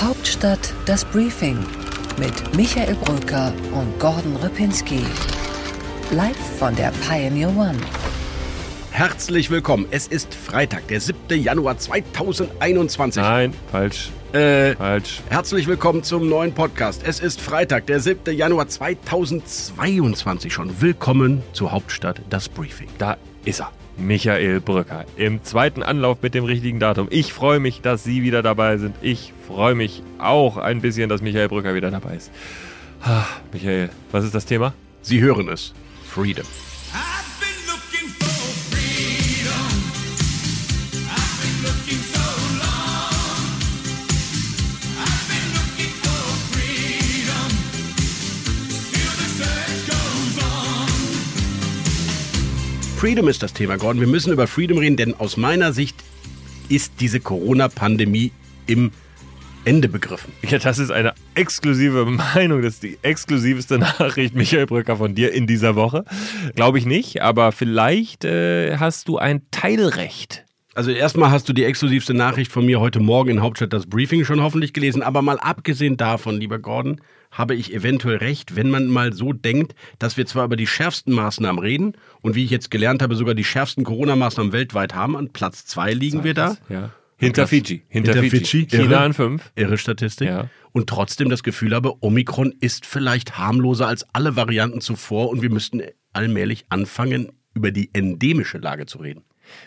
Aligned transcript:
Hauptstadt 0.00 0.74
das 0.84 1.06
Briefing 1.06 1.58
mit 2.18 2.54
Michael 2.54 2.94
Brücker 2.96 3.50
und 3.72 3.98
Gordon 3.98 4.36
Ripinski. 4.36 5.00
Live 6.10 6.36
von 6.58 6.76
der 6.76 6.92
Pioneer 7.08 7.48
One. 7.48 7.78
Herzlich 8.90 9.50
willkommen. 9.50 9.86
Es 9.90 10.06
ist 10.06 10.34
Freitag, 10.34 10.86
der 10.88 11.00
7. 11.00 11.18
Januar 11.42 11.78
2021. 11.78 13.22
Nein, 13.22 13.54
falsch. 13.72 14.10
Äh, 14.34 14.74
Falsch. 14.74 15.22
herzlich 15.30 15.66
willkommen 15.66 16.02
zum 16.02 16.28
neuen 16.28 16.52
Podcast. 16.52 17.02
Es 17.06 17.20
ist 17.20 17.40
Freitag, 17.40 17.86
der 17.86 18.00
7. 18.00 18.36
Januar 18.36 18.68
2022 18.68 20.52
schon. 20.52 20.78
Willkommen 20.82 21.42
zur 21.54 21.72
Hauptstadt 21.72 22.20
das 22.28 22.50
Briefing. 22.50 22.88
Da 22.98 23.16
ist 23.46 23.60
er. 23.60 23.72
Michael 23.98 24.60
Brücker 24.60 25.04
im 25.16 25.42
zweiten 25.42 25.82
Anlauf 25.82 26.18
mit 26.22 26.34
dem 26.34 26.44
richtigen 26.44 26.78
Datum. 26.78 27.08
Ich 27.10 27.32
freue 27.32 27.60
mich, 27.60 27.80
dass 27.80 28.04
Sie 28.04 28.22
wieder 28.22 28.42
dabei 28.42 28.76
sind. 28.76 28.94
Ich 29.02 29.32
freue 29.46 29.74
mich 29.74 30.02
auch 30.18 30.56
ein 30.56 30.80
bisschen, 30.80 31.08
dass 31.08 31.22
Michael 31.22 31.48
Brücker 31.48 31.74
wieder 31.74 31.90
dabei 31.90 32.16
ist. 32.16 32.30
Ah, 33.02 33.24
Michael, 33.52 33.90
was 34.12 34.24
ist 34.24 34.34
das 34.34 34.46
Thema? 34.46 34.74
Sie 35.02 35.20
hören 35.20 35.48
es. 35.48 35.72
Freedom. 36.04 36.44
Freedom 52.96 53.28
ist 53.28 53.42
das 53.42 53.52
Thema, 53.52 53.76
Gordon. 53.76 54.00
Wir 54.00 54.08
müssen 54.08 54.32
über 54.32 54.46
Freedom 54.46 54.78
reden, 54.78 54.96
denn 54.96 55.14
aus 55.14 55.36
meiner 55.36 55.74
Sicht 55.74 56.02
ist 56.70 56.94
diese 56.98 57.20
Corona-Pandemie 57.20 58.32
im 58.66 58.90
Ende 59.66 59.90
begriffen. 59.90 60.32
Ja, 60.48 60.58
das 60.58 60.78
ist 60.78 60.90
eine 60.90 61.12
exklusive 61.34 62.06
Meinung. 62.06 62.62
Das 62.62 62.74
ist 62.74 62.82
die 62.82 62.98
exklusivste 63.02 63.78
Nachricht, 63.78 64.34
Michael 64.34 64.64
Brücker, 64.64 64.96
von 64.96 65.14
dir 65.14 65.34
in 65.34 65.46
dieser 65.46 65.76
Woche. 65.76 66.06
Glaube 66.54 66.78
ich 66.78 66.86
nicht, 66.86 67.20
aber 67.20 67.52
vielleicht 67.52 68.24
äh, 68.24 68.78
hast 68.78 69.08
du 69.08 69.18
ein 69.18 69.42
Teilrecht. 69.50 70.45
Also 70.76 70.90
erstmal 70.90 71.30
hast 71.30 71.48
du 71.48 71.54
die 71.54 71.64
exklusivste 71.64 72.12
Nachricht 72.12 72.52
von 72.52 72.66
mir 72.66 72.80
heute 72.80 73.00
Morgen 73.00 73.30
in 73.30 73.40
Hauptstadt 73.40 73.72
das 73.72 73.86
Briefing 73.86 74.26
schon 74.26 74.42
hoffentlich 74.42 74.74
gelesen, 74.74 75.00
aber 75.00 75.22
mal 75.22 75.38
abgesehen 75.38 75.96
davon, 75.96 76.38
lieber 76.38 76.58
Gordon, 76.58 77.00
habe 77.30 77.54
ich 77.54 77.72
eventuell 77.72 78.18
recht, 78.18 78.56
wenn 78.56 78.68
man 78.68 78.86
mal 78.86 79.14
so 79.14 79.32
denkt, 79.32 79.74
dass 79.98 80.18
wir 80.18 80.26
zwar 80.26 80.44
über 80.44 80.56
die 80.56 80.66
schärfsten 80.66 81.14
Maßnahmen 81.14 81.62
reden 81.62 81.94
und 82.20 82.34
wie 82.34 82.44
ich 82.44 82.50
jetzt 82.50 82.70
gelernt 82.70 83.00
habe, 83.00 83.14
sogar 83.14 83.34
die 83.34 83.42
schärfsten 83.42 83.84
Corona-Maßnahmen 83.84 84.52
weltweit 84.52 84.94
haben. 84.94 85.16
An 85.16 85.30
Platz 85.30 85.64
zwei 85.64 85.94
liegen 85.94 86.24
wir 86.24 86.34
da. 86.34 86.58
Ja. 86.68 86.90
Hinter 87.16 87.46
Fiji. 87.46 87.84
Hinter, 87.88 88.12
hinter 88.12 88.28
Fiji. 88.28 88.30
Fidschi, 88.30 88.66
China 88.66 89.00
an 89.00 89.14
fünf. 89.14 89.50
Irre 89.54 89.78
Statistik. 89.78 90.28
Ja. 90.28 90.50
Und 90.72 90.90
trotzdem 90.90 91.30
das 91.30 91.42
Gefühl 91.42 91.74
habe, 91.74 91.94
Omikron 92.02 92.52
ist 92.60 92.84
vielleicht 92.84 93.38
harmloser 93.38 93.86
als 93.86 94.04
alle 94.12 94.36
Varianten 94.36 94.82
zuvor 94.82 95.30
und 95.30 95.40
wir 95.40 95.48
müssten 95.48 95.80
allmählich 96.12 96.66
anfangen, 96.68 97.32
über 97.54 97.70
die 97.70 97.88
endemische 97.94 98.58
Lage 98.58 98.84
zu 98.84 98.98
reden. 98.98 99.24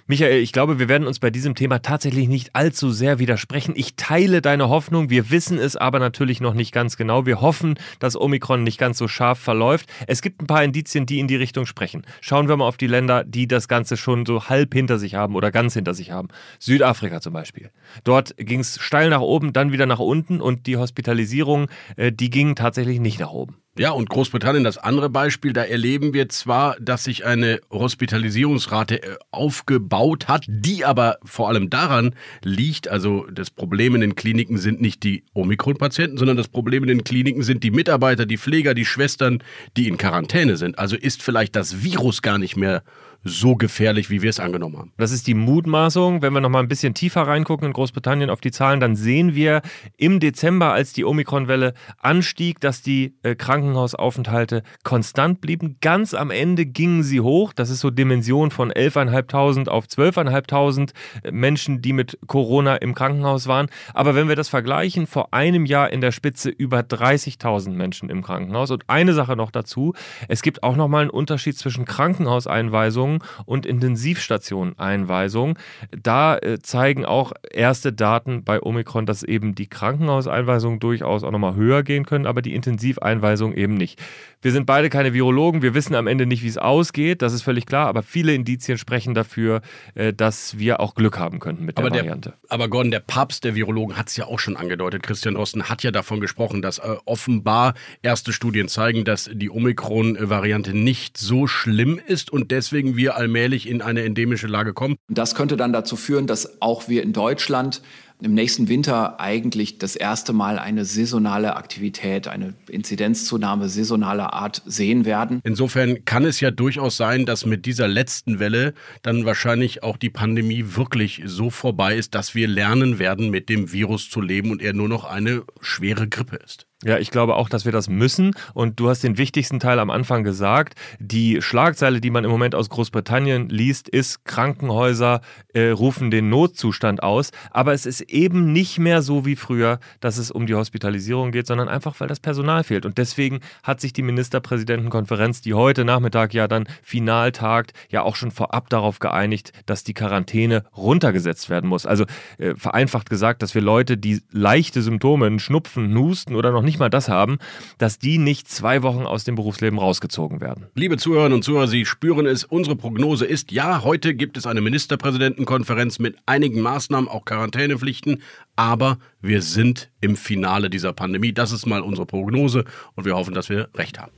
Michael, 0.08 0.42
ich 0.42 0.52
glaube, 0.52 0.80
wir 0.80 0.90
werden 0.90 1.08
uns 1.08 1.20
bei 1.20 1.30
diesem 1.30 1.56
Thema 1.56 1.80
tatsächlich 1.80 2.28
nicht 2.28 2.56
allzu 2.56 2.92
sehr 2.92 3.20
widersprechen. 3.20 3.74
Ich 3.76 3.96
teile 3.96 4.42
deine 4.42 4.70
Hoffnung. 4.70 5.10
Wir 5.10 5.30
wissen 5.30 5.58
es 5.58 5.76
aber 5.76 6.00
natürlich 6.00 6.42
noch 6.42 6.54
nicht 6.54 6.72
ganz 6.72 6.98
genau. 6.98 7.26
Wir 7.26 7.42
hoffen, 7.42 7.76
dass 8.00 8.20
Omikron 8.20 8.64
nicht 8.64 8.78
ganz 8.78 8.98
so 8.98 9.08
scharf 9.08 9.40
verläuft. 9.40 9.90
Es 10.08 10.22
gibt 10.22 10.42
ein 10.42 10.48
paar 10.48 10.64
Indizien, 10.64 11.06
die 11.06 11.20
in 11.20 11.28
die 11.28 11.36
Richtung 11.36 11.66
sprechen. 11.66 12.06
Schauen 12.22 12.48
wir 12.48 12.58
mal 12.58 12.68
auf 12.68 12.78
die 12.78 12.88
Länder, 12.88 13.24
die 13.24 13.48
das 13.48 13.68
Ganze 13.68 13.98
schon 13.98 14.26
so 14.26 14.50
halb 14.50 14.74
hinter 14.74 15.00
sich 15.00 15.16
haben 15.16 15.36
oder 15.36 15.52
ganz 15.52 15.74
hinter 15.74 15.94
sich 15.94 16.12
haben. 16.12 16.30
Südafrika 16.60 17.22
zum 17.22 17.34
Beispiel. 17.34 17.72
Dort 18.04 18.36
ging 18.38 18.62
es 18.62 18.80
steil 18.80 19.10
nach 19.10 19.22
oben, 19.22 19.54
dann 19.54 19.72
wieder 19.72 19.86
nach 19.86 20.00
unten 20.00 20.42
und 20.42 20.68
die 20.68 20.78
Hospitalisierung, 20.78 21.68
äh, 21.96 22.12
die 22.12 22.30
ging 22.30 22.56
tatsächlich 22.56 23.00
nicht 23.00 23.20
nach 23.20 23.32
oben. 23.32 23.58
Ja, 23.78 23.92
und 23.92 24.10
Großbritannien, 24.10 24.64
das 24.64 24.78
andere 24.78 25.10
Beispiel, 25.10 25.54
da 25.54 25.64
erleben 25.64 26.14
wir 26.14 26.28
zwar, 26.28 26.76
dass 26.82 27.06
sich 27.06 27.26
eine 27.26 27.62
Hospitalisierungsrate 27.72 29.02
äh, 29.02 29.16
aufgebaut 29.32 30.28
hat, 30.28 30.46
die 30.50 30.84
aber 30.84 31.18
vor 31.24 31.48
allem 31.48 31.70
daran 31.70 32.14
liegt, 32.44 32.88
also 32.90 33.26
das 33.32 33.52
Problem 33.52 33.96
in 33.96 34.02
den 34.02 34.16
Kliniken 34.16 34.58
sind 34.58 34.82
nicht 34.82 35.04
die 35.04 35.24
Omikron-Patienten, 35.34 36.18
sondern 36.18 36.36
das 36.36 36.50
Problem 36.50 36.84
in 36.84 36.90
den 36.90 37.04
Kliniken 37.04 37.44
sind 37.44 37.64
die 37.64 37.72
Mitarbeiter, 37.72 38.26
die 38.26 38.38
Pfleger, 38.38 38.74
die 38.74 38.86
Schwestern, 38.86 39.42
die 39.78 39.88
in 39.88 39.98
Quarantäne 39.98 40.58
sind. 40.58 40.78
Also 40.78 40.98
ist 40.98 41.22
vielleicht 41.22 41.56
das 41.56 41.84
Virus 41.84 42.22
gar 42.22 42.38
nicht 42.38 42.58
mehr 42.58 42.84
so 43.24 43.56
gefährlich, 43.56 44.10
wie 44.10 44.22
wir 44.22 44.30
es 44.30 44.40
angenommen 44.40 44.78
haben. 44.78 44.94
Das 44.98 45.12
ist 45.12 45.28
die 45.28 45.34
Mutmaßung. 45.34 46.22
Wenn 46.22 46.34
wir 46.34 46.40
noch 46.40 46.50
mal 46.50 46.60
ein 46.60 46.70
bisschen 46.70 46.94
tiefer 46.94 47.24
reingucken 47.24 47.68
in 47.68 47.74
Großbritannien 47.74 48.30
auf 48.30 48.40
die 48.40 48.52
Zahlen, 48.52 48.80
dann 48.80 48.96
sehen 48.96 49.36
wir 49.36 49.62
im 49.98 50.20
Dezember, 50.20 50.72
als 50.72 50.94
die 50.94 51.04
Omikron-Welle 51.04 51.74
anstieg, 51.98 52.62
dass 52.62 52.82
die 52.82 53.16
äh, 53.24 53.36
Krankenhausaufenthalte 53.36 54.64
konstant 54.84 55.42
blieben. 55.42 55.78
Ganz 55.82 56.14
am 56.14 56.32
Ende 56.32 56.66
gingen 56.66 57.04
sie 57.04 57.20
hoch. 57.20 57.52
Das 57.52 57.70
ist 57.70 57.82
so 57.82 57.90
Dimension 57.90 58.52
von 58.52 58.72
11.500 58.72 59.68
auf 59.68 59.86
12.500 59.86 60.92
Menschen, 61.32 61.82
die 61.82 61.94
mit 61.94 62.18
Corona 62.28 62.78
im 62.78 62.96
Krankenhaus 62.96 63.48
waren. 63.48 63.68
Aber 63.94 64.16
wenn 64.16 64.30
wir 64.30 64.38
das 64.38 64.48
vergleichen, 64.48 65.08
vor 65.08 65.34
einem 65.34 65.66
Jahr 65.66 65.92
in 65.92 66.00
der 66.00 66.12
Spitze 66.12 66.50
über 66.50 66.80
30.000 66.80 67.72
Menschen 67.72 68.10
im 68.10 68.24
Krankenhaus. 68.24 68.72
Und 68.72 68.86
eine 68.88 69.14
Sache 69.14 69.36
noch 69.36 69.52
dazu, 69.52 69.94
es 70.30 70.42
gibt 70.42 70.64
auch 70.64 70.78
noch 70.78 70.88
mal 70.88 71.02
einen 71.02 71.10
Unterschied 71.10 71.58
zwischen 71.58 71.84
Krankenhauseinweisungen 71.84 73.09
und 73.46 73.66
Intensivstationeneinweisungen. 73.66 75.58
Da 75.92 76.38
äh, 76.38 76.60
zeigen 76.60 77.06
auch 77.06 77.34
erste 77.52 77.92
Daten 77.92 78.44
bei 78.44 78.62
Omikron, 78.62 79.06
dass 79.06 79.24
eben 79.24 79.56
die 79.56 79.68
Krankenhauseinweisungen 79.68 80.80
durchaus 80.80 81.24
auch 81.24 81.32
noch 81.32 81.40
mal 81.40 81.56
höher 81.56 81.84
gehen 81.84 82.06
können, 82.06 82.28
aber 82.28 82.42
die 82.42 82.54
Intensiveinweisungen 82.54 83.58
eben 83.58 83.74
nicht. 83.74 84.00
Wir 84.42 84.54
sind 84.54 84.66
beide 84.66 84.90
keine 84.90 85.14
Virologen, 85.14 85.62
wir 85.62 85.74
wissen 85.74 85.96
am 85.96 86.08
Ende 86.08 86.26
nicht, 86.26 86.44
wie 86.44 86.48
es 86.48 86.58
ausgeht, 86.58 87.22
das 87.22 87.34
ist 87.34 87.42
völlig 87.42 87.66
klar, 87.66 87.88
aber 87.88 88.04
viele 88.04 88.34
Indizien 88.34 88.78
sprechen 88.78 89.14
dafür, 89.14 89.62
äh, 89.96 90.14
dass 90.14 90.58
wir 90.58 90.80
auch 90.80 90.96
Glück 90.96 91.20
haben 91.20 91.40
könnten 91.40 91.66
mit 91.66 91.78
der 91.78 91.86
Aber, 91.86 91.92
der, 91.92 92.04
Variante. 92.04 92.34
aber 92.48 92.70
Gordon, 92.70 92.92
der 92.92 93.02
Papst 93.02 93.44
der 93.44 93.56
Virologen 93.56 93.98
hat 93.98 94.08
es 94.08 94.16
ja 94.16 94.26
auch 94.26 94.40
schon 94.40 94.56
angedeutet. 94.56 95.04
Christian 95.04 95.36
Drosten 95.36 95.64
hat 95.70 95.84
ja 95.84 95.92
davon 95.92 96.22
gesprochen, 96.22 96.62
dass 96.62 96.80
äh, 96.80 96.96
offenbar 97.06 97.74
erste 98.02 98.32
Studien 98.32 98.70
zeigen, 98.70 99.04
dass 99.04 99.30
die 99.34 99.50
Omikron-Variante 99.50 100.74
nicht 100.74 101.18
so 101.18 101.48
schlimm 101.48 102.00
ist 102.08 102.32
und 102.32 102.52
deswegen 102.52 102.96
wir 103.00 103.16
allmählich 103.16 103.68
in 103.68 103.82
eine 103.82 104.04
endemische 104.04 104.48
Lage 104.48 104.74
kommen. 104.74 104.98
Das 105.08 105.34
könnte 105.34 105.58
dann 105.58 105.74
dazu 105.74 105.96
führen, 105.96 106.28
dass 106.28 106.62
auch 106.62 106.88
wir 106.90 107.02
in 107.02 107.14
Deutschland 107.14 107.82
im 108.22 108.34
nächsten 108.34 108.68
Winter 108.68 109.20
eigentlich 109.20 109.78
das 109.78 109.96
erste 109.96 110.34
Mal 110.34 110.60
eine 110.60 110.84
saisonale 110.84 111.56
Aktivität, 111.56 112.28
eine 112.28 112.54
Inzidenzzunahme 112.70 113.70
saisonaler 113.70 114.34
Art 114.34 114.62
sehen 114.66 115.06
werden. 115.06 115.40
Insofern 115.46 116.04
kann 116.04 116.26
es 116.26 116.42
ja 116.42 116.52
durchaus 116.52 116.98
sein, 116.98 117.26
dass 117.26 117.46
mit 117.46 117.66
dieser 117.66 117.88
letzten 117.88 118.40
Welle 118.40 118.74
dann 119.04 119.24
wahrscheinlich 119.24 119.84
auch 119.84 119.96
die 119.96 120.10
Pandemie 120.10 120.66
wirklich 120.76 121.22
so 121.26 121.50
vorbei 121.50 121.96
ist, 121.96 122.14
dass 122.14 122.36
wir 122.36 122.50
lernen 122.50 123.00
werden, 123.00 123.30
mit 123.30 123.48
dem 123.48 123.72
Virus 123.72 124.10
zu 124.10 124.20
leben 124.20 124.52
und 124.52 124.62
er 124.62 124.74
nur 124.74 124.90
noch 124.90 125.06
eine 125.06 125.44
schwere 125.62 126.10
Grippe 126.10 126.36
ist. 126.36 126.69
Ja, 126.86 126.98
ich 126.98 127.12
glaube 127.12 127.36
auch, 127.36 127.50
dass 127.50 127.66
wir 127.66 127.74
das 127.74 127.90
müssen. 127.90 128.32
Und 128.54 128.80
du 128.80 128.88
hast 128.88 129.04
den 129.04 129.18
wichtigsten 129.18 129.60
Teil 129.60 129.80
am 129.80 129.90
Anfang 129.90 130.24
gesagt. 130.24 130.76
Die 131.00 131.42
Schlagzeile, 131.42 132.00
die 132.00 132.10
man 132.10 132.24
im 132.24 132.32
Moment 132.32 132.56
aus 132.56 132.70
Großbritannien 132.70 133.50
liest, 133.50 133.90
ist, 133.90 134.24
Krankenhäuser 134.24 135.20
äh, 135.54 135.72
rufen 135.72 136.10
den 136.10 136.30
Notzustand 136.30 137.04
aus. 137.04 137.32
Aber 137.52 137.74
es 137.74 137.86
ist 137.86 138.00
eben 138.02 138.54
nicht 138.54 138.80
mehr 138.80 139.02
so 139.02 139.26
wie 139.26 139.36
früher, 139.36 139.80
dass 140.00 140.18
es 140.18 140.32
um 140.32 140.48
die 140.48 140.56
Hospitalisierung 140.56 141.32
geht, 141.34 141.48
sondern 141.48 141.68
einfach, 141.68 142.00
weil 142.00 142.08
das 142.08 142.22
Personal 142.22 142.64
fehlt. 142.64 142.86
Und 142.86 142.98
deswegen 142.98 143.42
hat 143.62 143.82
sich 143.82 143.92
die 143.92 144.02
Ministerpräsidentenkonferenz, 144.02 145.42
die 145.42 145.56
heute 145.56 145.84
Nachmittag 145.84 146.34
ja 146.34 146.48
dann 146.48 146.66
final 146.82 147.34
tagt, 147.34 147.74
ja 147.90 148.04
auch 148.04 148.16
schon 148.16 148.32
vorab 148.32 148.70
darauf 148.70 149.00
geeinigt, 149.00 149.52
dass 149.66 149.84
die 149.84 149.94
Quarantäne 149.94 150.64
runtergesetzt 150.78 151.50
werden 151.50 151.70
muss. 151.70 151.86
Also 151.86 152.06
äh, 152.38 152.56
vereinfacht 152.56 153.10
gesagt, 153.10 153.42
dass 153.42 153.54
wir 153.54 153.62
Leute, 153.62 153.98
die 153.98 154.22
leichte 154.32 154.82
Symptome, 154.82 155.40
Schnupfen, 155.42 155.94
Husten 155.98 156.36
oder 156.36 156.52
noch 156.52 156.62
nicht 156.62 156.69
mal 156.78 156.90
das 156.90 157.10
haben, 157.10 157.40
dass 157.78 157.98
die 157.98 158.18
nicht 158.18 158.48
zwei 158.48 158.84
Wochen 158.84 159.06
aus 159.06 159.24
dem 159.24 159.36
Berufsleben 159.36 159.80
rausgezogen 159.80 160.42
werden. 160.42 160.68
Liebe 160.76 160.98
Zuhörerinnen 160.98 161.38
und 161.38 161.44
Zuhörer, 161.44 161.68
Sie 161.68 161.86
spüren 161.86 162.26
es, 162.28 162.44
unsere 162.44 162.76
Prognose 162.76 163.26
ist, 163.26 163.52
ja, 163.52 163.84
heute 163.84 164.14
gibt 164.14 164.38
es 164.38 164.46
eine 164.46 164.62
Ministerpräsidentenkonferenz 164.62 166.00
mit 166.00 166.18
einigen 166.26 166.62
Maßnahmen, 166.62 167.10
auch 167.10 167.26
Quarantänepflichten, 167.26 168.22
aber 168.56 169.00
wir 169.22 169.42
sind 169.42 169.90
im 170.02 170.16
Finale 170.16 170.70
dieser 170.70 170.94
Pandemie. 170.94 171.34
Das 171.34 171.52
ist 171.52 171.66
mal 171.66 171.82
unsere 171.82 172.06
Prognose 172.06 172.66
und 172.96 173.06
wir 173.06 173.16
hoffen, 173.16 173.34
dass 173.34 173.50
wir 173.50 173.70
recht 173.76 174.00
haben. 174.00 174.12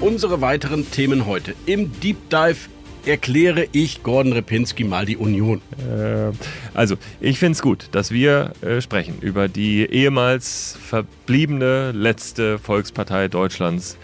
Unsere 0.00 0.40
weiteren 0.40 0.88
Themen 0.90 1.26
heute. 1.26 1.54
Im 1.64 1.90
Deep 2.00 2.30
Dive 2.30 2.68
erkläre 3.06 3.66
ich 3.72 4.02
Gordon 4.02 4.32
Repinski 4.32 4.84
mal 4.84 5.06
die 5.06 5.16
Union. 5.16 5.60
Äh, 5.78 6.32
also, 6.74 6.96
ich 7.20 7.38
finde 7.38 7.52
es 7.52 7.62
gut, 7.62 7.88
dass 7.92 8.10
wir 8.10 8.52
äh, 8.62 8.80
sprechen 8.80 9.18
über 9.20 9.48
die 9.48 9.84
ehemals 9.86 10.76
verbliebene 10.80 11.92
letzte 11.92 12.58
Volkspartei 12.58 13.28
Deutschlands. 13.28 13.96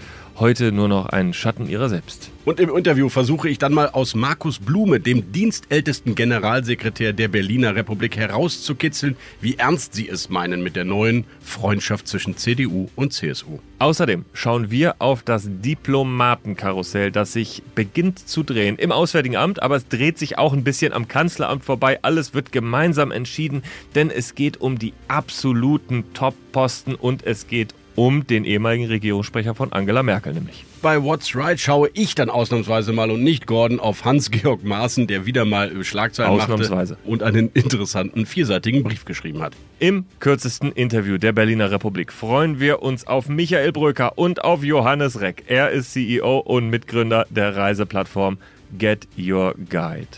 Heute 0.43 0.73
nur 0.73 0.89
noch 0.89 1.06
ein 1.06 1.33
Schatten 1.33 1.69
ihrer 1.69 1.89
selbst. 1.89 2.33
Und 2.44 2.59
im 2.59 2.77
Interview 2.77 3.09
versuche 3.09 3.49
ich 3.49 3.59
dann 3.59 3.73
mal 3.73 3.91
aus 3.91 4.17
Markus 4.17 4.59
Blume, 4.59 4.99
dem 4.99 5.31
dienstältesten 5.31 6.17
Generalsekretär 6.17 7.12
der 7.12 7.29
Berliner 7.29 7.77
Republik, 7.77 8.17
herauszukitzeln, 8.17 9.17
wie 9.41 9.55
ernst 9.55 9.94
sie 9.94 10.09
es 10.09 10.31
meinen 10.31 10.61
mit 10.61 10.75
der 10.75 10.85
neuen 10.85 11.27
Freundschaft 11.41 12.09
zwischen 12.09 12.37
CDU 12.37 12.89
und 12.97 13.12
CSU. 13.12 13.61
Außerdem 13.79 14.25
schauen 14.33 14.73
wir 14.73 14.97
auf 14.99 15.23
das 15.23 15.44
Diplomatenkarussell, 15.49 17.12
das 17.12 17.33
sich 17.33 17.62
beginnt 17.77 18.19
zu 18.29 18.43
drehen 18.43 18.79
im 18.79 18.91
Auswärtigen 18.91 19.37
Amt, 19.37 19.62
aber 19.62 19.77
es 19.77 19.87
dreht 19.87 20.19
sich 20.19 20.39
auch 20.39 20.53
ein 20.53 20.65
bisschen 20.65 20.93
am 20.93 21.06
Kanzleramt 21.06 21.62
vorbei. 21.62 22.00
Alles 22.03 22.35
wird 22.35 22.50
gemeinsam 22.50 23.12
entschieden, 23.12 23.62
denn 23.94 24.11
es 24.11 24.35
geht 24.35 24.61
um 24.61 24.77
die 24.81 24.93
absoluten 25.06 26.12
Top-Posten 26.15 26.97
und 26.97 27.25
es 27.25 27.47
geht 27.47 27.75
um 27.97 28.27
den 28.27 28.44
ehemaligen 28.44 28.87
Regierungssprecher 28.87 29.55
von 29.55 29.73
Angela 29.73 30.03
Merkel 30.03 30.35
nämlich. 30.35 30.65
Bei 30.81 31.03
What's 31.03 31.37
Right 31.37 31.61
schaue 31.61 31.91
ich 31.94 32.15
dann 32.15 32.31
ausnahmsweise 32.31 32.93
mal 32.93 33.11
und 33.11 33.23
nicht 33.23 33.47
Gordon 33.47 33.79
auf 33.81 34.05
Hans-Georg 34.05 34.65
Maaßen, 34.65 35.06
der 35.06 35.27
wieder 35.27 35.44
mal 35.44 35.85
Schlagzeilen 35.85 36.33
Ausnahmsweise. 36.33 36.94
machte 36.94 37.09
und 37.09 37.23
einen 37.23 37.50
interessanten 37.55 38.27
vierseitigen 38.27 38.83
Brief 38.83 39.05
geschrieben 39.05 39.43
hat. 39.43 39.55
Im 39.79 40.06
kürzesten 40.19 40.73
Interview 40.73 41.19
der 41.19 41.33
Berliner 41.33 41.71
Republik 41.71 42.12
freuen 42.12 42.61
wir 42.61 42.83
uns 42.83 43.06
auf 43.06 43.29
Michael 43.29 43.73
Bröker 43.73 44.19
und 44.19 44.44
auf 44.44 44.65
Johannes 44.65 45.21
Reck. 45.21 45.44
Er 45.47 45.71
ist 45.71 45.93
CEO 45.93 46.39
und 46.39 46.71
Mitgründer 46.71 47.27
der 47.31 47.56
Reiseplattform 47.56 48.39
Get 48.79 49.06
Your 49.19 49.55
Guide. 49.69 50.09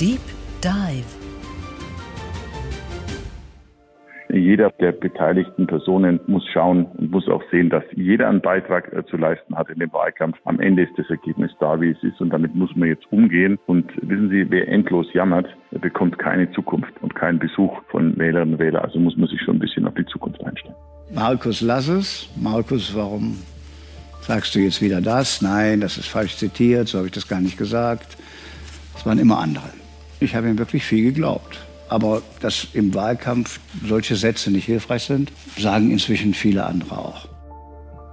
Deep 0.00 0.20
Dive. 0.62 1.04
Jeder 4.34 4.70
der 4.80 4.90
beteiligten 4.90 5.68
Personen 5.68 6.18
muss 6.26 6.44
schauen 6.52 6.86
und 6.96 7.12
muss 7.12 7.28
auch 7.28 7.42
sehen, 7.52 7.70
dass 7.70 7.84
jeder 7.94 8.28
einen 8.28 8.40
Beitrag 8.40 8.92
äh, 8.92 9.06
zu 9.06 9.16
leisten 9.16 9.56
hat 9.56 9.70
in 9.70 9.78
dem 9.78 9.92
Wahlkampf. 9.92 10.36
Am 10.44 10.58
Ende 10.58 10.82
ist 10.82 10.92
das 10.96 11.08
Ergebnis 11.08 11.52
da, 11.60 11.80
wie 11.80 11.90
es 11.90 12.02
ist 12.02 12.20
und 12.20 12.30
damit 12.30 12.52
muss 12.52 12.74
man 12.74 12.88
jetzt 12.88 13.04
umgehen. 13.12 13.60
Und 13.66 13.92
wissen 14.02 14.30
Sie, 14.30 14.44
wer 14.50 14.66
endlos 14.66 15.06
jammert, 15.12 15.46
bekommt 15.70 16.18
keine 16.18 16.50
Zukunft 16.50 16.92
und 17.00 17.14
keinen 17.14 17.38
Besuch 17.38 17.80
von 17.90 18.18
Wählerinnen 18.18 18.54
und 18.54 18.60
Wählern. 18.60 18.82
Also 18.82 18.98
muss 18.98 19.16
man 19.16 19.28
sich 19.28 19.40
schon 19.40 19.56
ein 19.56 19.60
bisschen 19.60 19.86
auf 19.86 19.94
die 19.94 20.06
Zukunft 20.06 20.44
einstellen. 20.44 20.74
Markus, 21.14 21.60
lass 21.60 21.86
es. 21.86 22.28
Markus, 22.34 22.92
warum 22.96 23.38
sagst 24.20 24.52
du 24.56 24.58
jetzt 24.58 24.82
wieder 24.82 25.00
das? 25.00 25.42
Nein, 25.42 25.80
das 25.80 25.96
ist 25.96 26.08
falsch 26.08 26.36
zitiert, 26.36 26.88
so 26.88 26.98
habe 26.98 27.06
ich 27.06 27.14
das 27.14 27.28
gar 27.28 27.40
nicht 27.40 27.56
gesagt. 27.56 28.16
Es 28.96 29.06
waren 29.06 29.18
immer 29.20 29.38
andere. 29.38 29.70
Ich 30.18 30.34
habe 30.34 30.48
ihm 30.48 30.58
wirklich 30.58 30.84
viel 30.84 31.04
geglaubt. 31.04 31.64
Aber 31.88 32.22
dass 32.40 32.68
im 32.72 32.94
Wahlkampf 32.94 33.60
solche 33.86 34.16
Sätze 34.16 34.50
nicht 34.50 34.64
hilfreich 34.64 35.04
sind, 35.04 35.32
sagen 35.58 35.90
inzwischen 35.90 36.34
viele 36.34 36.64
andere 36.64 36.98
auch. 36.98 37.33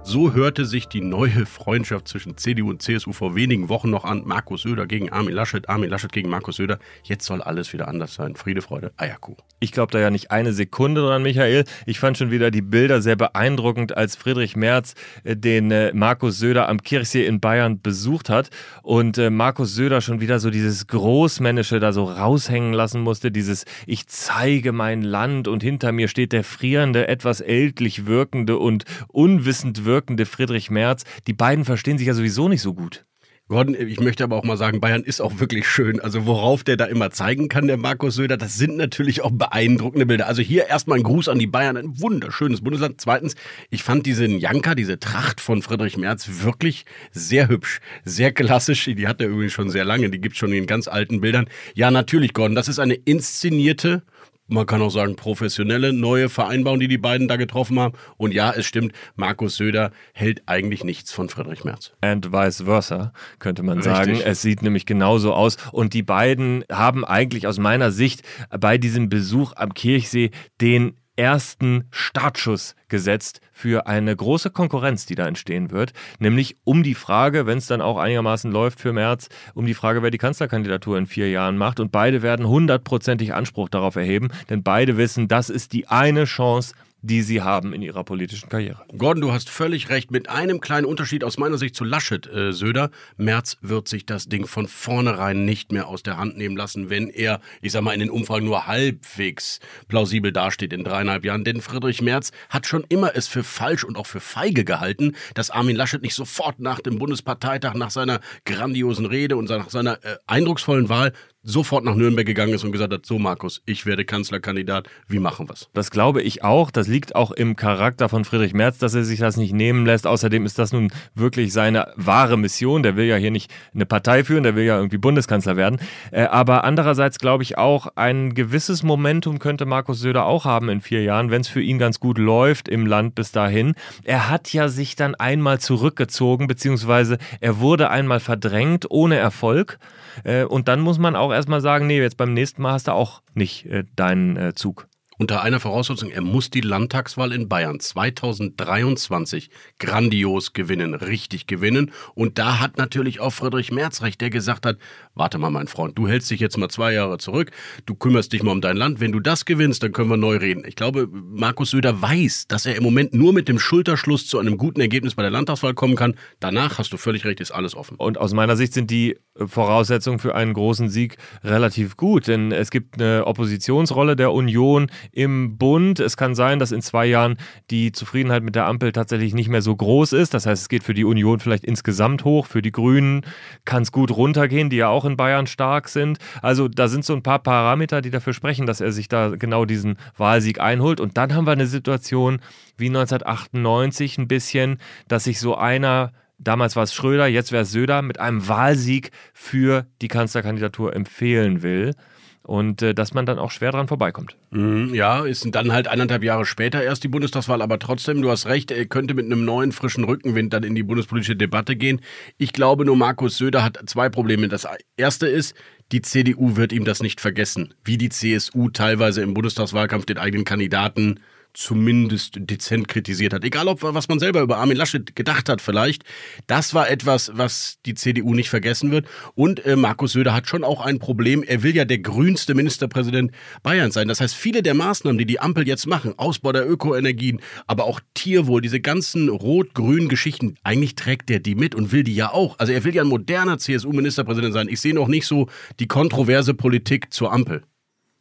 So 0.04 0.32
hörte 0.34 0.66
sich 0.66 0.88
die 0.88 1.00
neue 1.00 1.46
Freundschaft 1.46 2.08
zwischen 2.08 2.36
CDU 2.36 2.70
und 2.70 2.82
CSU 2.82 3.12
vor 3.12 3.36
wenigen 3.36 3.68
Wochen 3.68 3.88
noch 3.88 4.04
an. 4.04 4.22
Markus 4.26 4.62
Söder 4.62 4.86
gegen 4.86 5.12
Armin 5.12 5.32
Laschet, 5.32 5.68
Armin 5.68 5.88
Laschet 5.88 6.10
gegen 6.10 6.28
Markus 6.28 6.56
Söder. 6.56 6.80
Jetzt 7.04 7.24
soll 7.24 7.40
alles 7.40 7.72
wieder 7.72 7.86
anders 7.86 8.14
sein. 8.14 8.34
Friede, 8.34 8.62
Freude, 8.62 8.92
Eierkuh. 8.96 9.36
Ich 9.60 9.70
glaube 9.70 9.92
da 9.92 10.00
ja 10.00 10.10
nicht 10.10 10.32
eine 10.32 10.52
Sekunde 10.52 11.02
dran, 11.02 11.22
Michael. 11.22 11.64
Ich 11.86 12.00
fand 12.00 12.18
schon 12.18 12.32
wieder 12.32 12.50
die 12.50 12.62
Bilder 12.62 13.00
sehr 13.00 13.14
beeindruckend, 13.14 13.96
als 13.96 14.16
Friedrich 14.16 14.56
Merz 14.56 14.94
äh, 15.22 15.36
den 15.36 15.70
äh, 15.70 15.92
Markus 15.94 16.38
Söder 16.38 16.68
am 16.68 16.82
Kirchsee 16.82 17.24
in 17.24 17.38
Bayern 17.38 17.80
besucht 17.80 18.28
hat 18.28 18.50
und 18.82 19.18
äh, 19.18 19.30
Markus 19.30 19.76
Söder 19.76 20.00
schon 20.00 20.20
wieder 20.20 20.40
so 20.40 20.50
dieses 20.50 20.88
Großmännische 20.88 21.78
da 21.78 21.92
so 21.92 22.04
raushängen 22.04 22.72
lassen 22.72 23.00
musste, 23.02 23.30
dieses 23.30 23.66
Ich 23.86 24.08
zeige 24.08 24.72
mein 24.72 25.02
Land 25.02 25.46
und 25.46 25.62
hinter 25.62 25.92
mir 25.92 26.08
steht 26.08 26.32
der 26.32 26.42
frierende, 26.42 27.06
etwas 27.06 27.40
ältlich 27.40 28.06
wirkende 28.06 28.58
und 28.58 28.84
unwissend 29.08 29.84
wirkende 29.84 29.91
Friedrich 30.26 30.70
Merz. 30.70 31.04
Die 31.26 31.32
beiden 31.32 31.64
verstehen 31.64 31.98
sich 31.98 32.06
ja 32.06 32.14
sowieso 32.14 32.48
nicht 32.48 32.62
so 32.62 32.74
gut. 32.74 33.04
Gordon, 33.48 33.76
ich 33.78 34.00
möchte 34.00 34.24
aber 34.24 34.36
auch 34.36 34.44
mal 34.44 34.56
sagen, 34.56 34.80
Bayern 34.80 35.02
ist 35.02 35.20
auch 35.20 35.38
wirklich 35.38 35.68
schön. 35.68 36.00
Also 36.00 36.24
worauf 36.24 36.64
der 36.64 36.78
da 36.78 36.86
immer 36.86 37.10
zeigen 37.10 37.50
kann, 37.50 37.66
der 37.66 37.76
Markus 37.76 38.14
Söder, 38.14 38.38
das 38.38 38.54
sind 38.56 38.78
natürlich 38.78 39.20
auch 39.20 39.30
beeindruckende 39.30 40.06
Bilder. 40.06 40.26
Also 40.26 40.40
hier 40.40 40.68
erstmal 40.68 40.98
ein 40.98 41.02
Gruß 41.02 41.28
an 41.28 41.38
die 41.38 41.46
Bayern, 41.46 41.76
ein 41.76 42.00
wunderschönes 42.00 42.62
Bundesland. 42.62 43.00
Zweitens, 43.00 43.34
ich 43.68 43.82
fand 43.82 44.06
diesen 44.06 44.38
Janka, 44.38 44.74
diese 44.74 44.98
Tracht 44.98 45.38
von 45.40 45.60
Friedrich 45.60 45.98
Merz 45.98 46.42
wirklich 46.42 46.86
sehr 47.10 47.48
hübsch, 47.48 47.80
sehr 48.04 48.32
klassisch. 48.32 48.86
Die 48.86 49.06
hat 49.06 49.20
er 49.20 49.28
übrigens 49.28 49.52
schon 49.52 49.68
sehr 49.68 49.84
lange, 49.84 50.08
die 50.08 50.20
gibt 50.20 50.34
es 50.34 50.38
schon 50.38 50.52
in 50.52 50.66
ganz 50.66 50.88
alten 50.88 51.20
Bildern. 51.20 51.46
Ja, 51.74 51.90
natürlich, 51.90 52.32
Gordon, 52.32 52.54
das 52.54 52.68
ist 52.68 52.78
eine 52.78 52.94
inszenierte 52.94 54.02
man 54.46 54.66
kann 54.66 54.82
auch 54.82 54.90
sagen, 54.90 55.16
professionelle 55.16 55.92
neue 55.92 56.28
Vereinbarung, 56.28 56.80
die 56.80 56.88
die 56.88 56.98
beiden 56.98 57.28
da 57.28 57.36
getroffen 57.36 57.78
haben. 57.78 57.94
Und 58.16 58.34
ja, 58.34 58.52
es 58.52 58.66
stimmt, 58.66 58.92
Markus 59.14 59.56
Söder 59.56 59.92
hält 60.12 60.42
eigentlich 60.46 60.84
nichts 60.84 61.12
von 61.12 61.28
Friedrich 61.28 61.64
Merz. 61.64 61.92
And 62.00 62.32
vice 62.32 62.62
versa, 62.62 63.12
könnte 63.38 63.62
man 63.62 63.78
Richtig. 63.78 63.94
sagen. 63.94 64.20
Es 64.24 64.42
sieht 64.42 64.62
nämlich 64.62 64.86
genauso 64.86 65.32
aus. 65.32 65.56
Und 65.72 65.94
die 65.94 66.02
beiden 66.02 66.64
haben 66.70 67.04
eigentlich 67.04 67.46
aus 67.46 67.58
meiner 67.58 67.90
Sicht 67.90 68.22
bei 68.58 68.78
diesem 68.78 69.08
Besuch 69.08 69.52
am 69.56 69.74
Kirchsee 69.74 70.30
den 70.60 70.96
ersten 71.16 71.84
Startschuss 71.90 72.74
gesetzt 72.88 73.40
für 73.62 73.86
eine 73.86 74.16
große 74.16 74.50
Konkurrenz, 74.50 75.06
die 75.06 75.14
da 75.14 75.28
entstehen 75.28 75.70
wird, 75.70 75.92
nämlich 76.18 76.56
um 76.64 76.82
die 76.82 76.96
Frage, 76.96 77.46
wenn 77.46 77.58
es 77.58 77.68
dann 77.68 77.80
auch 77.80 77.96
einigermaßen 77.96 78.50
läuft 78.50 78.80
für 78.80 78.92
März, 78.92 79.28
um 79.54 79.66
die 79.66 79.74
Frage, 79.74 80.02
wer 80.02 80.10
die 80.10 80.18
Kanzlerkandidatur 80.18 80.98
in 80.98 81.06
vier 81.06 81.30
Jahren 81.30 81.56
macht. 81.56 81.78
Und 81.78 81.92
beide 81.92 82.22
werden 82.22 82.48
hundertprozentig 82.48 83.34
Anspruch 83.34 83.68
darauf 83.68 83.94
erheben, 83.94 84.30
denn 84.50 84.64
beide 84.64 84.96
wissen, 84.96 85.28
das 85.28 85.48
ist 85.48 85.74
die 85.74 85.86
eine 85.86 86.24
Chance, 86.24 86.74
die 87.02 87.22
sie 87.22 87.42
haben 87.42 87.72
in 87.72 87.82
ihrer 87.82 88.04
politischen 88.04 88.48
Karriere. 88.48 88.84
Gordon, 88.96 89.20
du 89.20 89.32
hast 89.32 89.50
völlig 89.50 89.90
recht. 89.90 90.10
Mit 90.12 90.28
einem 90.28 90.60
kleinen 90.60 90.86
Unterschied 90.86 91.24
aus 91.24 91.36
meiner 91.36 91.58
Sicht 91.58 91.74
zu 91.74 91.84
Laschet, 91.84 92.26
äh, 92.26 92.52
Söder. 92.52 92.90
Merz 93.16 93.58
wird 93.60 93.88
sich 93.88 94.06
das 94.06 94.28
Ding 94.28 94.46
von 94.46 94.68
vornherein 94.68 95.44
nicht 95.44 95.72
mehr 95.72 95.88
aus 95.88 96.02
der 96.02 96.16
Hand 96.16 96.36
nehmen 96.38 96.56
lassen, 96.56 96.90
wenn 96.90 97.08
er, 97.08 97.40
ich 97.60 97.72
sag 97.72 97.82
mal, 97.82 97.92
in 97.92 98.00
den 98.00 98.10
Umfragen 98.10 98.46
nur 98.46 98.66
halbwegs 98.66 99.58
plausibel 99.88 100.32
dasteht 100.32 100.72
in 100.72 100.84
dreieinhalb 100.84 101.24
Jahren. 101.24 101.44
Denn 101.44 101.60
Friedrich 101.60 102.02
Merz 102.02 102.30
hat 102.48 102.66
schon 102.66 102.84
immer 102.88 103.16
es 103.16 103.26
für 103.26 103.42
falsch 103.42 103.82
und 103.82 103.96
auch 103.96 104.06
für 104.06 104.20
feige 104.20 104.64
gehalten, 104.64 105.16
dass 105.34 105.50
Armin 105.50 105.76
Laschet 105.76 106.02
nicht 106.02 106.14
sofort 106.14 106.60
nach 106.60 106.80
dem 106.80 106.98
Bundesparteitag, 106.98 107.74
nach 107.74 107.90
seiner 107.90 108.20
grandiosen 108.44 109.06
Rede 109.06 109.36
und 109.36 109.48
nach 109.50 109.70
seiner 109.70 110.04
äh, 110.04 110.18
eindrucksvollen 110.26 110.88
Wahl 110.88 111.12
sofort 111.42 111.84
nach 111.84 111.96
Nürnberg 111.96 112.26
gegangen 112.26 112.54
ist 112.54 112.62
und 112.62 112.70
gesagt 112.70 112.92
hat, 112.92 113.04
so 113.04 113.18
Markus, 113.18 113.62
ich 113.66 113.84
werde 113.84 114.04
Kanzlerkandidat, 114.04 114.88
wie 115.08 115.18
machen 115.18 115.48
wir's? 115.48 115.68
Das 115.74 115.90
glaube 115.90 116.22
ich 116.22 116.44
auch. 116.44 116.70
Das 116.70 116.86
liegt 116.86 117.16
auch 117.16 117.32
im 117.32 117.56
Charakter 117.56 118.08
von 118.08 118.24
Friedrich 118.24 118.54
Merz, 118.54 118.78
dass 118.78 118.94
er 118.94 119.04
sich 119.04 119.18
das 119.18 119.36
nicht 119.36 119.52
nehmen 119.52 119.84
lässt. 119.84 120.06
Außerdem 120.06 120.46
ist 120.46 120.58
das 120.58 120.72
nun 120.72 120.92
wirklich 121.14 121.52
seine 121.52 121.92
wahre 121.96 122.36
Mission. 122.36 122.84
Der 122.84 122.96
will 122.96 123.06
ja 123.06 123.16
hier 123.16 123.32
nicht 123.32 123.50
eine 123.74 123.86
Partei 123.86 124.22
führen, 124.22 124.44
der 124.44 124.54
will 124.54 124.64
ja 124.64 124.76
irgendwie 124.76 124.98
Bundeskanzler 124.98 125.56
werden. 125.56 125.80
Äh, 126.12 126.22
aber 126.24 126.62
andererseits 126.62 127.18
glaube 127.18 127.42
ich 127.42 127.58
auch, 127.58 127.88
ein 127.96 128.34
gewisses 128.34 128.84
Momentum 128.84 129.40
könnte 129.40 129.66
Markus 129.66 130.00
Söder 130.00 130.26
auch 130.26 130.44
haben 130.44 130.68
in 130.68 130.80
vier 130.80 131.02
Jahren, 131.02 131.30
wenn 131.30 131.40
es 131.40 131.48
für 131.48 131.62
ihn 131.62 131.78
ganz 131.78 131.98
gut 131.98 132.18
läuft 132.18 132.68
im 132.68 132.86
Land 132.86 133.16
bis 133.16 133.32
dahin. 133.32 133.74
Er 134.04 134.30
hat 134.30 134.52
ja 134.52 134.68
sich 134.68 134.94
dann 134.94 135.16
einmal 135.16 135.58
zurückgezogen, 135.58 136.46
beziehungsweise 136.46 137.18
er 137.40 137.58
wurde 137.58 137.90
einmal 137.90 138.20
verdrängt 138.20 138.86
ohne 138.90 139.16
Erfolg. 139.16 139.78
Äh, 140.24 140.44
und 140.44 140.68
dann 140.68 140.80
muss 140.80 140.98
man 140.98 141.16
auch 141.16 141.31
erstmal 141.32 141.60
sagen, 141.60 141.86
nee, 141.86 142.00
jetzt 142.00 142.16
beim 142.16 142.32
nächsten 142.32 142.62
Mal 142.62 142.72
hast 142.72 142.88
du 142.88 142.92
auch 142.92 143.22
nicht 143.34 143.66
äh, 143.66 143.84
deinen 143.96 144.36
äh, 144.36 144.54
Zug. 144.54 144.88
Unter 145.22 145.40
einer 145.40 145.60
Voraussetzung, 145.60 146.10
er 146.10 146.20
muss 146.20 146.50
die 146.50 146.62
Landtagswahl 146.62 147.30
in 147.30 147.48
Bayern 147.48 147.78
2023 147.78 149.50
grandios 149.78 150.52
gewinnen, 150.52 150.94
richtig 150.94 151.46
gewinnen. 151.46 151.92
Und 152.16 152.40
da 152.40 152.58
hat 152.58 152.76
natürlich 152.76 153.20
auch 153.20 153.30
Friedrich 153.30 153.70
Merz 153.70 154.02
recht, 154.02 154.20
der 154.20 154.30
gesagt 154.30 154.66
hat, 154.66 154.78
warte 155.14 155.38
mal, 155.38 155.50
mein 155.50 155.68
Freund, 155.68 155.96
du 155.96 156.08
hältst 156.08 156.28
dich 156.28 156.40
jetzt 156.40 156.58
mal 156.58 156.68
zwei 156.70 156.92
Jahre 156.92 157.18
zurück, 157.18 157.52
du 157.86 157.94
kümmerst 157.94 158.32
dich 158.32 158.42
mal 158.42 158.50
um 158.50 158.60
dein 158.60 158.76
Land. 158.76 158.98
Wenn 158.98 159.12
du 159.12 159.20
das 159.20 159.44
gewinnst, 159.44 159.84
dann 159.84 159.92
können 159.92 160.10
wir 160.10 160.16
neu 160.16 160.38
reden. 160.38 160.64
Ich 160.66 160.74
glaube, 160.74 161.06
Markus 161.12 161.70
Söder 161.70 162.02
weiß, 162.02 162.48
dass 162.48 162.66
er 162.66 162.74
im 162.74 162.82
Moment 162.82 163.14
nur 163.14 163.32
mit 163.32 163.46
dem 163.46 163.60
Schulterschluss 163.60 164.26
zu 164.26 164.40
einem 164.40 164.56
guten 164.56 164.80
Ergebnis 164.80 165.14
bei 165.14 165.22
der 165.22 165.30
Landtagswahl 165.30 165.74
kommen 165.74 165.94
kann. 165.94 166.16
Danach, 166.40 166.78
hast 166.78 166.92
du 166.92 166.96
völlig 166.96 167.24
recht, 167.24 167.38
ist 167.38 167.52
alles 167.52 167.76
offen. 167.76 167.96
Und 167.96 168.18
aus 168.18 168.34
meiner 168.34 168.56
Sicht 168.56 168.74
sind 168.74 168.90
die 168.90 169.16
Voraussetzungen 169.36 170.18
für 170.18 170.34
einen 170.34 170.52
großen 170.52 170.88
Sieg 170.88 171.16
relativ 171.44 171.96
gut, 171.96 172.26
denn 172.26 172.50
es 172.50 172.72
gibt 172.72 173.00
eine 173.00 173.26
Oppositionsrolle 173.26 174.16
der 174.16 174.32
Union 174.32 174.90
im 175.12 175.58
Bund. 175.58 176.00
Es 176.00 176.16
kann 176.16 176.34
sein, 176.34 176.58
dass 176.58 176.72
in 176.72 176.82
zwei 176.82 177.06
Jahren 177.06 177.36
die 177.70 177.92
Zufriedenheit 177.92 178.42
mit 178.42 178.54
der 178.54 178.66
Ampel 178.66 178.92
tatsächlich 178.92 179.34
nicht 179.34 179.48
mehr 179.48 179.62
so 179.62 179.76
groß 179.76 180.14
ist. 180.14 180.34
Das 180.34 180.46
heißt, 180.46 180.62
es 180.62 180.68
geht 180.68 180.82
für 180.82 180.94
die 180.94 181.04
Union 181.04 181.38
vielleicht 181.38 181.64
insgesamt 181.64 182.24
hoch. 182.24 182.46
Für 182.46 182.62
die 182.62 182.72
Grünen 182.72 183.22
kann 183.64 183.82
es 183.82 183.92
gut 183.92 184.10
runtergehen, 184.10 184.70
die 184.70 184.76
ja 184.76 184.88
auch 184.88 185.04
in 185.04 185.16
Bayern 185.16 185.46
stark 185.46 185.88
sind. 185.88 186.18
Also 186.40 186.68
da 186.68 186.88
sind 186.88 187.04
so 187.04 187.12
ein 187.12 187.22
paar 187.22 187.40
Parameter, 187.40 188.00
die 188.00 188.10
dafür 188.10 188.32
sprechen, 188.32 188.66
dass 188.66 188.80
er 188.80 188.92
sich 188.92 189.08
da 189.08 189.36
genau 189.36 189.64
diesen 189.64 189.96
Wahlsieg 190.16 190.60
einholt. 190.60 191.00
Und 191.00 191.16
dann 191.16 191.34
haben 191.34 191.46
wir 191.46 191.52
eine 191.52 191.66
Situation 191.66 192.40
wie 192.76 192.88
1998 192.88 194.18
ein 194.18 194.28
bisschen, 194.28 194.78
dass 195.08 195.24
sich 195.24 195.38
so 195.38 195.54
einer 195.56 196.12
damals 196.38 196.76
war 196.76 196.82
es 196.82 196.94
Schröder, 196.94 197.26
jetzt 197.26 197.52
wäre 197.52 197.62
es 197.62 197.70
Söder, 197.70 198.02
mit 198.02 198.18
einem 198.18 198.48
Wahlsieg 198.48 199.10
für 199.32 199.86
die 200.00 200.08
Kanzlerkandidatur 200.08 200.94
empfehlen 200.94 201.62
will. 201.62 201.94
Und 202.42 202.82
äh, 202.82 202.94
dass 202.94 203.14
man 203.14 203.26
dann 203.26 203.38
auch 203.38 203.50
schwer 203.50 203.72
dran 203.72 203.88
vorbeikommt. 203.88 204.36
Mhm, 204.50 204.94
Ja, 204.94 205.24
ist 205.24 205.46
dann 205.54 205.72
halt 205.72 205.88
eineinhalb 205.88 206.22
Jahre 206.24 206.44
später 206.44 206.82
erst 206.82 207.04
die 207.04 207.08
Bundestagswahl, 207.08 207.62
aber 207.62 207.78
trotzdem, 207.78 208.22
du 208.22 208.30
hast 208.30 208.46
recht, 208.46 208.70
er 208.70 208.86
könnte 208.86 209.14
mit 209.14 209.26
einem 209.26 209.44
neuen 209.44 209.72
frischen 209.72 210.04
Rückenwind 210.04 210.52
dann 210.52 210.64
in 210.64 210.74
die 210.74 210.82
bundespolitische 210.82 211.36
Debatte 211.36 211.76
gehen. 211.76 212.00
Ich 212.38 212.52
glaube 212.52 212.84
nur, 212.84 212.96
Markus 212.96 213.38
Söder 213.38 213.62
hat 213.62 213.78
zwei 213.86 214.08
Probleme. 214.08 214.48
Das 214.48 214.66
erste 214.96 215.26
ist, 215.26 215.54
die 215.92 216.02
CDU 216.02 216.56
wird 216.56 216.72
ihm 216.72 216.84
das 216.84 217.02
nicht 217.02 217.20
vergessen, 217.20 217.74
wie 217.84 217.98
die 217.98 218.08
CSU 218.08 218.70
teilweise 218.70 219.22
im 219.22 219.34
Bundestagswahlkampf 219.34 220.06
den 220.06 220.18
eigenen 220.18 220.44
Kandidaten 220.44 221.20
zumindest 221.54 222.36
dezent 222.38 222.88
kritisiert 222.88 223.32
hat. 223.32 223.44
Egal, 223.44 223.68
ob 223.68 223.82
was 223.82 224.08
man 224.08 224.18
selber 224.18 224.40
über 224.40 224.58
Armin 224.58 224.76
Laschet 224.76 225.14
gedacht 225.14 225.48
hat 225.48 225.60
vielleicht. 225.60 226.04
Das 226.46 226.74
war 226.74 226.90
etwas, 226.90 227.30
was 227.34 227.78
die 227.84 227.94
CDU 227.94 228.34
nicht 228.34 228.48
vergessen 228.48 228.90
wird. 228.90 229.06
Und 229.34 229.64
äh, 229.66 229.76
Markus 229.76 230.12
Söder 230.12 230.34
hat 230.34 230.48
schon 230.48 230.64
auch 230.64 230.80
ein 230.80 230.98
Problem. 230.98 231.42
Er 231.42 231.62
will 231.62 231.74
ja 231.74 231.84
der 231.84 231.98
grünste 231.98 232.54
Ministerpräsident 232.54 233.32
Bayerns 233.62 233.94
sein. 233.94 234.08
Das 234.08 234.20
heißt, 234.20 234.34
viele 234.34 234.62
der 234.62 234.74
Maßnahmen, 234.74 235.18
die 235.18 235.26
die 235.26 235.40
Ampel 235.40 235.66
jetzt 235.66 235.86
machen, 235.86 236.14
Ausbau 236.18 236.52
der 236.52 236.68
Ökoenergien, 236.68 237.40
aber 237.66 237.84
auch 237.84 238.00
Tierwohl, 238.14 238.60
diese 238.60 238.80
ganzen 238.80 239.28
rot-grünen 239.28 240.08
Geschichten, 240.08 240.56
eigentlich 240.62 240.94
trägt 240.94 241.30
er 241.30 241.40
die 241.40 241.54
mit 241.54 241.74
und 241.74 241.92
will 241.92 242.04
die 242.04 242.14
ja 242.14 242.32
auch. 242.32 242.58
Also 242.58 242.72
er 242.72 242.84
will 242.84 242.94
ja 242.94 243.02
ein 243.02 243.08
moderner 243.08 243.58
CSU-Ministerpräsident 243.58 244.52
sein. 244.52 244.68
Ich 244.68 244.80
sehe 244.80 244.94
noch 244.94 245.08
nicht 245.08 245.26
so 245.26 245.48
die 245.80 245.86
kontroverse 245.86 246.54
Politik 246.54 247.12
zur 247.12 247.32
Ampel. 247.32 247.62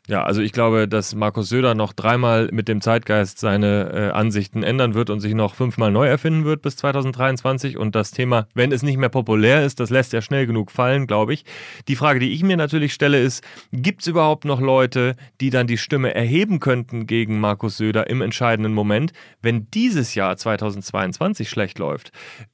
Ja, 0.07 0.23
also 0.23 0.41
ich 0.41 0.51
glaube, 0.51 0.87
dass 0.87 1.13
Markus 1.13 1.49
Söder 1.49 1.75
noch 1.75 1.93
dreimal 1.93 2.49
mit 2.51 2.67
dem 2.67 2.81
Zeitgeist 2.81 3.37
seine 3.37 3.91
äh, 3.93 4.09
Ansichten 4.09 4.63
ändern 4.63 4.95
wird 4.95 5.11
und 5.11 5.19
sich 5.19 5.35
noch 5.35 5.53
fünfmal 5.53 5.91
neu 5.91 6.07
erfinden 6.07 6.43
wird 6.43 6.63
bis 6.63 6.75
2023. 6.77 7.77
Und 7.77 7.93
das 7.93 8.09
Thema, 8.09 8.47
wenn 8.55 8.71
es 8.71 8.81
nicht 8.81 8.97
mehr 8.97 9.09
populär 9.09 9.63
ist, 9.63 9.79
das 9.79 9.91
lässt 9.91 10.15
er 10.15 10.23
schnell 10.23 10.47
genug 10.47 10.71
fallen, 10.71 11.05
glaube 11.05 11.35
ich. 11.35 11.45
Die 11.87 11.95
Frage, 11.95 12.19
die 12.19 12.31
ich 12.31 12.41
mir 12.41 12.57
natürlich 12.57 12.93
stelle, 12.93 13.19
ist, 13.19 13.43
gibt 13.71 14.01
es 14.01 14.07
überhaupt 14.07 14.43
noch 14.43 14.59
Leute, 14.59 15.15
die 15.39 15.51
dann 15.51 15.67
die 15.67 15.77
Stimme 15.77 16.15
erheben 16.15 16.59
könnten 16.59 17.05
gegen 17.05 17.39
Markus 17.39 17.77
Söder 17.77 18.09
im 18.09 18.21
entscheidenden 18.21 18.73
Moment, 18.73 19.13
wenn 19.43 19.69
dieses 19.69 20.15
Jahr 20.15 20.35
2022 20.35 21.47
schlecht 21.47 21.77
läuft? 21.77 22.11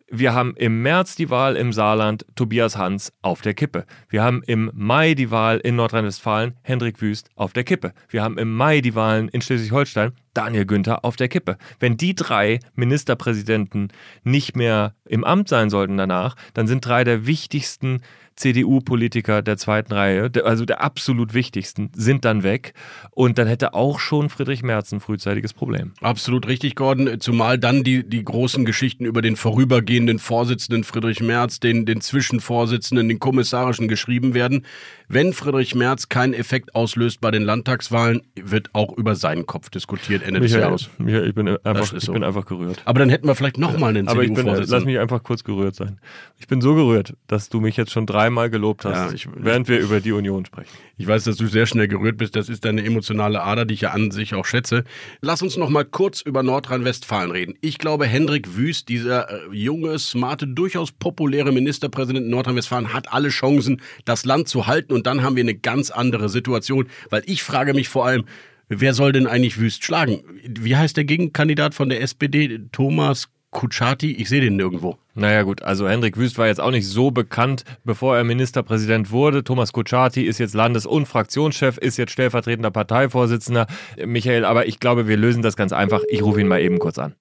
Wir 0.09 0.33
haben 0.33 0.55
im 0.55 0.83
März 0.83 1.17
die 1.17 1.29
Wahl 1.29 1.57
im 1.57 1.73
Saarland, 1.73 2.25
Tobias 2.33 2.77
Hans 2.77 3.11
auf 3.21 3.41
der 3.41 3.53
Kippe. 3.53 3.85
Wir 4.07 4.23
haben 4.23 4.41
im 4.43 4.71
Mai 4.73 5.15
die 5.15 5.31
Wahl 5.31 5.57
in 5.57 5.75
Nordrhein-Westfalen, 5.75 6.55
Hendrik 6.61 7.01
Wüst 7.01 7.29
auf 7.35 7.51
der 7.51 7.65
Kippe. 7.65 7.91
Wir 8.07 8.23
haben 8.23 8.37
im 8.37 8.55
Mai 8.55 8.79
die 8.79 8.95
Wahlen 8.95 9.27
in 9.27 9.41
Schleswig-Holstein, 9.41 10.13
Daniel 10.33 10.65
Günther 10.65 11.03
auf 11.03 11.17
der 11.17 11.27
Kippe. 11.27 11.57
Wenn 11.81 11.97
die 11.97 12.15
drei 12.15 12.61
Ministerpräsidenten 12.75 13.89
nicht 14.23 14.55
mehr 14.55 14.95
im 15.03 15.25
Amt 15.25 15.49
sein 15.49 15.69
sollten 15.69 15.97
danach, 15.97 16.37
dann 16.53 16.67
sind 16.67 16.85
drei 16.85 17.03
der 17.03 17.27
wichtigsten 17.27 17.99
CDU-Politiker 18.37 19.41
der 19.41 19.57
zweiten 19.57 19.93
Reihe, 19.93 20.31
also 20.45 20.63
der 20.63 20.81
absolut 20.81 21.33
wichtigsten, 21.33 21.91
sind 21.93 22.23
dann 22.23 22.43
weg. 22.43 22.73
Und 23.11 23.37
dann 23.37 23.47
hätte 23.47 23.73
auch 23.73 23.99
schon 23.99 24.29
Friedrich 24.29 24.63
Merz 24.63 24.91
ein 24.91 24.99
frühzeitiges 24.99 25.53
Problem. 25.53 25.93
Absolut 26.01 26.47
richtig, 26.47 26.75
Gordon. 26.75 27.19
Zumal 27.19 27.57
dann 27.57 27.83
die, 27.83 28.07
die 28.07 28.23
großen 28.23 28.63
Geschichten 28.63 29.05
über 29.05 29.21
den 29.21 29.35
vorübergehenden 29.35 30.19
Vorsitzenden 30.19 30.83
Friedrich 30.83 31.21
Merz, 31.21 31.59
den, 31.59 31.85
den 31.85 31.99
Zwischenvorsitzenden, 31.99 33.09
den 33.09 33.19
Kommissarischen 33.19 33.87
geschrieben 33.87 34.33
werden. 34.33 34.65
Wenn 35.07 35.33
Friedrich 35.33 35.73
Merz 35.73 36.09
keinen 36.09 36.33
Effekt 36.33 36.75
auslöst 36.75 37.21
bei 37.21 37.31
den 37.31 37.43
Landtagswahlen, 37.43 38.21
wird 38.35 38.69
auch 38.73 38.95
über 38.97 39.15
seinen 39.15 39.45
Kopf 39.45 39.69
diskutiert 39.69 40.21
Ende 40.21 40.41
des 40.41 40.51
Michael, 40.51 40.69
Jahres. 40.69 40.89
Michael 40.97 41.27
ich, 41.27 41.35
bin 41.35 41.47
einfach, 41.47 41.93
ich 41.93 42.07
bin 42.07 42.23
einfach 42.23 42.45
gerührt. 42.45 42.81
Aber 42.85 42.99
dann 42.99 43.09
hätten 43.09 43.27
wir 43.27 43.33
vielleicht 43.33 43.57
nochmal 43.57 43.89
einen 43.91 44.07
Aber 44.07 44.23
ich 44.23 44.33
bin, 44.33 44.45
äh, 44.47 44.51
lass 44.51 44.67
CDU-Vorsitzenden. 44.67 44.85
mich 44.85 44.99
einfach 44.99 45.23
kurz 45.23 45.43
gerührt 45.43 45.75
sein. 45.75 45.99
Ich 46.37 46.47
bin 46.47 46.61
so 46.61 46.75
gerührt, 46.75 47.15
dass 47.27 47.49
du 47.49 47.59
mich 47.59 47.77
jetzt 47.77 47.91
schon 47.91 48.05
dreimal 48.27 48.49
gelobt 48.49 48.85
hast, 48.85 48.93
Ja, 48.93 49.11
ich- 49.13 49.27
während 49.35 49.67
wir 49.67 49.79
über 49.79 49.99
die 50.01 50.11
Union 50.11 50.45
sprechen. 50.45 50.69
Ich 50.97 51.07
weiß, 51.07 51.23
dass 51.23 51.37
du 51.37 51.47
sehr 51.47 51.65
schnell 51.65 51.87
gerührt 51.87 52.17
bist. 52.17 52.35
Das 52.35 52.49
ist 52.49 52.65
deine 52.65 52.83
emotionale 52.83 53.41
Ader, 53.41 53.65
die 53.65 53.73
ich 53.75 53.81
ja 53.81 53.91
an 53.91 54.11
sich 54.11 54.33
auch 54.35 54.45
schätze. 54.45 54.83
Lass 55.21 55.41
uns 55.41 55.57
noch 55.57 55.69
mal 55.69 55.85
kurz 55.85 56.21
über 56.21 56.43
Nordrhein-Westfalen 56.43 57.31
reden. 57.31 57.53
Ich 57.61 57.77
glaube, 57.77 58.05
Hendrik 58.05 58.55
Wüst, 58.57 58.89
dieser 58.89 59.29
äh, 59.29 59.55
junge, 59.55 59.97
smarte, 59.99 60.47
durchaus 60.47 60.91
populäre 60.91 61.51
Ministerpräsident 61.51 62.25
in 62.25 62.31
Nordrhein-Westfalen, 62.31 62.93
hat 62.93 63.11
alle 63.13 63.29
Chancen, 63.29 63.81
das 64.05 64.25
Land 64.25 64.47
zu 64.49 64.67
halten. 64.67 64.93
Und 64.93 65.07
dann 65.07 65.23
haben 65.23 65.35
wir 65.35 65.43
eine 65.43 65.55
ganz 65.55 65.89
andere 65.89 66.29
Situation. 66.29 66.87
Weil 67.09 67.23
ich 67.25 67.43
frage 67.43 67.73
mich 67.73 67.89
vor 67.89 68.05
allem, 68.05 68.25
wer 68.69 68.93
soll 68.93 69.11
denn 69.13 69.27
eigentlich 69.27 69.59
Wüst 69.59 69.83
schlagen? 69.85 70.21
Wie 70.59 70.75
heißt 70.75 70.97
der 70.97 71.05
Gegenkandidat 71.05 71.73
von 71.73 71.89
der 71.89 72.01
SPD? 72.01 72.59
Thomas 72.71 73.29
Kutschaty? 73.51 74.11
Ich 74.11 74.29
sehe 74.29 74.41
den 74.41 74.55
nirgendwo. 74.55 74.97
Naja 75.15 75.43
gut, 75.43 75.63
also 75.63 75.87
Hendrik 75.87 76.17
Wüst 76.17 76.37
war 76.37 76.47
jetzt 76.47 76.59
auch 76.59 76.71
nicht 76.71 76.87
so 76.87 77.11
bekannt, 77.11 77.63
bevor 77.83 78.17
er 78.17 78.23
Ministerpräsident 78.23 79.11
wurde. 79.11 79.43
Thomas 79.43 79.73
Kutschaty 79.73 80.23
ist 80.23 80.37
jetzt 80.37 80.53
Landes- 80.53 80.85
und 80.85 81.07
Fraktionschef, 81.07 81.77
ist 81.77 81.97
jetzt 81.97 82.11
stellvertretender 82.11 82.71
Parteivorsitzender. 82.71 83.67
Michael, 84.05 84.45
aber 84.45 84.67
ich 84.67 84.79
glaube, 84.79 85.07
wir 85.07 85.17
lösen 85.17 85.41
das 85.41 85.55
ganz 85.55 85.71
einfach. 85.73 86.01
Ich 86.09 86.21
rufe 86.21 86.41
ihn 86.41 86.47
mal 86.47 86.61
eben 86.61 86.77
kurz 86.77 86.99
an. 86.99 87.15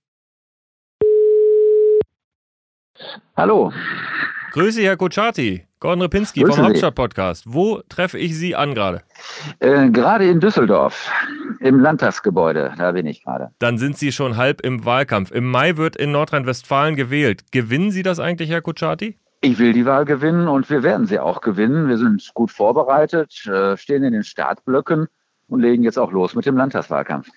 Hallo. 3.37 3.73
Grüße, 4.53 4.83
Herr 4.83 4.97
Kutschaty. 4.97 5.67
Gordon 5.87 6.03
Repinski 6.03 6.41
Grüße 6.41 6.57
vom. 6.57 6.65
Hauptstadt-Podcast. 6.65 7.45
Wo 7.47 7.81
treffe 7.89 8.19
ich 8.19 8.37
Sie 8.37 8.57
an 8.57 8.75
gerade? 8.75 9.03
Äh, 9.61 9.89
gerade 9.91 10.29
in 10.29 10.41
Düsseldorf, 10.41 11.09
im 11.61 11.79
Landtagsgebäude, 11.79 12.75
da 12.77 12.91
bin 12.91 13.07
ich 13.07 13.23
gerade. 13.23 13.53
Dann 13.61 13.79
sind 13.79 13.97
Sie 13.97 14.11
schon 14.11 14.37
halb 14.37 14.63
im 14.63 14.85
Wahlkampf. 14.85 15.31
Im 15.31 15.49
Mai 15.49 15.77
wird 15.77 15.95
in 15.95 16.11
Nordrhein-Westfalen 16.11 16.97
gewählt. 16.97 17.53
Gewinnen 17.53 17.93
Sie 17.93 18.03
das 18.03 18.19
eigentlich, 18.19 18.51
Herr 18.51 18.63
Kutschaty? 18.63 19.17
Ich 19.43 19.61
will 19.61 19.73
die 19.73 19.87
Wahl 19.87 20.05
gewinnen 20.05 20.49
und 20.49 20.69
wir 20.71 20.83
werden 20.83 21.07
sie 21.07 21.21
auch 21.21 21.41
gewinnen. 21.41 21.89
Wir 21.89 21.99
sind 21.99 22.33
gut 22.35 22.51
vorbereitet, 22.51 23.47
äh, 23.47 23.77
stehen 23.77 24.03
in 24.03 24.13
den 24.13 24.25
Startblöcken 24.25 25.07
und 25.47 25.61
legen 25.61 25.85
jetzt 25.85 26.01
auch 26.01 26.11
los 26.11 26.35
mit 26.35 26.47
dem 26.47 26.57
Landtagswahlkampf. 26.57 27.29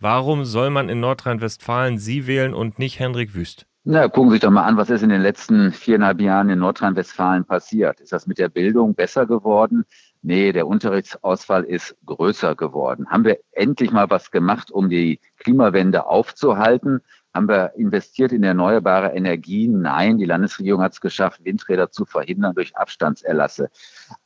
Warum 0.00 0.46
soll 0.46 0.70
man 0.70 0.88
in 0.88 1.00
Nordrhein-Westfalen 1.00 1.98
Sie 1.98 2.26
wählen 2.26 2.54
und 2.54 2.78
nicht 2.78 2.98
Hendrik 2.98 3.34
Wüst? 3.34 3.66
Na, 3.84 4.08
gucken 4.08 4.30
Sie 4.30 4.34
sich 4.34 4.40
doch 4.42 4.50
mal 4.50 4.64
an, 4.64 4.76
was 4.76 4.90
ist 4.90 5.02
in 5.02 5.08
den 5.08 5.22
letzten 5.22 5.72
viereinhalb 5.72 6.20
Jahren 6.20 6.50
in 6.50 6.58
Nordrhein-Westfalen 6.58 7.44
passiert. 7.44 8.00
Ist 8.00 8.12
das 8.12 8.26
mit 8.26 8.38
der 8.38 8.48
Bildung 8.48 8.94
besser 8.94 9.24
geworden? 9.24 9.84
Nee, 10.20 10.52
der 10.52 10.66
Unterrichtsausfall 10.66 11.64
ist 11.64 11.96
größer 12.04 12.54
geworden. 12.56 13.08
Haben 13.08 13.24
wir 13.24 13.38
endlich 13.52 13.92
mal 13.92 14.10
was 14.10 14.30
gemacht, 14.30 14.70
um 14.70 14.90
die 14.90 15.20
Klimawende 15.38 16.06
aufzuhalten? 16.06 17.00
Haben 17.32 17.48
wir 17.48 17.74
investiert 17.76 18.32
in 18.32 18.42
erneuerbare 18.42 19.14
Energien? 19.14 19.80
Nein, 19.80 20.18
die 20.18 20.24
Landesregierung 20.24 20.82
hat 20.82 20.92
es 20.92 21.00
geschafft, 21.00 21.44
Windräder 21.44 21.90
zu 21.90 22.04
verhindern 22.04 22.54
durch 22.54 22.76
Abstandserlasse. 22.76 23.70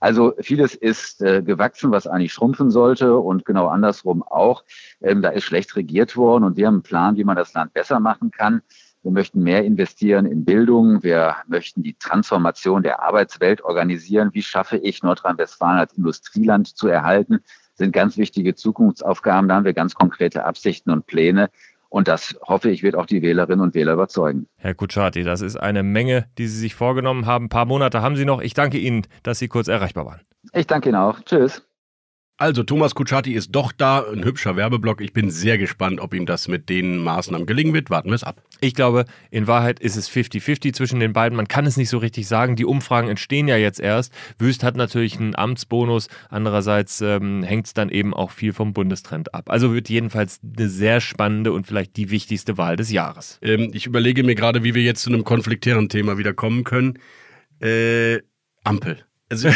Also 0.01 0.33
vieles 0.41 0.75
ist 0.75 1.21
äh, 1.21 1.43
gewachsen, 1.43 1.91
was 1.91 2.07
eigentlich 2.07 2.33
schrumpfen 2.33 2.71
sollte 2.71 3.17
und 3.19 3.45
genau 3.45 3.67
andersrum 3.69 4.23
auch. 4.23 4.65
Ähm, 5.03 5.21
da 5.21 5.29
ist 5.29 5.45
schlecht 5.45 5.77
regiert 5.77 6.17
worden 6.17 6.45
und 6.45 6.57
wir 6.57 6.67
haben 6.67 6.77
einen 6.77 6.83
Plan, 6.83 7.17
wie 7.17 7.25
man 7.25 7.37
das 7.37 7.53
Land 7.53 7.75
besser 7.75 8.01
machen 8.01 8.31
kann. 8.31 8.63
Wir 9.03 9.11
möchten 9.11 9.43
mehr 9.43 9.65
investieren 9.65 10.27
in 10.27 10.45
Bildung. 10.45 11.03
Wir 11.03 11.37
möchten 11.49 11.83
die 11.83 11.95
Transformation 11.95 12.83
der 12.83 13.03
Arbeitswelt 13.03 13.63
organisieren. 13.63 14.31
Wie 14.33 14.43
schaffe 14.43 14.77
ich 14.77 15.03
Nordrhein-Westfalen 15.03 15.79
als 15.79 15.93
Industrieland 15.95 16.69
zu 16.69 16.87
erhalten? 16.87 17.41
Das 17.43 17.79
sind 17.79 17.93
ganz 17.93 18.17
wichtige 18.17 18.55
Zukunftsaufgaben. 18.55 19.49
Da 19.49 19.57
haben 19.57 19.65
wir 19.65 19.75
ganz 19.75 19.95
konkrete 19.95 20.45
Absichten 20.45 20.91
und 20.91 21.07
Pläne. 21.07 21.51
Und 21.89 22.09
das 22.09 22.39
hoffe 22.43 22.71
ich, 22.71 22.83
wird 22.83 22.95
auch 22.95 23.07
die 23.07 23.21
Wählerinnen 23.23 23.61
und 23.61 23.75
Wähler 23.75 23.95
überzeugen. 23.95 24.47
Herr 24.57 24.75
Kutschaty, 24.75 25.25
das 25.25 25.41
ist 25.41 25.57
eine 25.57 25.83
Menge, 25.83 26.27
die 26.39 26.47
Sie 26.47 26.59
sich 26.59 26.75
vorgenommen 26.75 27.27
haben. 27.27 27.47
Ein 27.47 27.51
paar 27.51 27.67
Monate 27.67 28.01
haben 28.01 28.17
Sie 28.17 28.25
noch. 28.25 28.41
Ich 28.41 28.55
danke 28.55 28.79
Ihnen, 28.79 29.07
dass 29.23 29.39
Sie 29.39 29.49
kurz 29.49 29.69
erreichbar 29.69 30.07
waren. 30.07 30.21
Ich 30.55 30.67
danke 30.67 30.89
Ihnen 30.89 30.97
auch. 30.97 31.21
Tschüss. 31.21 31.63
Also, 32.39 32.63
Thomas 32.65 32.95
Kutschaty 32.95 33.35
ist 33.35 33.53
doch 33.53 33.73
da, 33.73 34.01
ein 34.01 34.25
hübscher 34.25 34.57
Werbeblock. 34.57 35.01
Ich 35.01 35.13
bin 35.13 35.31
sehr 35.31 35.59
gespannt, 35.59 36.01
ob 36.01 36.13
ihm 36.13 36.27
das 36.27 36.49
mit 36.49 36.69
den 36.69 36.99
Maßnahmen 36.99 37.47
gelingen 37.47 37.73
wird. 37.73 37.91
Warten 37.91 38.09
wir 38.09 38.15
es 38.15 38.25
ab. 38.25 38.43
Ich 38.61 38.75
glaube, 38.75 39.05
in 39.31 39.47
Wahrheit 39.47 39.81
ist 39.81 39.97
es 39.97 40.11
50-50 40.11 40.73
zwischen 40.73 40.99
den 40.99 41.13
beiden. 41.13 41.37
Man 41.37 41.47
kann 41.47 41.67
es 41.67 41.77
nicht 41.77 41.89
so 41.89 41.99
richtig 41.99 42.27
sagen. 42.27 42.57
Die 42.57 42.65
Umfragen 42.65 43.09
entstehen 43.09 43.49
ja 43.49 43.57
jetzt 43.57 43.81
erst. 43.81 44.13
Wüst 44.39 44.65
hat 44.65 44.77
natürlich 44.77 45.19
einen 45.19 45.37
Amtsbonus. 45.37 46.09
Andererseits 46.31 47.01
ähm, 47.01 47.43
hängt 47.43 47.67
es 47.67 47.75
dann 47.75 47.91
eben 47.91 48.15
auch 48.15 48.31
viel 48.31 48.53
vom 48.53 48.73
Bundestrend 48.73 49.35
ab. 49.35 49.51
Also 49.51 49.75
wird 49.75 49.89
jedenfalls 49.89 50.41
eine 50.43 50.69
sehr 50.69 51.01
spannende 51.01 51.53
und 51.53 51.67
vielleicht 51.67 51.97
die 51.97 52.11
wichtigste 52.11 52.57
Wahl 52.57 52.77
des 52.77 52.91
Jahres. 52.91 53.39
Ähm, 53.43 53.71
ich 53.73 53.87
überlege 53.87 54.25
mir 54.25 54.35
gerade, 54.35 54.65
wie 54.65 54.75
wir 54.75 54.83
jetzt 54.83 55.03
zu 55.03 55.11
einem 55.11 55.25
konfliktären 55.25 55.89
Thema 55.89 56.19
wieder 56.19 56.33
kommen 56.35 56.65
können. 56.65 56.99
Äh, 57.61 58.21
Ampel. 58.65 59.05
Also 59.33 59.49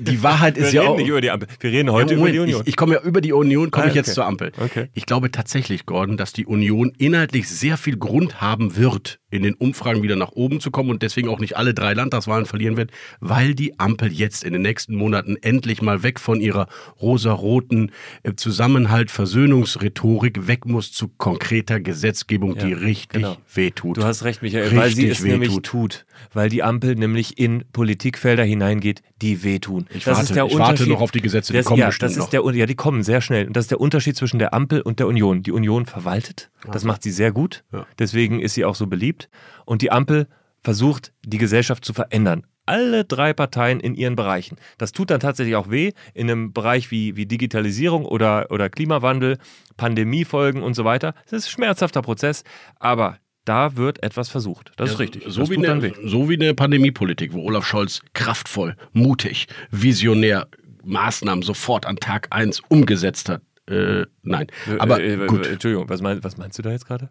die- 0.00 0.22
Wahrheit 0.22 0.56
ist 0.58 0.72
wir 0.72 0.72
ja 0.72 0.80
reden 0.82 0.92
auch. 0.94 0.96
nicht 0.98 1.08
über 1.08 1.20
die 1.20 1.30
Ampel. 1.30 1.48
Wir 1.60 1.70
reden 1.70 1.92
heute 1.92 2.14
Ja, 2.14 2.16
über 2.16 2.20
Moment, 2.20 2.34
die 2.34 2.40
Union. 2.40 2.60
Ich, 2.62 2.68
ich 2.68 2.76
komme 2.76 2.94
ja 2.94 3.02
über 3.02 3.20
die 3.20 3.32
Union, 3.32 3.70
komme 3.70 3.84
Ah, 3.86 3.88
ich 3.88 3.94
jetzt 3.94 4.08
okay. 4.08 4.14
zur 4.14 4.24
Ampel. 4.26 4.52
Okay. 4.58 4.88
Ich 4.94 5.06
glaube 5.06 5.30
tatsächlich, 5.30 5.86
Gordon, 5.86 6.16
dass 6.16 6.32
die 6.32 6.46
Union 6.46 6.90
inhaltlich 6.98 7.48
sehr 7.48 7.76
viel 7.76 7.96
Grund 7.98 8.40
haben 8.40 8.76
wird, 8.76 9.19
in 9.30 9.42
den 9.42 9.54
Umfragen 9.54 10.02
wieder 10.02 10.16
nach 10.16 10.32
oben 10.32 10.60
zu 10.60 10.70
kommen 10.70 10.90
und 10.90 11.02
deswegen 11.02 11.28
auch 11.28 11.38
nicht 11.38 11.56
alle 11.56 11.72
drei 11.74 11.94
Landtagswahlen 11.94 12.46
verlieren 12.46 12.76
wird, 12.76 12.90
weil 13.20 13.54
die 13.54 13.78
Ampel 13.78 14.12
jetzt 14.12 14.44
in 14.44 14.52
den 14.52 14.62
nächsten 14.62 14.94
Monaten 14.94 15.36
endlich 15.40 15.82
mal 15.82 16.02
weg 16.02 16.18
von 16.20 16.40
ihrer 16.40 16.68
rosaroten 17.00 17.92
äh, 18.22 18.34
Zusammenhalt, 18.34 19.10
Versöhnungsrhetorik 19.10 20.46
weg 20.46 20.66
muss 20.66 20.92
zu 20.92 21.08
konkreter 21.08 21.80
Gesetzgebung, 21.80 22.56
die 22.56 22.70
Ja, 22.70 22.76
richtig 22.76 23.08
genau. 23.10 23.36
wehtut. 23.54 23.96
Du 23.96 24.04
hast 24.04 24.24
recht, 24.24 24.42
Michael, 24.42 24.74
weil 24.76 24.90
sie 24.90 25.02
Richtig 25.08 25.18
es 25.18 25.24
nämlich 25.24 25.50
wehtut. 25.50 25.64
tut. 25.64 26.06
Weil 26.32 26.48
die 26.50 26.62
Ampel 26.62 26.96
nämlich 26.96 27.38
in 27.38 27.64
Politikfelder 27.72 28.44
hineingeht, 28.44 29.02
die 29.22 29.42
wehtun. 29.42 29.86
Ich 29.94 30.04
das 30.04 30.18
warte- 30.30 30.46
ich 30.52 30.58
warte 30.58 30.86
noch 30.88 31.00
auf 31.00 31.10
die 31.12 31.20
Gesetze, 31.20 31.52
die 31.52 31.58
das, 31.58 31.66
kommen 31.66 31.80
ja, 31.80 31.86
bestimmt 31.86 32.16
noch. 32.16 32.28
der, 32.28 32.42
ja, 32.54 32.66
die 32.66 32.74
kommen 32.74 33.02
sehr 33.02 33.20
schnell. 33.20 33.46
Und 33.46 33.56
das 33.56 33.64
ist 33.64 33.70
der 33.70 33.80
Unterschied 33.80 34.16
zwischen 34.16 34.38
der 34.38 34.52
Ampel 34.54 34.80
und 34.82 34.98
der 34.98 35.06
Union. 35.06 35.42
Die 35.42 35.52
Union 35.52 35.86
verwaltet, 35.86 36.50
das 36.70 36.84
macht 36.84 37.02
sie 37.02 37.10
sehr 37.10 37.32
gut. 37.32 37.64
Deswegen 37.98 38.40
ist 38.40 38.54
sie 38.54 38.64
auch 38.64 38.74
so 38.74 38.86
beliebt. 38.86 39.19
Und 39.66 39.82
die 39.82 39.92
Ampel 39.92 40.26
versucht, 40.62 41.12
die 41.24 41.38
Gesellschaft 41.38 41.84
zu 41.84 41.92
verändern. 41.92 42.46
Alle 42.66 43.04
drei 43.04 43.32
Parteien 43.32 43.80
in 43.80 43.94
ihren 43.94 44.14
Bereichen. 44.14 44.56
Das 44.78 44.92
tut 44.92 45.10
dann 45.10 45.18
tatsächlich 45.18 45.56
auch 45.56 45.70
weh 45.70 45.92
in 46.14 46.30
einem 46.30 46.52
Bereich 46.52 46.90
wie, 46.90 47.16
wie 47.16 47.26
Digitalisierung 47.26 48.04
oder, 48.04 48.50
oder 48.50 48.70
Klimawandel, 48.70 49.38
Pandemiefolgen 49.76 50.62
und 50.62 50.74
so 50.74 50.84
weiter. 50.84 51.14
Das 51.24 51.40
ist 51.40 51.48
ein 51.48 51.52
schmerzhafter 51.52 52.02
Prozess, 52.02 52.44
aber 52.78 53.18
da 53.44 53.76
wird 53.76 54.02
etwas 54.02 54.28
versucht. 54.28 54.72
Das 54.76 54.90
ist 54.90 54.98
richtig. 54.98 55.24
So 55.26 55.40
das 55.40 55.50
wie, 55.50 55.56
tut 55.56 55.64
dann 55.66 55.78
eine, 55.78 55.96
weh. 55.96 56.08
so 56.08 56.28
wie 56.28 56.34
eine 56.34 56.54
Pandemiepolitik, 56.54 57.32
wo 57.32 57.42
Olaf 57.42 57.66
Scholz 57.66 58.02
kraftvoll, 58.12 58.76
mutig, 58.92 59.48
visionär 59.70 60.46
Maßnahmen 60.84 61.42
sofort 61.42 61.86
an 61.86 61.96
Tag 61.96 62.28
1 62.30 62.62
umgesetzt 62.68 63.28
hat. 63.28 63.42
Äh, 63.70 64.06
nein, 64.22 64.46
aber 64.78 65.00
Äh, 65.00 65.14
äh, 65.14 65.26
gut. 65.26 65.46
äh, 65.46 65.52
Entschuldigung, 65.52 65.88
was, 65.88 66.00
mein, 66.02 66.22
was 66.24 66.36
meinst 66.36 66.58
du 66.58 66.62
da 66.62 66.70
jetzt 66.72 66.86
gerade? 66.86 67.08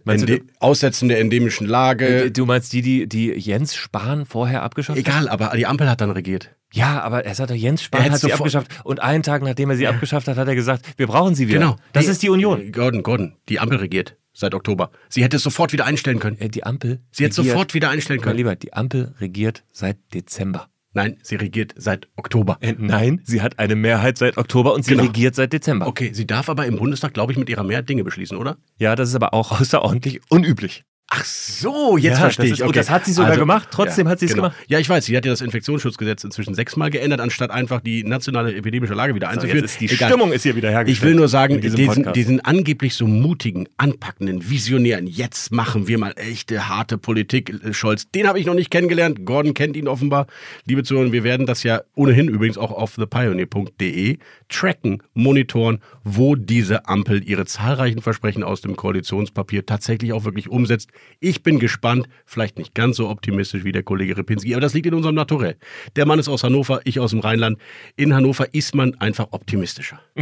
Aussetzen 0.60 1.08
der 1.10 1.20
endemischen 1.20 1.68
Lage. 1.68 2.26
äh, 2.26 2.32
du 2.32 2.46
meinst 2.46 2.74
die, 2.74 2.82
die, 2.82 3.08
die 3.08 3.30
Jens 3.32 3.76
Spahn 3.76 4.26
vorher 4.26 4.64
abgeschafft 4.64 5.00
hat? 5.00 5.06
Egal, 5.08 5.30
aber 5.30 5.52
die 5.56 5.66
Ampel 5.66 5.90
hat 5.90 6.02
dann 6.02 6.12
regiert. 6.12 6.56
Ja, 6.72 7.02
aber 7.02 7.26
er 7.26 7.34
sagt 7.34 7.50
doch, 7.50 7.56
Jens 7.56 7.82
Spahn 7.82 8.12
hat 8.12 8.20
sie 8.20 8.32
abgeschafft 8.34 8.70
und 8.84 9.02
einen 9.02 9.24
Tag 9.24 9.42
nachdem 9.42 9.70
er 9.72 9.78
sie 9.78 9.88
abgeschafft 9.88 10.28
hat, 10.28 10.38
hat 10.38 10.48
er 10.48 10.56
gesagt, 10.56 10.86
wir 10.98 11.08
brauchen 11.08 11.34
sie 11.34 11.48
wieder. 11.48 11.60
Genau. 11.60 11.76
Das 11.94 12.08
ist 12.08 12.22
die 12.22 12.30
Union. 12.30 12.72
Gordon, 12.72 13.02
Gordon, 13.04 13.36
die 13.50 13.60
Ampel 13.60 13.80
regiert 13.80 14.18
seit 14.34 14.54
Oktober. 14.54 14.92
Sie 15.10 15.24
hätte 15.24 15.38
es 15.38 15.44
sofort 15.44 15.74
wieder 15.74 15.86
einstellen 15.86 16.20
können. 16.20 16.38
Äh, 16.40 16.50
Die 16.50 16.64
Ampel. 16.64 17.00
Sie 17.12 17.24
hätte 17.24 17.38
regiert- 17.38 17.52
sofort 17.54 17.74
wieder 17.74 17.90
einstellen 17.90 18.20
Mein 18.20 18.24
können. 18.24 18.38
Lieber, 18.38 18.56
die 18.56 18.74
Ampel 18.74 19.14
regiert 19.20 19.64
seit 19.72 19.98
Dezember. 20.14 20.68
Nein, 21.00 21.18
sie 21.24 21.36
regiert 21.36 21.74
seit 21.78 22.08
Oktober. 22.18 22.58
Äh, 22.62 22.76
nein, 22.78 23.22
sie 23.24 23.42
hat 23.42 23.58
eine 23.58 23.76
Mehrheit 23.76 24.18
seit 24.18 24.38
Oktober 24.38 24.74
und 24.74 24.84
sie 24.84 24.92
Genau. 24.92 25.04
regiert 25.04 25.36
seit 25.36 25.54
Dezember. 25.54 25.88
Okay, 25.88 26.12
sie 26.14 26.28
darf 26.28 26.50
aber 26.50 26.66
im 26.66 26.78
Bundestag, 26.78 27.14
glaube 27.14 27.32
ich, 27.32 27.38
mit 27.38 27.50
ihrer 27.50 27.64
Mehrheit 27.64 27.88
Dinge 27.88 28.04
beschließen, 28.04 28.38
oder? 28.38 28.58
Ja, 28.80 28.96
das 28.96 29.10
ist 29.10 29.16
aber 29.16 29.34
auch 29.34 29.52
außerordentlich 29.62 30.20
unüblich. 30.30 30.84
Ach 31.12 31.26
so, 31.26 31.98
jetzt 31.98 32.14
Ja, 32.16 32.20
verstehe 32.20 32.46
ich. 32.46 32.52
ist- 32.54 32.62
und 32.62 32.76
das 32.76 32.90
hat 32.92 33.04
sie 33.06 33.14
sogar 33.14 33.36
gemacht. 33.36 33.70
Trotzdem 33.72 34.08
hat 34.08 34.20
sie 34.20 34.28
es 34.28 34.36
gemacht. 34.36 34.56
Ja, 34.68 34.78
ich 34.78 34.88
weiß, 34.88 35.06
sie 35.06 35.18
hat 35.18 35.26
ja 35.26 35.32
das 35.32 35.42
Infektionsschutzgesetz 35.42 36.24
inzwischen 36.24 36.54
sechsmal 36.54 36.92
geändert, 36.92 37.20
anstatt 37.20 37.50
einfach 37.50 37.82
die 37.82 38.04
nationale 38.04 38.54
epidemische 38.56 38.94
Lage 38.94 39.16
wieder 39.16 39.26
So, 39.28 39.34
einzuführen. 39.34 39.62
jetzt 39.64 39.72
ist 39.72 39.82
die 39.82 39.90
Egal. 39.96 40.10
Stimmung 40.10 40.32
ist 40.32 40.44
hier 40.44 40.56
wieder 40.56 40.70
hergestellt. 40.70 40.98
Ich 40.98 41.04
will 41.04 41.16
nur 41.16 41.28
sagen, 41.28 41.62
diesen, 41.62 42.14
diesen 42.14 42.42
angeblich 42.46 42.94
so 42.94 43.08
mutigen, 43.08 43.68
anpackenden, 43.78 44.52
visionären, 44.52 45.08
jetzt 45.08 45.52
machen 45.52 45.88
wir 45.88 45.98
mal 45.98 46.14
echte, 46.16 46.70
harte 46.70 47.00
Politik, 47.00 47.56
äh, 47.64 47.74
Scholz, 47.74 48.12
den 48.12 48.28
habe 48.28 48.40
ich 48.40 48.46
noch 48.46 48.54
nicht 48.54 48.70
kennengelernt. 48.70 49.26
Gordon 49.26 49.56
kennt 49.56 49.76
ihn 49.78 49.88
offenbar. 49.88 50.28
Liebe 50.66 50.84
Zuhörer, 50.84 51.12
wir 51.12 51.24
werden 51.24 51.48
das 51.48 51.64
ja 51.64 51.82
ohnehin 51.96 52.28
übrigens 52.28 52.60
auch 52.60 52.72
auf 52.72 52.98
thepioneer.de 52.98 54.18
tracken, 54.48 55.02
monitoren, 55.16 55.80
wo 56.04 56.36
diese 56.36 56.88
Ampel 56.88 57.24
ihre 57.28 57.46
zahlreichen 57.46 58.02
Versprechen 58.04 58.44
aus 58.44 58.62
dem 58.62 58.76
Koalitionspapier 58.76 59.66
tatsächlich 59.66 60.14
auch 60.14 60.24
wirklich 60.26 60.50
umsetzt. 60.50 60.90
Ich 61.20 61.44
bin 61.44 61.60
gespannt, 61.60 62.08
vielleicht 62.26 62.58
nicht 62.58 62.74
ganz 62.76 62.96
so 62.98 63.10
optimistisch 63.10 63.64
wie 63.66 63.72
der 63.74 63.84
Kollege 63.84 64.16
Repinski, 64.18 64.54
aber 64.54 64.62
das 64.62 64.74
liegt 64.74 64.86
in 64.88 64.94
unserem 64.94 65.16
Naturell. 65.16 65.58
Der 65.96 66.06
Mann 66.06 66.18
ist 66.20 66.30
aus 66.30 66.44
Hannover, 66.44 66.80
ich 66.86 67.00
aus 67.00 67.12
dem 67.12 67.20
Rheinland. 67.20 67.58
In 67.98 68.14
Hannover 68.14 68.54
ist 68.54 68.74
man 68.76 68.96
einfach 69.00 69.28
optimistischer. 69.32 70.00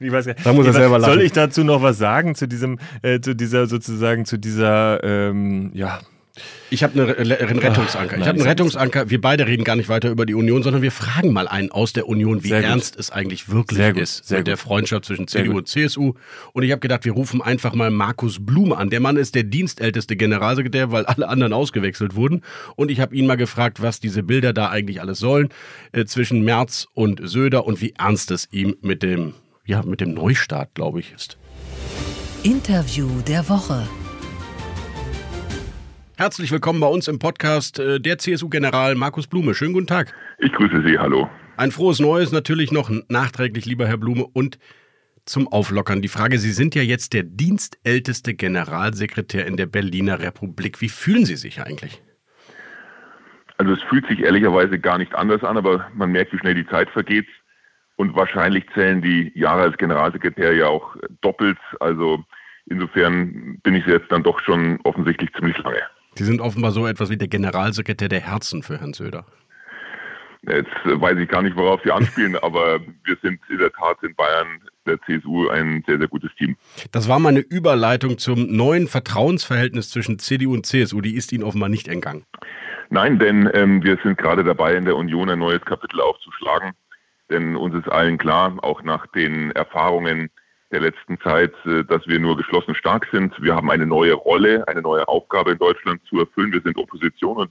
Ich 0.00 0.10
weiß 0.10 0.26
gar- 0.26 0.34
Da 0.42 0.52
muss 0.52 0.66
er 0.66 0.72
selber 0.72 0.98
lachen. 0.98 1.14
Soll 1.14 1.22
ich 1.22 1.32
dazu 1.32 1.62
noch 1.62 1.80
was 1.80 1.98
sagen 1.98 2.34
zu 2.34 2.48
diesem, 2.48 2.78
äh, 3.02 3.20
zu 3.20 3.34
dieser 3.34 3.66
sozusagen 3.68 4.24
zu 4.24 4.38
dieser, 4.38 5.02
ähm, 5.04 5.70
ja, 5.72 6.00
Ich 6.68 6.82
habe 6.82 7.00
eine, 7.00 7.16
einen 7.16 7.58
Rettungsanker. 7.60 8.14
Ach, 8.14 8.18
ich 8.18 8.18
nein, 8.18 8.28
habe 8.28 8.38
einen 8.40 8.48
Rettungsanker. 8.48 9.08
Wir 9.08 9.20
beide 9.20 9.46
reden 9.46 9.62
gar 9.62 9.76
nicht 9.76 9.88
weiter 9.88 10.10
über 10.10 10.26
die 10.26 10.34
Union, 10.34 10.64
sondern 10.64 10.82
wir 10.82 10.90
fragen 10.90 11.32
mal 11.32 11.46
einen 11.46 11.70
aus 11.70 11.92
der 11.92 12.08
Union, 12.08 12.42
wie 12.42 12.48
Sehr 12.48 12.62
gut. 12.62 12.70
ernst 12.70 12.96
es 12.98 13.10
eigentlich 13.10 13.48
wirklich 13.48 13.78
Sehr 13.78 13.96
ist 13.96 14.26
sehr 14.26 14.38
mit 14.38 14.48
der 14.48 14.54
gut. 14.54 14.62
Freundschaft 14.62 15.04
zwischen 15.04 15.28
Sehr 15.28 15.42
CDU 15.42 15.52
gut. 15.52 15.60
und 15.60 15.68
CSU. 15.68 16.14
Und 16.52 16.62
ich 16.64 16.72
habe 16.72 16.80
gedacht, 16.80 17.04
wir 17.04 17.12
rufen 17.12 17.40
einfach 17.40 17.74
mal 17.74 17.90
Markus 17.92 18.44
Blume 18.44 18.76
an. 18.76 18.90
Der 18.90 18.98
Mann 18.98 19.16
ist 19.16 19.36
der 19.36 19.44
dienstälteste 19.44 20.16
Generalsekretär, 20.16 20.90
weil 20.90 21.06
alle 21.06 21.28
anderen 21.28 21.52
ausgewechselt 21.52 22.16
wurden. 22.16 22.42
Und 22.74 22.90
ich 22.90 22.98
habe 22.98 23.14
ihn 23.14 23.26
mal 23.26 23.36
gefragt, 23.36 23.80
was 23.80 24.00
diese 24.00 24.24
Bilder 24.24 24.52
da 24.52 24.70
eigentlich 24.70 25.00
alles 25.00 25.20
sollen 25.20 25.50
äh, 25.92 26.04
zwischen 26.04 26.42
Merz 26.42 26.88
und 26.94 27.20
Söder 27.22 27.64
und 27.64 27.80
wie 27.80 27.94
ernst 27.96 28.32
es 28.32 28.48
ihm 28.50 28.74
mit 28.80 29.04
dem, 29.04 29.34
ja, 29.66 29.82
mit 29.84 30.00
dem 30.00 30.14
Neustart, 30.14 30.74
glaube 30.74 30.98
ich, 30.98 31.12
ist. 31.14 31.36
Interview 32.42 33.08
der 33.28 33.48
Woche. 33.48 33.86
Herzlich 36.16 36.52
willkommen 36.52 36.78
bei 36.78 36.86
uns 36.86 37.08
im 37.08 37.18
Podcast 37.18 37.80
äh, 37.80 37.98
der 37.98 38.18
CSU-General 38.18 38.94
Markus 38.94 39.26
Blume. 39.26 39.52
Schönen 39.52 39.72
guten 39.72 39.88
Tag. 39.88 40.14
Ich 40.38 40.52
grüße 40.52 40.80
Sie, 40.86 40.96
hallo. 40.96 41.28
Ein 41.56 41.72
frohes 41.72 41.98
Neues 41.98 42.30
natürlich 42.30 42.70
noch 42.70 42.88
nachträglich, 43.08 43.66
lieber 43.66 43.88
Herr 43.88 43.96
Blume. 43.96 44.24
Und 44.32 44.60
zum 45.24 45.48
Auflockern 45.48 46.02
die 46.02 46.08
Frage, 46.08 46.38
Sie 46.38 46.52
sind 46.52 46.76
ja 46.76 46.82
jetzt 46.82 47.14
der 47.14 47.24
dienstälteste 47.24 48.34
Generalsekretär 48.34 49.44
in 49.44 49.56
der 49.56 49.66
Berliner 49.66 50.20
Republik. 50.20 50.80
Wie 50.80 50.88
fühlen 50.88 51.24
Sie 51.24 51.34
sich 51.34 51.60
eigentlich? 51.60 52.00
Also 53.56 53.72
es 53.72 53.82
fühlt 53.82 54.06
sich 54.06 54.20
ehrlicherweise 54.20 54.78
gar 54.78 54.98
nicht 54.98 55.16
anders 55.16 55.42
an, 55.42 55.56
aber 55.56 55.88
man 55.94 56.12
merkt, 56.12 56.32
wie 56.32 56.38
schnell 56.38 56.54
die 56.54 56.66
Zeit 56.68 56.90
vergeht. 56.90 57.26
Und 57.96 58.14
wahrscheinlich 58.14 58.64
zählen 58.72 59.02
die 59.02 59.32
Jahre 59.34 59.62
als 59.62 59.76
Generalsekretär 59.78 60.54
ja 60.54 60.68
auch 60.68 60.94
doppelt. 61.22 61.58
Also 61.80 62.22
insofern 62.66 63.58
bin 63.64 63.74
ich 63.74 63.84
jetzt 63.86 64.12
dann 64.12 64.22
doch 64.22 64.38
schon 64.38 64.78
offensichtlich 64.84 65.32
ziemlich 65.32 65.58
lange. 65.58 65.82
Sie 66.16 66.24
sind 66.24 66.40
offenbar 66.40 66.70
so 66.70 66.86
etwas 66.86 67.10
wie 67.10 67.16
der 67.16 67.28
Generalsekretär 67.28 68.08
der 68.08 68.20
Herzen 68.20 68.62
für 68.62 68.78
Herrn 68.78 68.92
Söder. 68.92 69.26
Jetzt 70.48 70.68
äh, 70.84 71.00
weiß 71.00 71.18
ich 71.18 71.28
gar 71.28 71.42
nicht, 71.42 71.56
worauf 71.56 71.80
Sie 71.84 71.90
anspielen, 71.90 72.36
aber 72.42 72.80
wir 73.04 73.16
sind 73.22 73.40
in 73.48 73.58
der 73.58 73.72
Tat 73.72 74.02
in 74.02 74.14
Bayern 74.14 74.60
der 74.86 75.00
CSU 75.02 75.48
ein 75.48 75.82
sehr, 75.86 75.98
sehr 75.98 76.08
gutes 76.08 76.30
Team. 76.36 76.56
Das 76.92 77.08
war 77.08 77.18
meine 77.18 77.40
Überleitung 77.40 78.18
zum 78.18 78.54
neuen 78.54 78.86
Vertrauensverhältnis 78.86 79.90
zwischen 79.90 80.18
CDU 80.18 80.52
und 80.52 80.66
CSU. 80.66 81.00
Die 81.00 81.14
ist 81.14 81.32
Ihnen 81.32 81.42
offenbar 81.42 81.70
nicht 81.70 81.88
entgangen. 81.88 82.24
Nein, 82.90 83.18
denn 83.18 83.48
ähm, 83.54 83.82
wir 83.82 83.98
sind 84.02 84.18
gerade 84.18 84.44
dabei, 84.44 84.76
in 84.76 84.84
der 84.84 84.96
Union 84.96 85.30
ein 85.30 85.38
neues 85.38 85.62
Kapitel 85.62 86.00
aufzuschlagen. 86.00 86.72
Denn 87.30 87.56
uns 87.56 87.74
ist 87.74 87.88
allen 87.90 88.18
klar, 88.18 88.54
auch 88.62 88.82
nach 88.82 89.06
den 89.08 89.50
Erfahrungen 89.52 90.30
der 90.74 90.80
letzten 90.80 91.18
Zeit, 91.20 91.54
äh, 91.64 91.84
dass 91.84 92.06
wir 92.06 92.18
nur 92.18 92.36
geschlossen 92.36 92.74
stark 92.74 93.06
sind. 93.12 93.32
Wir 93.40 93.54
haben 93.54 93.70
eine 93.70 93.86
neue 93.86 94.14
Rolle, 94.14 94.66
eine 94.68 94.82
neue 94.82 95.06
Aufgabe 95.08 95.52
in 95.52 95.58
Deutschland 95.58 96.02
zu 96.08 96.18
erfüllen. 96.18 96.52
Wir 96.52 96.60
sind 96.60 96.76
Opposition 96.76 97.36
und 97.36 97.50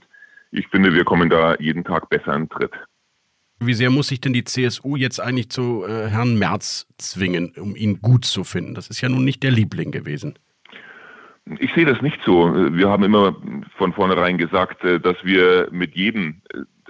ich 0.52 0.68
finde, 0.68 0.94
wir 0.94 1.06
kommen 1.06 1.30
da 1.30 1.56
jeden 1.56 1.84
Tag 1.84 2.10
besser 2.10 2.36
in 2.36 2.50
Tritt. 2.50 2.74
Wie 3.60 3.74
sehr 3.74 3.90
muss 3.90 4.10
sich 4.10 4.20
denn 4.20 4.34
die 4.34 4.44
CSU 4.44 4.98
jetzt 4.98 5.20
eigentlich 5.20 5.50
zu 5.50 5.86
äh, 5.86 6.10
Herrn 6.10 6.38
Merz 6.38 6.86
zwingen, 6.98 7.54
um 7.58 7.76
ihn 7.76 8.02
gut 8.02 8.26
zu 8.26 8.44
finden? 8.44 8.76
Das 8.76 8.90
ist 8.90 9.00
ja 9.00 9.10
nun 9.10 9.24
nicht 9.24 9.42
der 9.42 9.52
Liebling 9.52 9.92
gewesen. 9.92 10.38
Ich 11.60 11.74
sehe 11.74 11.86
das 11.86 12.02
nicht 12.02 12.20
so. 12.26 12.54
Wir 12.74 12.90
haben 12.90 13.04
immer 13.04 13.36
von 13.78 13.94
vornherein 13.94 14.38
gesagt, 14.38 14.84
äh, 14.84 15.00
dass 15.00 15.16
wir 15.24 15.70
mit 15.72 15.96
jedem 15.96 16.42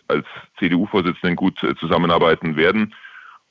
als 0.07 0.25
CDU-Vorsitzenden 0.59 1.35
gut 1.35 1.59
zusammenarbeiten 1.79 2.57
werden. 2.57 2.93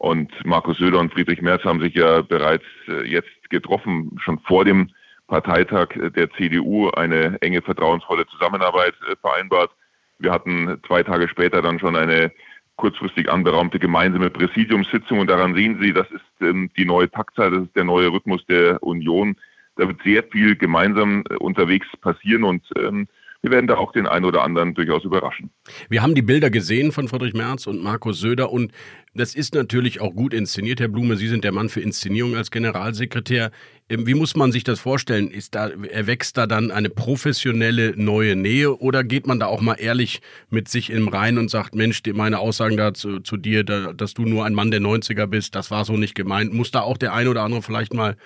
Und 0.02 0.32
Markus 0.44 0.78
Söder 0.78 0.98
und 0.98 1.12
Friedrich 1.12 1.40
Merz 1.42 1.62
haben 1.62 1.80
sich 1.80 1.94
ja 1.94 2.22
bereits 2.22 2.64
äh, 2.88 3.08
jetzt 3.08 3.48
getroffen, 3.50 4.10
schon 4.20 4.40
vor 4.40 4.64
dem 4.64 4.90
Parteitag 5.28 5.90
der 6.16 6.28
CDU 6.32 6.90
eine 6.90 7.40
enge 7.40 7.62
vertrauensvolle 7.62 8.26
Zusammenarbeit 8.26 8.94
äh, 9.08 9.14
vereinbart. 9.20 9.70
Wir 10.18 10.32
hatten 10.32 10.76
zwei 10.88 11.04
Tage 11.04 11.28
später 11.28 11.62
dann 11.62 11.78
schon 11.78 11.94
eine 11.94 12.32
kurzfristig 12.74 13.30
anberaumte 13.30 13.78
gemeinsame 13.78 14.28
Präsidiumssitzung 14.28 15.20
und 15.20 15.30
daran 15.30 15.54
sehen 15.54 15.78
Sie, 15.80 15.92
das 15.92 16.10
ist 16.10 16.24
ähm, 16.40 16.68
die 16.76 16.84
neue 16.84 17.08
Taktzeit, 17.08 17.52
das 17.52 17.62
ist 17.62 17.76
der 17.76 17.84
neue 17.84 18.08
Rhythmus 18.08 18.44
der 18.46 18.82
Union. 18.82 19.36
Da 19.76 19.86
wird 19.86 20.02
sehr 20.02 20.24
viel 20.24 20.56
gemeinsam 20.56 21.22
äh, 21.30 21.36
unterwegs 21.36 21.86
passieren 22.00 22.42
und 22.42 22.64
ähm, 22.76 23.06
wir 23.42 23.50
werden 23.50 23.66
da 23.66 23.76
auch 23.76 23.90
den 23.90 24.06
einen 24.06 24.24
oder 24.24 24.42
anderen 24.42 24.72
durchaus 24.74 25.04
überraschen. 25.04 25.50
Wir 25.88 26.00
haben 26.00 26.14
die 26.14 26.22
Bilder 26.22 26.48
gesehen 26.48 26.92
von 26.92 27.08
Friedrich 27.08 27.34
Merz 27.34 27.66
und 27.66 27.82
Markus 27.82 28.20
Söder 28.20 28.52
und 28.52 28.72
das 29.14 29.34
ist 29.34 29.54
natürlich 29.54 30.00
auch 30.00 30.14
gut 30.14 30.32
inszeniert, 30.32 30.80
Herr 30.80 30.88
Blume. 30.88 31.16
Sie 31.16 31.26
sind 31.26 31.42
der 31.42 31.50
Mann 31.50 31.68
für 31.68 31.80
Inszenierung 31.80 32.36
als 32.36 32.52
Generalsekretär. 32.52 33.50
Ähm, 33.88 34.06
Wie 34.06 34.14
muss 34.14 34.36
man 34.36 34.52
sich 34.52 34.62
das 34.62 34.78
vorstellen? 34.78 35.28
Ist 35.28 35.56
da, 35.56 35.68
erwächst 35.68 36.38
da 36.38 36.46
dann 36.46 36.70
eine 36.70 36.88
professionelle 36.88 37.94
neue 37.96 38.36
Nähe 38.36 38.78
oder 38.78 39.02
geht 39.02 39.26
man 39.26 39.40
da 39.40 39.46
auch 39.46 39.60
mal 39.60 39.74
ehrlich 39.74 40.22
mit 40.48 40.68
sich 40.68 40.90
im 40.90 41.08
Rein 41.08 41.36
und 41.36 41.50
sagt, 41.50 41.74
Mensch, 41.74 42.00
meine 42.14 42.38
Aussagen 42.38 42.76
da 42.76 42.94
zu, 42.94 43.18
zu 43.20 43.36
dir, 43.36 43.64
da, 43.64 43.92
dass 43.92 44.14
du 44.14 44.22
nur 44.22 44.44
ein 44.44 44.54
Mann 44.54 44.70
der 44.70 44.80
90er 44.80 45.26
bist, 45.26 45.56
das 45.56 45.72
war 45.72 45.84
so 45.84 45.96
nicht 45.96 46.14
gemeint. 46.14 46.54
Muss 46.54 46.70
da 46.70 46.82
auch 46.82 46.96
der 46.96 47.12
eine 47.12 47.28
oder 47.28 47.42
andere 47.42 47.62
vielleicht 47.62 47.92
mal 47.92 48.16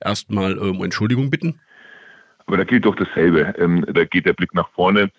erstmal 0.00 0.58
um 0.58 0.82
Entschuldigung 0.82 1.30
bitten? 1.30 1.60
Aber 2.50 2.56
da 2.56 2.64
gilt 2.64 2.84
doch 2.84 2.96
dasselbe. 2.96 3.54
Ähm, 3.58 3.86
da 3.86 4.04
geht 4.04 4.26
der 4.26 4.32
Blick 4.32 4.54
nach 4.54 4.68
vorne. 4.70 5.12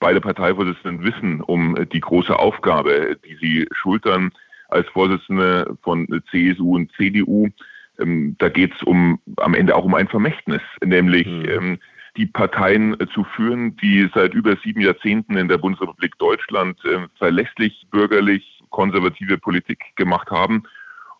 Beide 0.00 0.20
Parteivorsitzenden 0.20 1.02
wissen 1.02 1.40
um 1.40 1.74
die 1.94 2.00
große 2.00 2.38
Aufgabe, 2.38 3.16
die 3.24 3.36
sie 3.36 3.66
schultern 3.72 4.32
als 4.68 4.86
Vorsitzende 4.88 5.78
von 5.82 6.06
CSU 6.30 6.74
und 6.74 6.92
CDU. 6.92 7.48
Ähm, 7.98 8.36
da 8.38 8.50
geht 8.50 8.74
es 8.74 8.82
um 8.82 9.18
am 9.36 9.54
Ende 9.54 9.74
auch 9.74 9.86
um 9.86 9.94
ein 9.94 10.08
Vermächtnis, 10.08 10.60
nämlich 10.84 11.26
Mhm. 11.26 11.48
ähm, 11.48 11.78
die 12.18 12.26
Parteien 12.26 12.94
zu 13.14 13.24
führen, 13.24 13.78
die 13.78 14.10
seit 14.14 14.34
über 14.34 14.54
sieben 14.62 14.82
Jahrzehnten 14.82 15.38
in 15.38 15.48
der 15.48 15.56
Bundesrepublik 15.56 16.18
Deutschland 16.18 16.78
äh, 16.84 17.08
verlässlich, 17.16 17.86
bürgerlich, 17.90 18.60
konservative 18.68 19.38
Politik 19.38 19.80
gemacht 19.96 20.30
haben. 20.30 20.64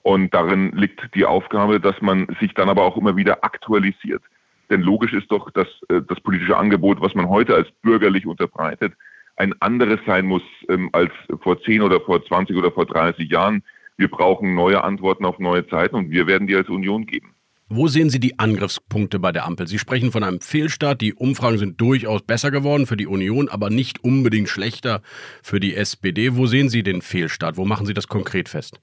Und 0.03 0.35
darin 0.35 0.73
liegt 0.73 1.15
die 1.15 1.25
Aufgabe, 1.25 1.81
dass 1.81 1.99
man 2.03 2.27
sich 2.39 2.53
dann 2.53 2.69
aber 2.69 2.83
auch 2.83 2.99
immer 2.99 3.17
wieder 3.17 3.43
aktualisiert. 3.43 4.23
Denn 4.71 4.81
logisch 4.83 5.13
ist 5.13 5.31
doch, 5.31 5.51
dass 5.51 5.69
äh, 5.89 6.01
das 6.07 6.21
politische 6.21 6.57
Angebot, 6.57 7.01
was 7.01 7.15
man 7.15 7.29
heute 7.29 7.55
als 7.55 7.69
bürgerlich 7.83 8.27
unterbreitet, 8.27 8.95
ein 9.37 9.55
anderes 9.61 10.01
sein 10.07 10.27
muss 10.27 10.43
ähm, 10.69 10.91
als 10.93 11.13
vor 11.43 11.61
10 11.61 11.83
oder 11.83 12.01
vor 12.01 12.25
20 12.25 12.57
oder 12.57 12.71
vor 12.71 12.87
30 12.87 13.31
Jahren. 13.31 13.63
Wir 13.97 14.09
brauchen 14.09 14.55
neue 14.55 14.83
Antworten 14.83 15.25
auf 15.25 15.39
neue 15.39 15.67
Zeiten 15.67 15.97
und 15.97 16.11
wir 16.11 16.27
werden 16.27 16.47
die 16.47 16.57
als 16.57 16.69
Union 16.69 17.07
geben. 17.07 17.35
Wo 17.69 17.89
sehen 17.89 18.11
Sie 18.11 18.21
die 18.21 18.39
Angriffspunkte 18.39 19.19
bei 19.19 19.33
der 19.33 19.47
Ampel? 19.47 19.67
Sie 19.67 19.79
sprechen 19.79 20.13
von 20.13 20.23
einem 20.23 20.41
Fehlstart. 20.41 21.01
Die 21.01 21.15
Umfragen 21.15 21.57
sind 21.57 21.81
durchaus 21.81 22.23
besser 22.23 22.51
geworden 22.51 22.87
für 22.87 22.97
die 22.97 23.07
Union, 23.07 23.49
aber 23.49 23.71
nicht 23.71 24.05
unbedingt 24.05 24.51
schlechter 24.51 25.01
für 25.43 25.61
die 25.61 25.75
SPD. 25.75 26.37
Wo 26.37 26.47
sehen 26.47 26.69
Sie 26.69 26.83
den 26.83 27.01
Fehlstart? 27.01 27.57
Wo 27.57 27.65
machen 27.65 27.87
Sie 27.87 27.95
das 27.95 28.07
konkret 28.07 28.51
fest? 28.51 28.81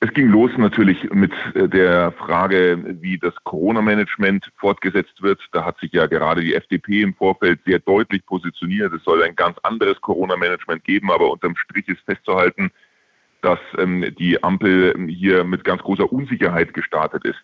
Es 0.00 0.14
ging 0.14 0.28
los 0.28 0.52
natürlich 0.56 1.10
mit 1.10 1.32
äh, 1.54 1.68
der 1.68 2.12
Frage, 2.12 2.84
wie 3.00 3.18
das 3.18 3.34
Corona-Management 3.42 4.48
fortgesetzt 4.56 5.22
wird. 5.22 5.40
Da 5.52 5.64
hat 5.64 5.78
sich 5.80 5.92
ja 5.92 6.06
gerade 6.06 6.40
die 6.40 6.54
FDP 6.54 7.02
im 7.02 7.14
Vorfeld 7.14 7.60
sehr 7.66 7.80
deutlich 7.80 8.24
positioniert. 8.24 8.92
Es 8.92 9.02
soll 9.02 9.24
ein 9.24 9.34
ganz 9.34 9.58
anderes 9.64 10.00
Corona-Management 10.00 10.84
geben, 10.84 11.10
aber 11.10 11.32
unterm 11.32 11.56
Strich 11.56 11.88
ist 11.88 12.00
festzuhalten, 12.02 12.70
dass 13.42 13.58
ähm, 13.76 14.14
die 14.18 14.40
Ampel 14.40 14.94
hier 15.08 15.42
mit 15.42 15.64
ganz 15.64 15.82
großer 15.82 16.12
Unsicherheit 16.12 16.74
gestartet 16.74 17.24
ist. 17.24 17.42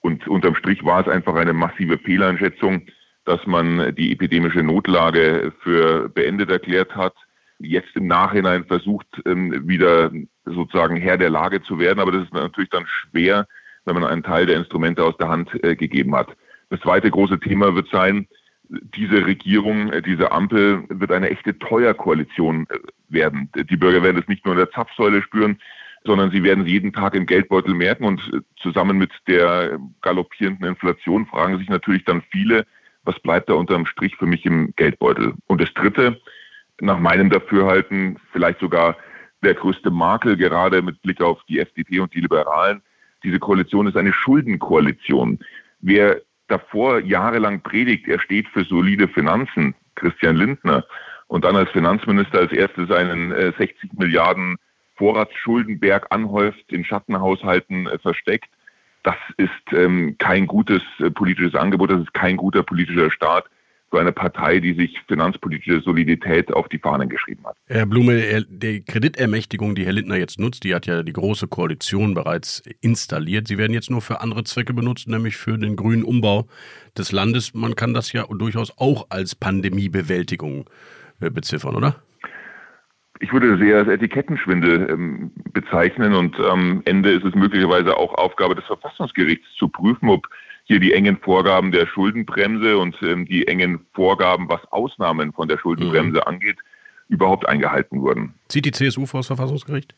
Und 0.00 0.28
unterm 0.28 0.54
Strich 0.54 0.84
war 0.84 1.00
es 1.00 1.08
einfach 1.08 1.34
eine 1.34 1.54
massive 1.54 1.98
Fehleinschätzung, 1.98 2.86
dass 3.24 3.44
man 3.46 3.96
die 3.96 4.12
epidemische 4.12 4.62
Notlage 4.62 5.52
für 5.60 6.08
beendet 6.08 6.50
erklärt 6.50 6.94
hat, 6.94 7.14
jetzt 7.58 7.96
im 7.96 8.06
Nachhinein 8.06 8.64
versucht, 8.64 9.08
ähm, 9.26 9.66
wieder 9.66 10.12
sozusagen 10.46 10.96
Herr 10.96 11.18
der 11.18 11.30
Lage 11.30 11.62
zu 11.62 11.78
werden. 11.78 12.00
Aber 12.00 12.12
das 12.12 12.24
ist 12.24 12.32
natürlich 12.32 12.70
dann 12.70 12.86
schwer, 12.86 13.46
wenn 13.84 13.94
man 13.94 14.04
einen 14.04 14.22
Teil 14.22 14.46
der 14.46 14.56
Instrumente 14.56 15.04
aus 15.04 15.16
der 15.16 15.28
Hand 15.28 15.52
äh, 15.64 15.76
gegeben 15.76 16.14
hat. 16.14 16.28
Das 16.70 16.80
zweite 16.80 17.10
große 17.10 17.38
Thema 17.40 17.74
wird 17.74 17.88
sein, 17.90 18.26
diese 18.68 19.26
Regierung, 19.26 19.92
äh, 19.92 20.02
diese 20.02 20.32
Ampel 20.32 20.84
wird 20.88 21.12
eine 21.12 21.30
echte 21.30 21.58
Teuerkoalition 21.58 22.66
äh, 22.70 22.78
werden. 23.08 23.50
Die 23.54 23.76
Bürger 23.76 24.02
werden 24.02 24.20
es 24.20 24.28
nicht 24.28 24.44
nur 24.44 24.54
in 24.54 24.58
der 24.58 24.70
Zapfsäule 24.70 25.22
spüren, 25.22 25.58
sondern 26.04 26.30
sie 26.30 26.42
werden 26.42 26.64
es 26.64 26.70
jeden 26.70 26.92
Tag 26.92 27.14
im 27.14 27.26
Geldbeutel 27.26 27.74
merken. 27.74 28.04
Und 28.04 28.42
zusammen 28.56 28.98
mit 28.98 29.12
der 29.28 29.78
galoppierenden 30.02 30.68
Inflation 30.68 31.26
fragen 31.26 31.58
sich 31.58 31.68
natürlich 31.68 32.04
dann 32.04 32.22
viele, 32.30 32.66
was 33.04 33.18
bleibt 33.20 33.48
da 33.48 33.54
unterm 33.54 33.86
Strich 33.86 34.16
für 34.16 34.26
mich 34.26 34.44
im 34.44 34.72
Geldbeutel? 34.76 35.34
Und 35.46 35.60
das 35.60 35.72
Dritte, 35.74 36.20
nach 36.80 36.98
meinem 36.98 37.30
Dafürhalten 37.30 38.18
vielleicht 38.32 38.60
sogar 38.60 38.96
der 39.46 39.54
größte 39.54 39.90
Makel, 39.90 40.36
gerade 40.36 40.82
mit 40.82 41.00
Blick 41.02 41.22
auf 41.22 41.42
die 41.48 41.60
FDP 41.60 42.00
und 42.00 42.12
die 42.12 42.20
Liberalen. 42.20 42.82
Diese 43.22 43.38
Koalition 43.38 43.86
ist 43.86 43.96
eine 43.96 44.12
Schuldenkoalition. 44.12 45.38
Wer 45.80 46.20
davor 46.48 47.00
jahrelang 47.00 47.62
predigt, 47.62 48.08
er 48.08 48.20
steht 48.20 48.48
für 48.48 48.64
solide 48.64 49.08
Finanzen, 49.08 49.74
Christian 49.94 50.36
Lindner, 50.36 50.84
und 51.28 51.44
dann 51.44 51.56
als 51.56 51.70
Finanzminister 51.70 52.38
als 52.38 52.52
erstes 52.52 52.90
einen 52.90 53.32
äh, 53.32 53.52
60 53.56 53.94
Milliarden 53.94 54.56
Vorratsschuldenberg 54.96 56.06
anhäuft, 56.10 56.70
in 56.72 56.84
Schattenhaushalten 56.84 57.86
äh, 57.86 57.98
versteckt, 57.98 58.48
das 59.02 59.16
ist 59.36 59.72
ähm, 59.72 60.16
kein 60.18 60.46
gutes 60.46 60.82
äh, 60.98 61.10
politisches 61.10 61.54
Angebot, 61.54 61.90
das 61.90 62.00
ist 62.00 62.14
kein 62.14 62.36
guter 62.36 62.62
politischer 62.62 63.10
Staat 63.10 63.44
für 63.90 64.00
eine 64.00 64.12
Partei, 64.12 64.58
die 64.60 64.74
sich 64.74 64.98
finanzpolitische 65.06 65.80
Solidität 65.80 66.52
auf 66.52 66.68
die 66.68 66.78
Fahnen 66.78 67.08
geschrieben 67.08 67.44
hat. 67.46 67.56
Herr 67.66 67.86
Blume, 67.86 68.44
die 68.48 68.84
Kreditermächtigung, 68.84 69.74
die 69.74 69.84
Herr 69.84 69.92
Lindner 69.92 70.16
jetzt 70.16 70.40
nutzt, 70.40 70.64
die 70.64 70.74
hat 70.74 70.86
ja 70.86 71.02
die 71.02 71.12
Große 71.12 71.46
Koalition 71.46 72.14
bereits 72.14 72.62
installiert. 72.80 73.46
Sie 73.48 73.58
werden 73.58 73.72
jetzt 73.72 73.90
nur 73.90 74.02
für 74.02 74.20
andere 74.20 74.44
Zwecke 74.44 74.74
benutzt, 74.74 75.08
nämlich 75.08 75.36
für 75.36 75.56
den 75.56 75.76
grünen 75.76 76.02
Umbau 76.02 76.46
des 76.98 77.12
Landes. 77.12 77.54
Man 77.54 77.76
kann 77.76 77.94
das 77.94 78.12
ja 78.12 78.24
durchaus 78.26 78.76
auch 78.76 79.06
als 79.10 79.34
Pandemiebewältigung 79.34 80.68
äh, 81.20 81.30
beziffern, 81.30 81.76
oder? 81.76 82.02
Ich 83.20 83.32
würde 83.32 83.56
das 83.56 83.66
eher 83.66 83.78
als 83.78 83.88
Etikettenschwindel 83.88 84.90
ähm, 84.90 85.30
bezeichnen 85.52 86.12
und 86.12 86.38
am 86.38 86.82
Ende 86.84 87.12
ist 87.12 87.24
es 87.24 87.34
möglicherweise 87.34 87.96
auch 87.96 88.12
Aufgabe 88.14 88.54
des 88.54 88.64
Verfassungsgerichts 88.66 89.46
zu 89.56 89.68
prüfen, 89.68 90.10
ob 90.10 90.28
hier 90.66 90.80
die 90.80 90.92
engen 90.92 91.16
Vorgaben 91.16 91.70
der 91.70 91.86
Schuldenbremse 91.86 92.76
und 92.76 92.96
ähm, 93.02 93.24
die 93.24 93.46
engen 93.46 93.86
Vorgaben, 93.94 94.48
was 94.48 94.60
Ausnahmen 94.72 95.32
von 95.32 95.48
der 95.48 95.58
Schuldenbremse 95.58 96.26
angeht, 96.26 96.58
überhaupt 97.08 97.48
eingehalten 97.48 98.02
wurden. 98.02 98.34
Zieht 98.48 98.64
die 98.64 98.72
CSU 98.72 99.06
vor 99.06 99.20
das 99.20 99.28
Verfassungsgericht? 99.28 99.94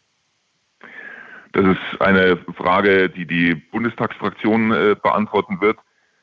Das 1.53 1.65
ist 1.65 2.03
eine 2.03 2.37
Frage, 2.55 3.09
die 3.09 3.27
die 3.27 3.55
Bundestagsfraktion 3.55 4.71
äh, 4.73 4.97
beantworten 5.03 5.61
wird. 5.63 5.79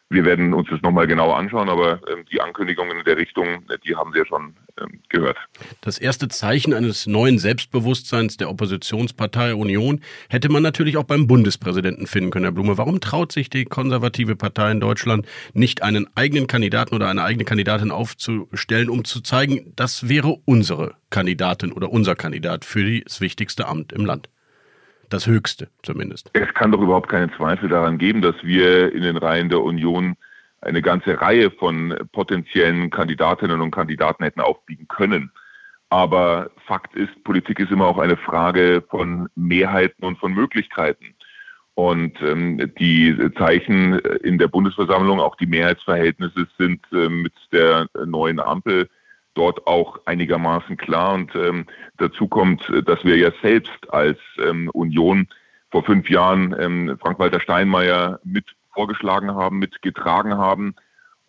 Wir 0.09 0.23
werden 0.23 0.53
uns 0.53 0.69
das 0.69 0.81
nochmal 0.81 1.07
genauer 1.07 1.35
anschauen, 1.35 1.67
aber 1.67 1.99
ähm, 2.09 2.25
die 2.31 2.39
Ankündigungen 2.39 2.99
in 2.99 3.05
der 3.05 3.17
Richtung, 3.17 3.63
die 3.85 3.95
haben 3.95 4.13
Sie 4.13 4.19
ja 4.19 4.25
schon 4.25 4.55
ähm, 4.79 4.99
gehört. 5.09 5.37
Das 5.81 5.97
erste 5.97 6.27
Zeichen 6.27 6.75
eines 6.75 7.07
neuen 7.07 7.39
Selbstbewusstseins 7.39 8.37
der 8.37 8.51
Oppositionspartei 8.51 9.55
Union 9.55 10.01
hätte 10.29 10.49
man 10.49 10.61
natürlich 10.61 10.97
auch 10.97 11.05
beim 11.05 11.25
Bundespräsidenten 11.25 12.05
finden 12.05 12.29
können, 12.29 12.45
Herr 12.45 12.51
Blume. 12.51 12.77
Warum 12.77 12.99
traut 12.99 13.31
sich 13.31 13.49
die 13.49 13.65
konservative 13.65 14.35
Partei 14.35 14.71
in 14.71 14.79
Deutschland 14.79 15.25
nicht 15.53 15.81
einen 15.81 16.07
eigenen 16.13 16.45
Kandidaten 16.45 16.93
oder 16.93 17.09
eine 17.09 17.23
eigene 17.23 17.45
Kandidatin 17.45 17.89
aufzustellen, 17.89 18.91
um 18.91 19.05
zu 19.05 19.21
zeigen, 19.21 19.73
das 19.75 20.07
wäre 20.07 20.37
unsere 20.45 20.93
Kandidatin 21.09 21.71
oder 21.71 21.89
unser 21.89 22.15
Kandidat 22.15 22.63
für 22.63 23.01
das 23.01 23.21
wichtigste 23.21 23.67
Amt 23.67 23.91
im 23.91 24.05
Land? 24.05 24.29
Das 25.15 25.27
höchste 25.27 25.69
zumindest. 25.81 26.29
Es 26.33 26.53
kann 26.53 26.73
doch 26.73 26.81
überhaupt 26.81 27.07
keinen 27.07 27.31
Zweifel 27.37 27.69
daran 27.69 27.97
geben, 27.97 28.21
dass 28.21 28.35
wir 28.43 28.91
in 28.91 29.01
den 29.01 29.15
Reihen 29.15 29.47
der 29.47 29.61
Union 29.61 30.17
eine 30.59 30.81
ganze 30.81 31.21
Reihe 31.21 31.51
von 31.51 31.95
potenziellen 32.11 32.89
Kandidatinnen 32.89 33.61
und 33.61 33.71
Kandidaten 33.71 34.25
hätten 34.25 34.41
aufbiegen 34.41 34.89
können. 34.89 35.31
Aber 35.89 36.49
Fakt 36.67 36.95
ist, 36.95 37.23
Politik 37.23 37.59
ist 37.61 37.71
immer 37.71 37.87
auch 37.87 37.97
eine 37.97 38.17
Frage 38.17 38.83
von 38.89 39.29
Mehrheiten 39.35 40.03
und 40.03 40.17
von 40.17 40.33
Möglichkeiten. 40.33 41.15
Und 41.75 42.21
ähm, 42.21 42.73
die 42.77 43.17
Zeichen 43.37 43.97
in 44.21 44.37
der 44.37 44.49
Bundesversammlung, 44.49 45.21
auch 45.21 45.37
die 45.37 45.47
Mehrheitsverhältnisse 45.47 46.45
sind 46.57 46.81
äh, 46.91 47.07
mit 47.07 47.33
der 47.53 47.87
neuen 48.05 48.41
Ampel 48.41 48.89
dort 49.35 49.67
auch 49.67 49.99
einigermaßen 50.05 50.77
klar. 50.77 51.13
Und 51.13 51.35
ähm, 51.35 51.65
dazu 51.97 52.27
kommt, 52.27 52.71
dass 52.85 53.03
wir 53.05 53.17
ja 53.17 53.31
selbst 53.41 53.93
als 53.93 54.17
ähm, 54.43 54.69
Union 54.73 55.27
vor 55.71 55.83
fünf 55.83 56.09
Jahren 56.09 56.55
ähm, 56.59 56.97
Frank-Walter 56.99 57.39
Steinmeier 57.39 58.19
mit 58.23 58.45
vorgeschlagen 58.73 59.33
haben, 59.33 59.59
mitgetragen 59.59 60.37
haben. 60.37 60.75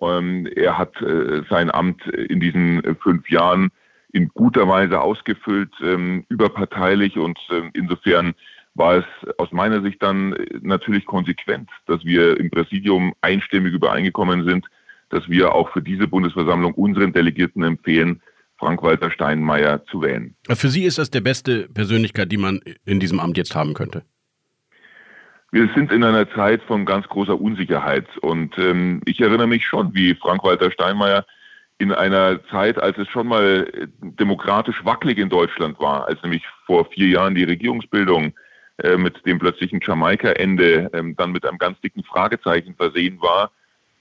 Ähm, 0.01 0.47
er 0.55 0.79
hat 0.79 1.01
äh, 1.01 1.43
sein 1.49 1.71
Amt 1.71 2.07
in 2.07 2.41
diesen 2.41 2.85
äh, 2.85 2.95
fünf 2.95 3.31
Jahren 3.31 3.71
in 4.13 4.29
guter 4.29 4.69
Weise 4.69 5.01
ausgefüllt, 5.01 5.73
ähm, 5.83 6.25
überparteilich 6.29 7.19
und 7.19 7.39
ähm, 7.51 7.71
insofern 7.75 8.35
war 8.75 8.97
es 8.97 9.05
aus 9.39 9.53
meiner 9.53 9.83
Sicht 9.83 10.03
dann 10.03 10.35
äh, 10.35 10.59
natürlich 10.61 11.07
konsequent, 11.07 11.71
dass 11.87 12.05
wir 12.05 12.39
im 12.39 12.51
Präsidium 12.51 13.15
einstimmig 13.23 13.73
übereingekommen 13.73 14.45
sind, 14.45 14.67
dass 15.17 15.29
wir 15.29 15.53
auch 15.53 15.71
für 15.73 15.83
diese 15.83 16.07
Bundesversammlung 16.07 16.75
unseren 16.75 17.13
Delegierten 17.13 17.63
empfehlen, 17.63 18.21
Frank-Walter 18.59 19.11
Steinmeier 19.11 19.85
zu 19.87 20.03
wählen. 20.03 20.35
Für 20.49 20.69
Sie 20.69 20.85
ist 20.85 20.99
das 20.99 21.11
der 21.11 21.21
beste 21.21 21.69
Persönlichkeit, 21.69 22.31
die 22.33 22.37
man 22.37 22.61
in 22.85 23.01
diesem 23.01 23.21
Amt 23.21 23.37
jetzt 23.37 23.55
haben 23.55 23.75
könnte. 23.75 24.03
Wir 25.53 25.69
sind 25.75 25.93
in 25.93 26.05
einer 26.05 26.29
Zeit 26.31 26.63
von 26.65 26.85
ganz 26.85 27.07
großer 27.09 27.41
Unsicherheit 27.41 28.07
und 28.19 28.59
ähm, 28.59 29.01
ich 29.07 29.21
erinnere 29.21 29.47
mich 29.47 29.65
schon, 29.65 29.95
wie 29.95 30.15
Frank-Walter 30.15 30.71
Steinmeier 30.71 31.25
in 31.79 31.93
einer 31.93 32.43
Zeit, 32.49 32.79
als 32.79 32.99
es 32.99 33.09
schon 33.09 33.29
mal 33.29 33.67
äh, 33.73 33.87
demokratisch 34.01 34.85
wackelig 34.85 35.19
in 35.19 35.29
Deutschland 35.29 35.79
war, 35.79 36.09
als 36.09 36.23
nämlich 36.23 36.43
vor 36.67 36.87
vier 36.87 37.09
Jahren 37.09 37.35
die 37.35 37.45
Regierungsbildung 37.45 38.35
äh, 38.83 38.97
mit 38.97 39.25
dem 39.25 39.39
plötzlichen 39.39 39.81
Jamaika-Ende 39.83 40.91
ähm, 40.93 41.15
dann 41.17 41.33
mit 41.33 41.47
einem 41.47 41.59
ganz 41.59 41.81
dicken 41.81 42.03
Fragezeichen 42.05 42.75
versehen 42.75 43.21
war, 43.23 43.51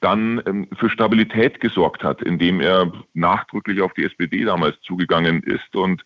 dann 0.02 0.42
ähm, 0.46 0.68
für 0.78 0.90
Stabilität 0.90 1.60
gesorgt 1.60 2.04
hat, 2.04 2.22
indem 2.22 2.62
er 2.62 2.92
nachdrücklich 3.14 3.82
auf 3.82 3.94
die 3.94 4.04
SPD 4.04 4.44
damals 4.44 4.80
zugegangen 4.82 5.42
ist. 5.44 5.76
Und 5.76 6.04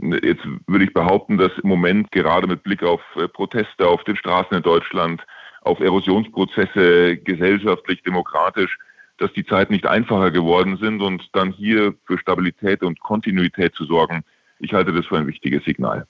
äh, 0.00 0.26
jetzt 0.26 0.44
würde 0.66 0.84
ich 0.84 0.94
behaupten, 0.94 1.38
dass 1.38 1.52
im 1.62 1.68
Moment 1.68 2.10
gerade 2.12 2.46
mit 2.46 2.62
Blick 2.62 2.82
auf 2.82 3.00
äh, 3.16 3.28
Proteste 3.28 3.86
auf 3.86 4.04
den 4.04 4.16
Straßen 4.16 4.56
in 4.56 4.62
Deutschland, 4.62 5.22
auf 5.62 5.80
Erosionsprozesse 5.80 7.16
gesellschaftlich, 7.16 8.02
demokratisch, 8.02 8.78
dass 9.18 9.32
die 9.32 9.46
Zeiten 9.46 9.72
nicht 9.72 9.86
einfacher 9.86 10.30
geworden 10.30 10.76
sind 10.76 11.00
und 11.00 11.28
dann 11.32 11.52
hier 11.52 11.94
für 12.04 12.18
Stabilität 12.18 12.82
und 12.82 13.00
Kontinuität 13.00 13.74
zu 13.74 13.84
sorgen. 13.84 14.24
Ich 14.58 14.72
halte 14.72 14.92
das 14.92 15.06
für 15.06 15.16
ein 15.16 15.26
wichtiges 15.26 15.64
Signal. 15.64 16.06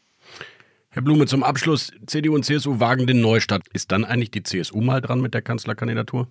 Herr 0.90 1.02
Blume, 1.02 1.26
zum 1.26 1.42
Abschluss, 1.42 1.92
CDU 2.06 2.34
und 2.34 2.44
CSU 2.44 2.78
wagen 2.78 3.06
den 3.06 3.20
Neustart. 3.20 3.64
Ist 3.72 3.90
dann 3.90 4.04
eigentlich 4.04 4.30
die 4.30 4.44
CSU 4.44 4.80
mal 4.80 5.00
dran 5.00 5.20
mit 5.20 5.34
der 5.34 5.42
Kanzlerkandidatur? 5.42 6.28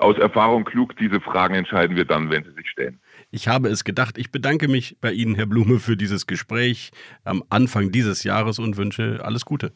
Aus 0.00 0.16
Erfahrung 0.16 0.64
klug, 0.64 0.96
diese 0.96 1.20
Fragen 1.20 1.54
entscheiden 1.54 1.94
wir 1.94 2.06
dann, 2.06 2.30
wenn 2.30 2.42
sie 2.42 2.52
sich 2.52 2.70
stellen. 2.70 3.00
Ich 3.30 3.48
habe 3.48 3.68
es 3.68 3.84
gedacht. 3.84 4.16
Ich 4.16 4.32
bedanke 4.32 4.66
mich 4.66 4.96
bei 4.98 5.12
Ihnen, 5.12 5.34
Herr 5.34 5.44
Blume, 5.44 5.78
für 5.78 5.94
dieses 5.94 6.26
Gespräch 6.26 6.90
am 7.22 7.44
Anfang 7.50 7.92
dieses 7.92 8.24
Jahres 8.24 8.58
und 8.58 8.78
wünsche 8.78 9.20
alles 9.22 9.44
Gute. 9.44 9.72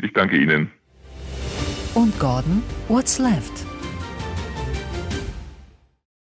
Ich 0.00 0.14
danke 0.14 0.38
Ihnen. 0.38 0.70
Und 1.94 2.18
Gordon, 2.18 2.62
what's 2.88 3.18
left? 3.18 3.67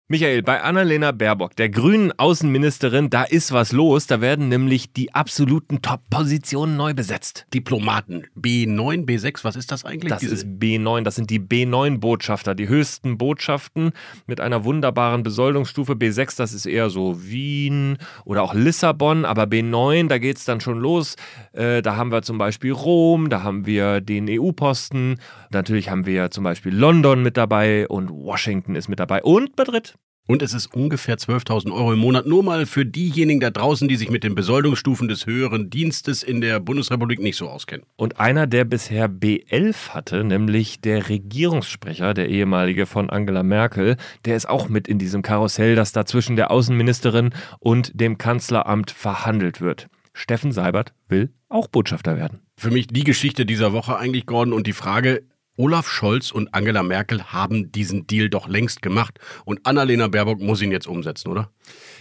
Michael, 0.08 0.44
bei 0.44 0.62
Annalena 0.62 1.12
Baerbock, 1.12 1.56
der 1.56 1.68
grünen 1.70 2.12
Außenministerin, 2.12 3.10
da 3.10 3.24
ist 3.24 3.52
was 3.54 3.72
los. 3.72 4.06
Da 4.06 4.22
werden 4.22 4.50
nämlich 4.50 4.94
die 4.94 5.16
absoluten 5.16 5.82
Top-Positionen 5.82 6.78
neu 6.78 6.94
besetzt. 6.94 7.48
Diplomaten 7.56 8.28
B9, 8.40 9.06
B6, 9.08 9.44
was 9.44 9.56
ist 9.56 9.72
das 9.72 9.84
eigentlich? 9.84 10.12
Das 10.12 10.20
Diese- 10.20 10.36
ist 10.36 10.46
B9, 10.46 11.02
das 11.02 11.16
sind 11.16 11.32
die 11.32 11.40
B9-Botschafter, 11.40 12.54
die 12.54 12.68
höchsten 12.68 13.18
Botschaften 13.18 13.94
mit 14.28 14.40
einer 14.42 14.64
wunderbaren 14.64 15.24
Besoldungsstufe. 15.24 15.94
B6, 15.94 16.38
das 16.38 16.54
ist 16.54 16.68
eher 16.68 16.92
so 16.92 17.24
Wien 17.24 17.98
oder 18.26 18.44
auch 18.44 18.54
Lissabon, 18.54 19.26
aber 19.26 19.46
B9, 19.46 20.08
da 20.08 20.20
geht 20.20 20.38
es 20.38 20.46
dann 20.46 20.62
schon 20.62 20.78
los. 20.78 21.16
Äh, 21.52 21.82
da 21.82 21.96
haben 21.96 22.12
wir 22.12 22.22
zum 22.22 22.38
Beispiel 22.38 22.74
Rom, 22.74 23.30
da 23.30 23.42
haben 23.42 23.66
wir 23.66 24.02
den 24.02 24.28
EU-Posten, 24.30 25.16
natürlich 25.50 25.90
haben 25.90 26.06
wir 26.06 26.30
zum 26.30 26.44
Beispiel 26.44 26.76
London 26.76 27.24
mit 27.24 27.38
dabei 27.38 27.88
und 27.88 28.12
Washington 28.12 28.76
ist 28.76 28.88
mit 28.88 29.00
dabei 29.00 29.24
und 29.24 29.58
Madrid. 29.58 29.96
Und 30.28 30.42
es 30.42 30.56
ist 30.56 30.74
ungefähr 30.74 31.18
12.000 31.18 31.72
Euro 31.72 31.94
im 31.94 32.00
Monat. 32.00 32.26
Nur 32.26 32.44
mal 32.44 32.66
für 32.66 32.84
diejenigen 32.84 33.40
da 33.40 33.52
draußen, 33.52 33.88
die 33.88 33.96
sich 33.96 34.10
mit 34.10 34.24
den 34.24 34.34
Besoldungsstufen 34.34 35.08
des 35.08 35.28
höheren 35.28 35.70
Dienstes 35.70 36.24
in 36.24 36.42
der 36.42 36.60
Bundesrepublik 36.60 37.20
nicht 37.20 37.38
so 37.38 37.48
auskennen. 37.48 37.86
Und 37.96 38.20
einer, 38.20 38.48
der 38.48 38.66
bisher 38.66 39.08
B11 39.08 39.90
hatte, 39.90 40.24
nämlich 40.24 40.82
der 40.82 41.10
Regierungssprecher, 41.10 42.16
der 42.16 42.30
ehemalige 42.30 42.88
von 42.88 43.12
Angela 43.12 43.44
Merkel, 43.44 43.98
der 44.26 44.36
ist 44.36 44.50
auch 44.50 44.68
mit 44.68 44.88
in 44.88 44.98
diesem 44.98 45.22
Karussell, 45.22 45.76
das 45.76 45.92
da 45.92 46.06
zwischen 46.06 46.36
der 46.36 46.50
Außenministerin 46.50 47.30
und 47.60 47.92
dem 47.94 48.18
Kanzleramt 48.18 48.90
verhandelt 48.90 49.62
wird. 49.62 49.88
Steffen 50.14 50.52
Seibert 50.52 50.94
will 51.08 51.30
auch 51.50 51.68
Botschafter 51.68 52.18
werden. 52.18 52.40
Für 52.58 52.72
mich 52.72 52.88
die 52.88 53.04
Geschichte 53.04 53.46
dieser 53.46 53.74
Woche 53.74 53.98
eigentlich, 53.98 54.26
Gordon, 54.26 54.54
und 54.54 54.66
die 54.66 54.74
Frage, 54.74 55.24
Olaf 55.58 55.88
Scholz 55.88 56.32
und 56.32 56.54
Angela 56.54 56.84
Merkel 56.84 57.24
haben 57.32 57.72
diesen 57.72 58.08
Deal 58.08 58.30
doch 58.30 58.48
längst 58.48 58.82
gemacht 58.82 59.20
und 59.46 59.66
Annalena 59.66 60.08
Baerbock 60.10 60.42
muss 60.42 60.62
ihn 60.62 60.72
jetzt 60.72 60.88
umsetzen, 60.88 61.30
oder? 61.30 61.50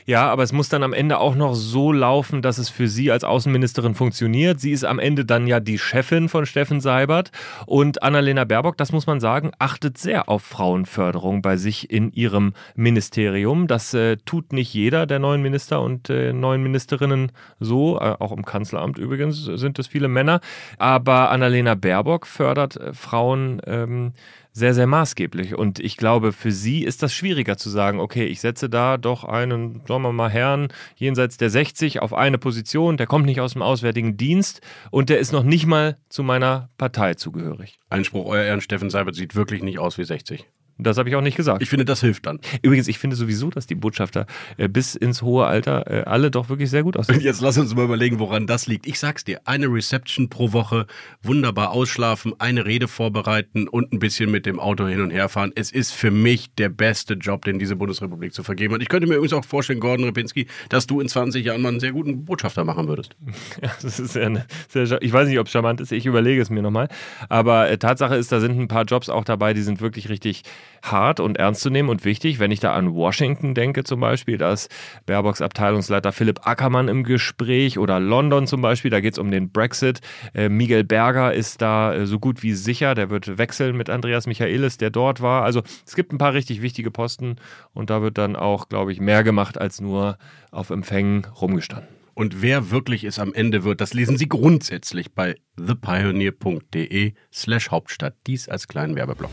Ja, 0.06 0.30
aber 0.30 0.42
es 0.42 0.52
muss 0.52 0.68
dann 0.68 0.82
am 0.82 0.92
Ende 0.92 1.18
auch 1.18 1.34
noch 1.34 1.54
so 1.54 1.90
laufen, 1.90 2.42
dass 2.42 2.58
es 2.58 2.68
für 2.68 2.88
sie 2.88 3.10
als 3.10 3.24
Außenministerin 3.24 3.94
funktioniert. 3.94 4.60
Sie 4.60 4.72
ist 4.72 4.84
am 4.84 4.98
Ende 4.98 5.24
dann 5.24 5.46
ja 5.46 5.60
die 5.60 5.78
Chefin 5.78 6.28
von 6.28 6.44
Steffen 6.44 6.82
Seibert 6.82 7.30
und 7.64 8.02
Annalena 8.02 8.44
Baerbock, 8.44 8.76
das 8.76 8.92
muss 8.92 9.06
man 9.06 9.18
sagen, 9.18 9.52
achtet 9.58 9.96
sehr 9.96 10.28
auf 10.28 10.42
Frauenförderung 10.42 11.40
bei 11.40 11.56
sich 11.56 11.90
in 11.90 12.12
ihrem 12.12 12.52
Ministerium. 12.74 13.66
Das 13.66 13.94
äh, 13.94 14.18
tut 14.26 14.52
nicht 14.52 14.74
jeder 14.74 15.06
der 15.06 15.20
neuen 15.20 15.40
Minister 15.40 15.80
und 15.80 16.10
äh, 16.10 16.34
neuen 16.34 16.62
Ministerinnen 16.62 17.32
so. 17.58 17.98
Äh, 17.98 18.16
auch 18.18 18.32
im 18.32 18.44
Kanzleramt 18.44 18.98
übrigens 18.98 19.42
sind 19.44 19.78
es 19.78 19.86
viele 19.86 20.08
Männer. 20.08 20.40
Aber 20.76 21.30
Annalena 21.30 21.76
Baerbock 21.76 22.26
fördert 22.26 22.76
äh, 22.76 22.92
Frauen 22.92 23.62
ähm, 23.66 24.12
sehr, 24.56 24.72
sehr 24.72 24.86
maßgeblich. 24.86 25.56
Und 25.56 25.80
ich 25.80 25.96
glaube, 25.96 26.32
für 26.32 26.52
sie 26.52 26.84
ist 26.84 27.02
das 27.02 27.12
schwieriger 27.12 27.56
zu 27.56 27.68
sagen, 27.68 27.98
okay, 27.98 28.24
ich 28.24 28.40
setze 28.40 28.70
da 28.70 28.96
doch 28.96 29.24
einen, 29.24 29.82
sagen 29.86 30.02
wir 30.02 30.12
mal, 30.12 30.30
Herrn 30.30 30.68
jenseits 30.94 31.36
der 31.36 31.50
60 31.50 32.00
auf 32.00 32.14
eine 32.14 32.38
Position, 32.38 32.96
der 32.96 33.08
kommt 33.08 33.26
nicht 33.26 33.40
aus 33.40 33.54
dem 33.54 33.62
Auswärtigen 33.62 34.16
Dienst 34.16 34.60
und 34.92 35.10
der 35.10 35.18
ist 35.18 35.32
noch 35.32 35.42
nicht 35.42 35.66
mal 35.66 35.98
zu 36.08 36.22
meiner 36.22 36.70
Partei 36.78 37.14
zugehörig. 37.14 37.80
Einspruch, 37.90 38.26
euer 38.26 38.44
Ehren, 38.44 38.60
Steffen 38.60 38.90
Seibert 38.90 39.16
sieht 39.16 39.34
wirklich 39.34 39.62
nicht 39.62 39.80
aus 39.80 39.98
wie 39.98 40.04
60. 40.04 40.46
Das 40.78 40.98
habe 40.98 41.08
ich 41.08 41.14
auch 41.14 41.20
nicht 41.20 41.36
gesagt. 41.36 41.62
Ich 41.62 41.68
finde, 41.70 41.84
das 41.84 42.00
hilft 42.00 42.26
dann. 42.26 42.40
Übrigens, 42.62 42.88
ich 42.88 42.98
finde 42.98 43.14
sowieso, 43.16 43.48
dass 43.50 43.66
die 43.66 43.74
Botschafter 43.76 44.26
äh, 44.56 44.68
bis 44.68 44.94
ins 44.96 45.22
hohe 45.22 45.46
Alter 45.46 45.86
äh, 45.88 46.02
alle 46.04 46.30
doch 46.30 46.48
wirklich 46.48 46.68
sehr 46.70 46.82
gut 46.82 46.96
Und 46.96 47.00
aussehen. 47.00 47.20
jetzt 47.22 47.40
lass 47.40 47.56
uns 47.58 47.74
mal 47.74 47.84
überlegen, 47.84 48.18
woran 48.18 48.46
das 48.46 48.66
liegt. 48.66 48.86
Ich 48.86 48.98
sag's 48.98 49.22
dir, 49.24 49.40
eine 49.44 49.66
Reception 49.66 50.28
pro 50.28 50.52
Woche, 50.52 50.86
wunderbar 51.22 51.70
ausschlafen, 51.70 52.32
eine 52.38 52.64
Rede 52.66 52.88
vorbereiten 52.88 53.68
und 53.68 53.92
ein 53.92 53.98
bisschen 54.00 54.30
mit 54.30 54.46
dem 54.46 54.58
Auto 54.58 54.86
hin 54.86 55.00
und 55.00 55.10
her 55.10 55.28
fahren. 55.28 55.52
Es 55.54 55.70
ist 55.70 55.92
für 55.92 56.10
mich 56.10 56.52
der 56.54 56.70
beste 56.70 57.14
Job, 57.14 57.44
den 57.44 57.58
diese 57.58 57.76
Bundesrepublik 57.76 58.34
zu 58.34 58.42
vergeben 58.42 58.74
hat. 58.74 58.82
Ich 58.82 58.88
könnte 58.88 59.06
mir 59.06 59.14
übrigens 59.14 59.32
auch 59.34 59.44
vorstellen, 59.44 59.78
Gordon 59.80 60.06
Repinski, 60.06 60.46
dass 60.70 60.86
du 60.88 61.00
in 61.00 61.08
20 61.08 61.44
Jahren 61.44 61.62
mal 61.62 61.68
einen 61.68 61.80
sehr 61.80 61.92
guten 61.92 62.24
Botschafter 62.24 62.64
machen 62.64 62.88
würdest. 62.88 63.14
Ja, 63.62 63.70
das 63.80 64.00
ist 64.00 64.16
eine- 64.16 64.46
sehr, 64.68 65.00
ich 65.02 65.12
weiß 65.12 65.28
nicht, 65.28 65.38
ob 65.38 65.46
es 65.46 65.52
charmant 65.52 65.80
ist, 65.80 65.92
ich 65.92 66.06
überlege 66.06 66.42
es 66.42 66.50
mir 66.50 66.62
nochmal. 66.62 66.88
Aber 67.28 67.70
äh, 67.70 67.78
Tatsache 67.78 68.16
ist, 68.16 68.32
da 68.32 68.40
sind 68.40 68.58
ein 68.58 68.68
paar 68.68 68.84
Jobs 68.84 69.08
auch 69.08 69.24
dabei, 69.24 69.54
die 69.54 69.62
sind 69.62 69.80
wirklich 69.80 70.08
richtig 70.08 70.42
hart 70.82 71.20
und 71.20 71.38
ernst 71.38 71.62
zu 71.62 71.70
nehmen 71.70 71.88
und 71.88 72.04
wichtig. 72.04 72.38
Wenn 72.38 72.50
ich 72.50 72.60
da 72.60 72.72
an 72.72 72.94
Washington 72.94 73.54
denke 73.54 73.84
zum 73.84 74.00
Beispiel, 74.00 74.38
da 74.38 74.52
ist 74.52 74.70
Baerbocks 75.06 75.40
Abteilungsleiter 75.40 76.12
Philipp 76.12 76.46
Ackermann 76.46 76.88
im 76.88 77.04
Gespräch 77.04 77.78
oder 77.78 78.00
London 78.00 78.46
zum 78.46 78.60
Beispiel, 78.60 78.90
da 78.90 79.00
geht 79.00 79.14
es 79.14 79.18
um 79.18 79.30
den 79.30 79.50
Brexit. 79.50 80.00
Äh, 80.34 80.48
Miguel 80.48 80.84
Berger 80.84 81.32
ist 81.32 81.62
da 81.62 81.94
äh, 81.94 82.06
so 82.06 82.18
gut 82.18 82.42
wie 82.42 82.52
sicher, 82.52 82.94
der 82.94 83.10
wird 83.10 83.38
wechseln 83.38 83.76
mit 83.76 83.90
Andreas 83.90 84.26
Michaelis, 84.26 84.76
der 84.76 84.90
dort 84.90 85.20
war. 85.20 85.44
Also 85.44 85.62
es 85.86 85.94
gibt 85.94 86.12
ein 86.12 86.18
paar 86.18 86.34
richtig 86.34 86.62
wichtige 86.62 86.90
Posten 86.90 87.36
und 87.72 87.90
da 87.90 88.02
wird 88.02 88.18
dann 88.18 88.36
auch, 88.36 88.68
glaube 88.68 88.92
ich, 88.92 89.00
mehr 89.00 89.24
gemacht 89.24 89.58
als 89.58 89.80
nur 89.80 90.18
auf 90.50 90.70
Empfängen 90.70 91.26
rumgestanden. 91.40 91.94
Und 92.14 92.42
wer 92.42 92.70
wirklich 92.70 93.02
es 93.04 93.18
am 93.18 93.34
Ende 93.34 93.64
wird, 93.64 93.80
das 93.80 93.92
lesen 93.92 94.16
Sie 94.16 94.28
grundsätzlich 94.28 95.12
bei 95.12 95.34
thepioneer.de 95.56 97.12
slash 97.32 97.70
Hauptstadt. 97.70 98.14
Dies 98.26 98.48
als 98.48 98.68
kleinen 98.68 98.94
Werbeblock. 98.94 99.32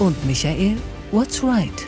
Und 0.00 0.16
Michael, 0.26 0.76
what's 1.12 1.42
right? 1.42 1.86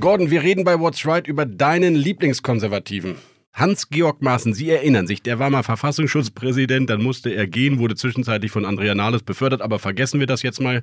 Gordon, 0.00 0.32
wir 0.32 0.42
reden 0.42 0.64
bei 0.64 0.80
What's 0.80 1.06
Right 1.06 1.28
über 1.28 1.46
deinen 1.46 1.94
Lieblingskonservativen. 1.94 3.14
Hans-Georg 3.54 4.20
Maaßen, 4.20 4.52
Sie 4.52 4.68
erinnern 4.68 5.06
sich, 5.06 5.22
der 5.22 5.38
war 5.38 5.48
mal 5.48 5.62
Verfassungsschutzpräsident, 5.62 6.90
dann 6.90 7.00
musste 7.00 7.30
er 7.30 7.46
gehen, 7.46 7.78
wurde 7.78 7.94
zwischenzeitlich 7.94 8.50
von 8.50 8.64
Andrea 8.64 8.96
Nahles 8.96 9.22
befördert, 9.22 9.62
aber 9.62 9.78
vergessen 9.78 10.18
wir 10.18 10.26
das 10.26 10.42
jetzt 10.42 10.60
mal. 10.60 10.82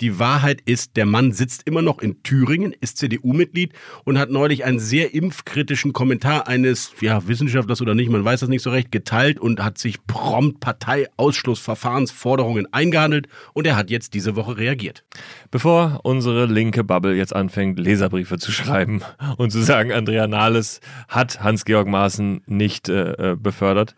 Die 0.00 0.20
Wahrheit 0.20 0.60
ist, 0.64 0.96
der 0.96 1.04
Mann 1.04 1.32
sitzt 1.32 1.66
immer 1.66 1.82
noch 1.82 1.98
in 1.98 2.22
Thüringen, 2.22 2.76
ist 2.80 2.98
CDU-Mitglied 2.98 3.72
und 4.04 4.20
hat 4.20 4.30
neulich 4.30 4.64
einen 4.64 4.78
sehr 4.78 5.14
impfkritischen 5.14 5.92
Kommentar 5.92 6.46
eines 6.46 6.92
ja, 7.00 7.26
Wissenschaftlers 7.26 7.82
oder 7.82 7.96
nicht, 7.96 8.08
man 8.08 8.24
weiß 8.24 8.38
das 8.38 8.48
nicht 8.48 8.62
so 8.62 8.70
recht, 8.70 8.92
geteilt 8.92 9.40
und 9.40 9.60
hat 9.60 9.78
sich 9.78 10.06
prompt 10.06 10.60
Parteiausschlussverfahrensforderungen 10.60 12.72
eingehandelt 12.72 13.26
und 13.52 13.66
er 13.66 13.74
hat 13.74 13.90
jetzt 13.90 14.14
diese 14.14 14.36
Woche 14.36 14.58
reagiert. 14.58 15.02
Bevor 15.50 15.98
unsere 16.04 16.46
linke 16.46 16.84
Bubble 16.84 17.16
jetzt 17.16 17.34
anfängt, 17.34 17.80
Leserbriefe 17.80 18.38
zu 18.38 18.52
schreiben 18.52 19.02
und 19.38 19.50
zu 19.50 19.60
sagen, 19.60 19.90
Andrea 19.90 20.28
Nahles 20.28 20.80
hat 21.08 21.42
Hans-Georg 21.42 21.88
Maaßen 21.88 22.11
nicht 22.18 22.88
äh, 22.88 23.32
äh, 23.32 23.36
befördert, 23.36 23.94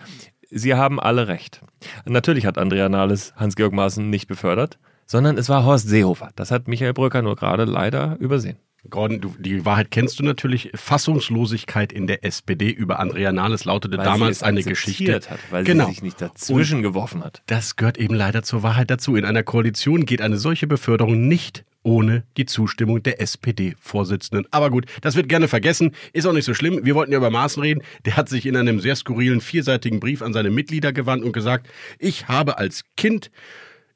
sie 0.51 0.75
haben 0.75 1.01
alle 1.01 1.29
recht. 1.29 1.61
Natürlich 2.05 2.47
hat 2.47 2.59
Andrea 2.59 2.89
Nahles 2.89 3.35
Hans-Georg 3.37 3.73
Maaßen 3.73 4.09
nicht 4.09 4.29
befördert, 4.29 4.79
sondern 5.07 5.39
es 5.39 5.49
war 5.49 5.65
Horst 5.65 5.89
Seehofer. 5.89 6.31
Das 6.37 6.51
hat 6.51 6.69
Michael 6.69 6.95
Brücker 6.95 7.23
nur 7.23 7.37
gerade 7.37 7.65
leider 7.65 8.17
übersehen. 8.19 8.59
Gordon, 8.91 9.21
du, 9.21 9.35
die 9.39 9.65
Wahrheit 9.65 9.91
kennst 9.91 10.19
du 10.19 10.25
natürlich. 10.25 10.71
Fassungslosigkeit 10.75 11.93
in 11.93 12.07
der 12.07 12.25
SPD 12.25 12.71
über 12.71 12.99
Andrea 12.99 13.33
Nahles 13.33 13.65
lautete 13.65 13.97
Weil 13.97 14.05
damals 14.05 14.43
eine 14.43 14.63
Geschichte. 14.63 15.15
hat, 15.15 15.39
weil 15.51 15.65
genau. 15.65 15.87
sie 15.87 15.93
sich 15.93 16.03
nicht 16.03 16.21
dazwischen 16.21 16.83
geworfen 16.83 17.25
hat. 17.25 17.43
Das 17.47 17.77
gehört 17.77 17.97
eben 17.97 18.15
leider 18.15 18.43
zur 18.43 18.63
Wahrheit 18.63 18.91
dazu. 18.91 19.17
In 19.17 19.25
einer 19.25 19.43
Koalition 19.43 20.05
geht 20.05 20.21
eine 20.21 20.37
solche 20.37 20.67
Beförderung 20.67 21.29
nicht 21.29 21.65
ohne 21.85 22.25
die 22.37 22.47
Zustimmung 22.47 23.03
der 23.03 23.21
SPD-Vorsitzenden. 23.21 24.47
Aber 24.51 24.71
gut, 24.71 24.87
das 25.03 25.15
wird 25.15 25.29
gerne 25.29 25.47
vergessen, 25.47 25.93
ist 26.13 26.27
auch 26.27 26.33
nicht 26.33 26.47
so 26.47 26.55
schlimm. 26.55 26.81
Wir 26.83 26.97
wollten 26.97 27.13
ja 27.13 27.19
über 27.19 27.31
Maaßen 27.31 27.63
reden. 27.63 27.83
Der 28.05 28.17
hat 28.17 28.29
sich 28.29 28.47
in 28.47 28.57
einem 28.57 28.81
sehr 28.81 28.97
skurrilen 28.97 29.41
vierseitigen 29.41 30.01
Brief 30.01 30.23
an 30.23 30.33
seine 30.33 30.51
Mitglieder 30.51 30.93
gewandt 30.93 31.23
und 31.23 31.33
gesagt, 31.33 31.69
ich 31.99 32.27
habe 32.27 32.59
als 32.59 32.85
Kind 32.97 33.31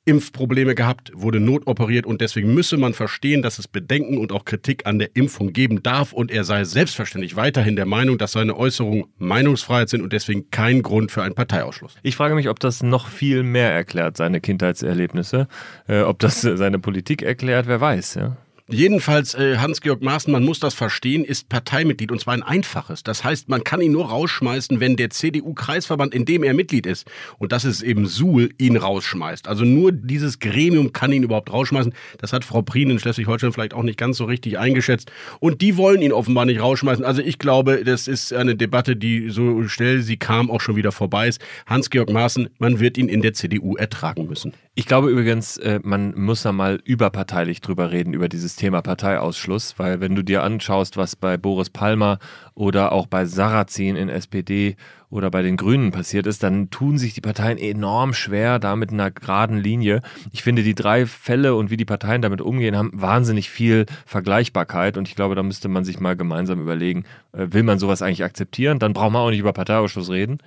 Impfprobleme 0.08 0.74
gehabt, 0.74 1.12
wurde 1.14 1.38
notoperiert 1.38 2.06
und 2.06 2.22
deswegen 2.22 2.54
müsse 2.54 2.78
man 2.78 2.94
verstehen, 2.94 3.42
dass 3.42 3.58
es 3.58 3.68
Bedenken 3.68 4.16
und 4.16 4.32
auch 4.32 4.46
Kritik 4.46 4.86
an 4.86 4.98
der 4.98 5.14
Impfung 5.14 5.52
geben 5.52 5.82
darf 5.82 6.14
und 6.14 6.30
er 6.30 6.44
sei 6.44 6.64
selbstverständlich 6.64 7.36
weiterhin 7.36 7.76
der 7.76 7.84
Meinung, 7.84 8.16
dass 8.16 8.32
seine 8.32 8.56
Äußerungen 8.56 9.04
Meinungsfreiheit 9.18 9.90
sind 9.90 10.00
und 10.00 10.14
deswegen 10.14 10.50
kein 10.50 10.80
Grund 10.80 11.12
für 11.12 11.22
einen 11.22 11.34
Parteiausschluss. 11.34 11.96
Ich 12.02 12.16
frage 12.16 12.34
mich, 12.34 12.48
ob 12.48 12.58
das 12.58 12.82
noch 12.82 13.06
viel 13.06 13.42
mehr 13.42 13.70
erklärt, 13.70 14.16
seine 14.16 14.40
Kindheitserlebnisse. 14.40 15.46
Äh, 15.86 16.00
ob 16.00 16.18
das 16.18 16.40
seine 16.40 16.78
Politik 16.78 17.22
erklärt, 17.22 17.66
wer 17.66 17.80
weiß. 17.80 18.14
Ja? 18.14 18.36
Jedenfalls, 18.70 19.32
äh, 19.34 19.56
Hans-Georg 19.56 20.02
Maaßen, 20.02 20.30
man 20.30 20.44
muss 20.44 20.60
das 20.60 20.74
verstehen, 20.74 21.24
ist 21.24 21.48
Parteimitglied 21.48 22.12
und 22.12 22.20
zwar 22.20 22.34
ein 22.34 22.42
einfaches. 22.42 23.02
Das 23.02 23.24
heißt, 23.24 23.48
man 23.48 23.64
kann 23.64 23.80
ihn 23.80 23.92
nur 23.92 24.10
rausschmeißen, 24.10 24.78
wenn 24.78 24.96
der 24.96 25.08
CDU-Kreisverband, 25.08 26.14
in 26.14 26.26
dem 26.26 26.42
er 26.42 26.52
Mitglied 26.52 26.84
ist, 26.84 27.10
und 27.38 27.52
das 27.52 27.64
ist 27.64 27.80
eben 27.80 28.06
Suhl, 28.06 28.50
ihn 28.58 28.76
rausschmeißt. 28.76 29.48
Also 29.48 29.64
nur 29.64 29.90
dieses 29.92 30.38
Gremium 30.38 30.92
kann 30.92 31.12
ihn 31.12 31.22
überhaupt 31.22 31.50
rausschmeißen. 31.50 31.94
Das 32.18 32.34
hat 32.34 32.44
Frau 32.44 32.60
Prien 32.60 32.90
in 32.90 32.98
Schleswig-Holstein 32.98 33.54
vielleicht 33.54 33.72
auch 33.72 33.82
nicht 33.82 33.98
ganz 33.98 34.18
so 34.18 34.26
richtig 34.26 34.58
eingeschätzt. 34.58 35.10
Und 35.40 35.62
die 35.62 35.78
wollen 35.78 36.02
ihn 36.02 36.12
offenbar 36.12 36.44
nicht 36.44 36.60
rausschmeißen. 36.60 37.06
Also 37.06 37.22
ich 37.22 37.38
glaube, 37.38 37.84
das 37.84 38.06
ist 38.06 38.34
eine 38.34 38.54
Debatte, 38.54 38.96
die 38.96 39.30
so 39.30 39.66
schnell 39.66 40.02
sie 40.02 40.18
kam, 40.18 40.50
auch 40.50 40.60
schon 40.60 40.76
wieder 40.76 40.92
vorbei 40.92 41.28
ist. 41.28 41.40
Hans-Georg 41.66 42.10
Maaßen, 42.10 42.50
man 42.58 42.80
wird 42.80 42.98
ihn 42.98 43.08
in 43.08 43.22
der 43.22 43.32
CDU 43.32 43.76
ertragen 43.76 44.26
müssen. 44.26 44.52
Ich 44.74 44.86
glaube 44.86 45.10
übrigens, 45.10 45.56
äh, 45.56 45.80
man 45.82 46.14
muss 46.16 46.42
da 46.42 46.52
mal 46.52 46.80
überparteilich 46.84 47.60
drüber 47.62 47.90
reden, 47.90 48.12
über 48.12 48.28
dieses 48.28 48.57
Thema 48.58 48.82
Parteiausschluss, 48.82 49.78
weil 49.78 50.00
wenn 50.00 50.14
du 50.14 50.22
dir 50.22 50.42
anschaust, 50.42 50.96
was 50.96 51.16
bei 51.16 51.38
Boris 51.38 51.70
Palmer 51.70 52.18
oder 52.54 52.92
auch 52.92 53.06
bei 53.06 53.24
Sarrazin 53.24 53.96
in 53.96 54.08
SPD 54.10 54.76
oder 55.08 55.30
bei 55.30 55.40
den 55.40 55.56
Grünen 55.56 55.90
passiert 55.90 56.26
ist, 56.26 56.42
dann 56.42 56.68
tun 56.68 56.98
sich 56.98 57.14
die 57.14 57.22
Parteien 57.22 57.56
enorm 57.56 58.12
schwer 58.12 58.58
da 58.58 58.76
mit 58.76 58.92
einer 58.92 59.10
geraden 59.10 59.58
Linie. 59.58 60.02
Ich 60.32 60.42
finde, 60.42 60.62
die 60.62 60.74
drei 60.74 61.06
Fälle 61.06 61.54
und 61.54 61.70
wie 61.70 61.78
die 61.78 61.86
Parteien 61.86 62.20
damit 62.20 62.42
umgehen, 62.42 62.76
haben 62.76 62.90
wahnsinnig 62.92 63.48
viel 63.48 63.86
Vergleichbarkeit 64.04 64.98
und 64.98 65.08
ich 65.08 65.14
glaube, 65.14 65.34
da 65.34 65.42
müsste 65.42 65.68
man 65.68 65.84
sich 65.84 66.00
mal 66.00 66.16
gemeinsam 66.16 66.60
überlegen, 66.60 67.04
äh, 67.32 67.46
will 67.50 67.62
man 67.62 67.78
sowas 67.78 68.02
eigentlich 68.02 68.24
akzeptieren? 68.24 68.78
Dann 68.78 68.92
braucht 68.92 69.12
man 69.12 69.22
auch 69.22 69.30
nicht 69.30 69.40
über 69.40 69.54
Parteiausschluss 69.54 70.10
reden 70.10 70.38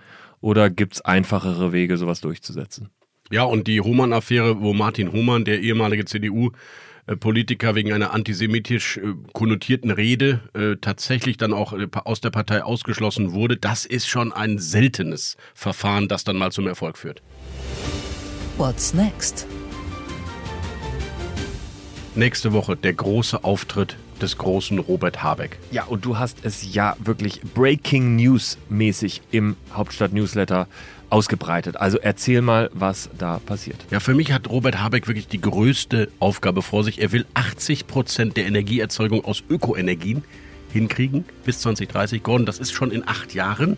oder 0.42 0.70
gibt 0.70 0.96
es 0.96 1.02
einfachere 1.02 1.72
Wege, 1.72 1.98
sowas 1.98 2.22
durchzusetzen? 2.22 2.90
Ja, 3.32 3.44
und 3.44 3.68
die 3.68 3.80
Hohmann-Affäre, 3.80 4.60
wo 4.60 4.74
Martin 4.74 5.14
Hohmann, 5.14 5.46
der 5.46 5.62
ehemalige 5.62 6.04
CDU-Politiker, 7.12 7.76
wegen 7.76 7.94
einer 7.94 8.14
antisemitisch 8.14 8.98
äh, 8.98 9.14
konnotierten 9.34 9.92
Rede 9.92 10.42
äh, 10.54 10.78
tatsächlich 10.80 11.38
dann 11.38 11.54
auch 11.54 11.74
äh, 11.74 11.88
aus 12.06 12.22
der 12.22 12.30
Partei 12.30 12.64
ausgeschlossen 12.64 13.34
wurde, 13.34 13.58
das 13.58 13.86
ist 13.86 14.08
schon 14.08 14.32
ein 14.32 14.60
seltenes 14.60 15.38
Verfahren, 15.54 16.08
das 16.08 16.24
dann 16.24 16.38
mal 16.38 16.52
zum 16.52 16.68
Erfolg 16.68 16.98
führt. 16.98 17.22
What's 18.58 18.94
next? 18.94 19.48
Nächste 22.16 22.52
Woche 22.54 22.76
der 22.76 22.94
große 22.94 23.44
Auftritt 23.44 23.98
des 24.22 24.38
großen 24.38 24.78
Robert 24.80 25.24
Habeck. 25.24 25.58
Ja, 25.72 25.86
und 25.86 26.06
du 26.06 26.18
hast 26.18 26.46
es 26.46 26.74
ja 26.74 26.96
wirklich 27.00 27.42
Breaking 27.56 28.18
News 28.18 28.58
mäßig 28.70 29.22
im 29.32 29.56
Hauptstadt 29.74 30.14
Newsletter 30.14 30.68
ausgebreitet. 31.12 31.78
Also 31.78 31.98
erzähl 31.98 32.42
mal, 32.42 32.70
was 32.74 33.10
da 33.18 33.40
passiert. 33.40 33.78
Ja, 33.92 34.00
für 34.00 34.14
mich 34.14 34.32
hat 34.32 34.50
Robert 34.50 34.80
Habeck 34.80 35.08
wirklich 35.08 35.28
die 35.28 35.42
größte 35.42 36.10
Aufgabe 36.20 36.62
vor 36.62 36.84
sich. 36.84 37.02
Er 37.02 37.12
will 37.12 37.26
80 37.34 37.88
Prozent 37.88 38.38
der 38.38 38.46
Energieerzeugung 38.46 39.24
aus 39.26 39.44
Ökoenergien 39.50 40.24
hinkriegen 40.72 41.26
bis 41.46 41.60
2030. 41.60 42.24
Gordon, 42.24 42.46
das 42.46 42.60
ist 42.60 42.72
schon 42.72 42.92
in 42.92 43.08
acht 43.08 43.34
Jahren. 43.34 43.78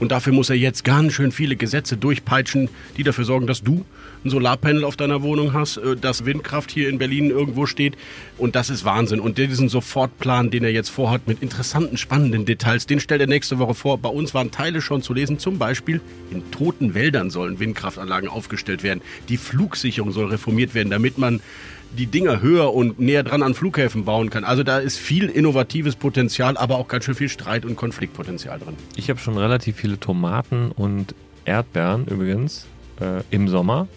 Und 0.00 0.12
dafür 0.12 0.32
muss 0.32 0.50
er 0.50 0.56
jetzt 0.56 0.84
ganz 0.84 1.12
schön 1.12 1.32
viele 1.32 1.56
Gesetze 1.56 1.96
durchpeitschen, 1.96 2.68
die 2.96 3.02
dafür 3.02 3.24
sorgen, 3.24 3.46
dass 3.46 3.62
du 3.62 3.84
ein 4.24 4.30
Solarpanel 4.30 4.84
auf 4.84 4.96
deiner 4.96 5.22
Wohnung 5.22 5.52
hast, 5.52 5.76
äh, 5.76 5.96
dass 5.96 6.24
Windkraft 6.24 6.70
hier 6.70 6.88
in 6.88 6.98
Berlin 6.98 7.30
irgendwo 7.30 7.66
steht. 7.66 7.96
Und 8.38 8.56
das 8.56 8.70
ist 8.70 8.84
Wahnsinn. 8.84 9.20
Und 9.20 9.38
diesen 9.38 9.68
Sofortplan, 9.68 10.50
den 10.50 10.64
er 10.64 10.70
jetzt 10.70 10.88
vorhat, 10.88 11.28
mit 11.28 11.42
interessanten, 11.42 11.96
spannenden 11.96 12.44
Details, 12.44 12.86
den 12.86 13.00
stellt 13.00 13.20
er 13.20 13.26
nächste 13.26 13.58
Woche 13.58 13.74
vor. 13.74 13.98
Bei 13.98 14.08
uns 14.08 14.34
waren 14.34 14.50
Teile 14.50 14.80
schon 14.80 15.02
zu 15.02 15.12
lesen. 15.12 15.38
Zum 15.38 15.58
Beispiel 15.58 16.00
in 16.30 16.50
toten 16.50 16.94
Wäldern 16.94 17.30
sollen 17.30 17.60
Windkraftanlagen 17.60 18.28
aufgestellt 18.28 18.82
werden. 18.82 19.02
Die 19.28 19.36
Flugsicherung 19.36 20.12
soll 20.12 20.26
reformiert 20.26 20.74
werden, 20.74 20.90
damit 20.90 21.18
man 21.18 21.40
die 21.96 22.06
Dinger 22.06 22.40
höher 22.42 22.74
und 22.74 22.98
näher 22.98 23.22
dran 23.22 23.42
an 23.42 23.54
Flughäfen 23.54 24.04
bauen 24.04 24.30
kann. 24.30 24.44
Also 24.44 24.62
da 24.62 24.78
ist 24.78 24.98
viel 24.98 25.28
innovatives 25.28 25.96
Potenzial, 25.96 26.56
aber 26.56 26.76
auch 26.76 26.88
ganz 26.88 27.04
schön 27.04 27.14
viel 27.14 27.28
Streit- 27.28 27.64
und 27.64 27.76
Konfliktpotenzial 27.76 28.58
drin. 28.58 28.74
Ich 28.96 29.10
habe 29.10 29.20
schon 29.20 29.38
relativ 29.38 29.76
viele 29.76 29.98
Tomaten 29.98 30.70
und 30.72 31.14
Erdbeeren 31.44 32.06
übrigens 32.06 32.66
äh, 33.00 33.22
im 33.30 33.48
Sommer. 33.48 33.88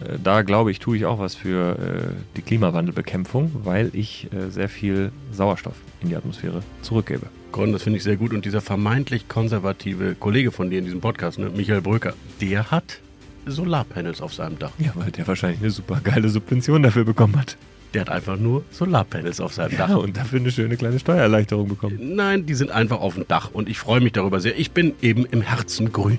Äh, 0.00 0.18
da 0.22 0.42
glaube 0.42 0.70
ich, 0.70 0.78
tue 0.78 0.96
ich 0.96 1.06
auch 1.06 1.18
was 1.18 1.34
für 1.34 1.78
äh, 1.78 2.14
die 2.36 2.42
Klimawandelbekämpfung, 2.42 3.52
weil 3.64 3.90
ich 3.92 4.28
äh, 4.32 4.50
sehr 4.50 4.68
viel 4.68 5.12
Sauerstoff 5.32 5.76
in 6.02 6.08
die 6.08 6.16
Atmosphäre 6.16 6.62
zurückgebe. 6.82 7.26
Gordon, 7.52 7.72
das 7.72 7.84
finde 7.84 7.98
ich 7.98 8.02
sehr 8.02 8.16
gut. 8.16 8.32
Und 8.32 8.44
dieser 8.44 8.60
vermeintlich 8.60 9.28
konservative 9.28 10.16
Kollege 10.16 10.50
von 10.50 10.70
dir 10.70 10.78
in 10.78 10.84
diesem 10.84 11.00
Podcast, 11.00 11.38
ne, 11.38 11.50
Michael 11.54 11.82
Bröker, 11.82 12.14
der 12.40 12.70
hat 12.70 13.00
Solarpanels 13.46 14.20
auf 14.20 14.34
seinem 14.34 14.58
Dach. 14.58 14.72
Ja, 14.78 14.92
weil 14.94 15.10
der 15.10 15.26
wahrscheinlich 15.26 15.60
eine 15.60 15.70
super 15.70 16.00
geile 16.02 16.28
Subvention 16.28 16.82
dafür 16.82 17.04
bekommen 17.04 17.36
hat. 17.38 17.56
Der 17.92 18.00
hat 18.02 18.08
einfach 18.10 18.36
nur 18.36 18.64
Solarpanels 18.72 19.40
auf 19.40 19.54
seinem 19.54 19.72
Ja, 19.72 19.86
Dach. 19.86 19.96
und 19.98 20.16
dafür 20.16 20.40
eine 20.40 20.50
schöne 20.50 20.76
kleine 20.76 20.98
Steuererleichterung 20.98 21.68
bekommen. 21.68 22.16
Nein, 22.16 22.44
die 22.46 22.54
sind 22.54 22.70
einfach 22.72 23.00
auf 23.00 23.14
dem 23.14 23.26
Dach 23.28 23.50
und 23.52 23.68
ich 23.68 23.78
freue 23.78 24.00
mich 24.00 24.12
darüber 24.12 24.40
sehr. 24.40 24.58
Ich 24.58 24.72
bin 24.72 24.94
eben 25.00 25.24
im 25.26 25.42
Herzen 25.42 25.92
grün. 25.92 26.18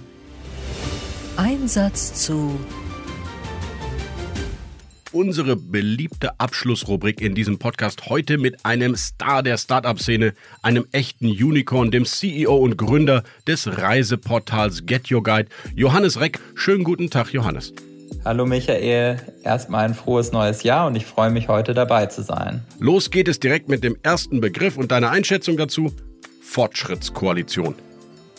Einsatz 1.37 2.13
zu 2.25 2.57
Unsere 5.15 5.55
beliebte 5.55 6.41
Abschlussrubrik 6.41 7.21
in 7.21 7.35
diesem 7.35 7.57
Podcast 7.57 8.09
heute 8.09 8.37
mit 8.37 8.65
einem 8.65 8.97
Star 8.97 9.43
der 9.43 9.57
Startup-Szene, 9.57 10.33
einem 10.61 10.87
echten 10.91 11.27
Unicorn, 11.27 11.89
dem 11.89 12.03
CEO 12.03 12.57
und 12.57 12.77
Gründer 12.77 13.23
des 13.47 13.77
Reiseportals 13.77 14.85
Get 14.85 15.09
Your 15.09 15.23
Guide, 15.23 15.47
Johannes 15.73 16.19
Reck. 16.19 16.41
Schönen 16.55 16.83
guten 16.83 17.09
Tag, 17.09 17.31
Johannes. 17.31 17.71
Hallo 18.25 18.45
Michael, 18.45 19.21
erstmal 19.45 19.85
ein 19.85 19.93
frohes 19.95 20.33
neues 20.33 20.63
Jahr 20.63 20.85
und 20.87 20.97
ich 20.97 21.05
freue 21.05 21.29
mich 21.29 21.47
heute 21.47 21.73
dabei 21.73 22.07
zu 22.07 22.21
sein. 22.21 22.65
Los 22.79 23.09
geht 23.09 23.29
es 23.29 23.39
direkt 23.39 23.69
mit 23.69 23.85
dem 23.85 23.95
ersten 24.03 24.41
Begriff 24.41 24.75
und 24.75 24.91
deiner 24.91 25.11
Einschätzung 25.11 25.55
dazu. 25.55 25.93
Fortschrittskoalition. 26.41 27.75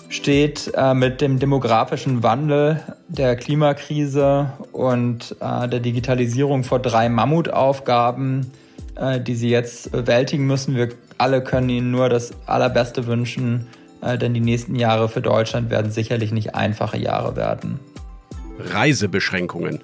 Steht 0.09 0.73
äh, 0.75 0.95
mit 0.95 1.21
dem 1.21 1.38
demografischen 1.38 2.23
Wandel, 2.23 2.81
der 3.09 3.37
Klimakrise 3.37 4.53
und 4.73 5.37
äh, 5.40 5.69
der 5.69 5.81
Digitalisierung 5.81 6.64
vor 6.64 6.79
drei 6.79 7.09
Mammutaufgaben, 7.09 8.53
äh, 8.95 9.21
die 9.21 9.35
sie 9.35 9.51
jetzt 9.51 9.90
bewältigen 9.92 10.47
müssen. 10.47 10.77
Wir 10.77 10.90
alle 11.19 11.42
können 11.42 11.69
ihnen 11.69 11.90
nur 11.90 12.09
das 12.09 12.33
Allerbeste 12.47 13.07
wünschen, 13.07 13.66
äh, 14.01 14.16
denn 14.16 14.35
die 14.35 14.40
nächsten 14.40 14.77
Jahre 14.77 15.09
für 15.09 15.23
Deutschland 15.23 15.71
werden 15.71 15.90
sicherlich 15.90 16.33
nicht 16.33 16.55
einfache 16.55 16.99
Jahre 16.99 17.37
werden. 17.37 17.81
Reisebeschränkungen. 18.59 19.81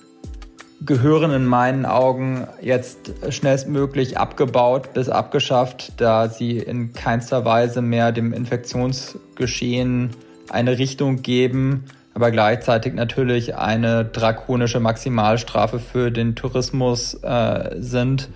Gehören 0.85 1.31
in 1.33 1.45
meinen 1.45 1.87
Augen 1.87 2.47
jetzt 2.61 3.12
schnellstmöglich 3.29 4.18
abgebaut 4.18 4.92
bis 4.95 5.09
abgeschafft, 5.09 5.92
da 5.99 6.29
sie 6.29 6.59
in 6.59 6.92
keinster 6.92 7.45
Weise 7.45 7.83
mehr 7.83 8.12
dem 8.12 8.33
Infektionsgeschehen 8.33 10.11
eine 10.49 10.79
Richtung 10.79 11.23
geben, 11.23 11.85
aber 12.14 12.31
gleichzeitig 12.31 12.95
natürlich 12.95 13.57
eine 13.57 14.05
drakonische 14.05 14.81
Maximalstrafe 14.81 15.79
für 15.79 16.11
den 16.11 16.35
Tourismus 16.35 17.14
äh, 17.23 17.77
sind 17.79 18.29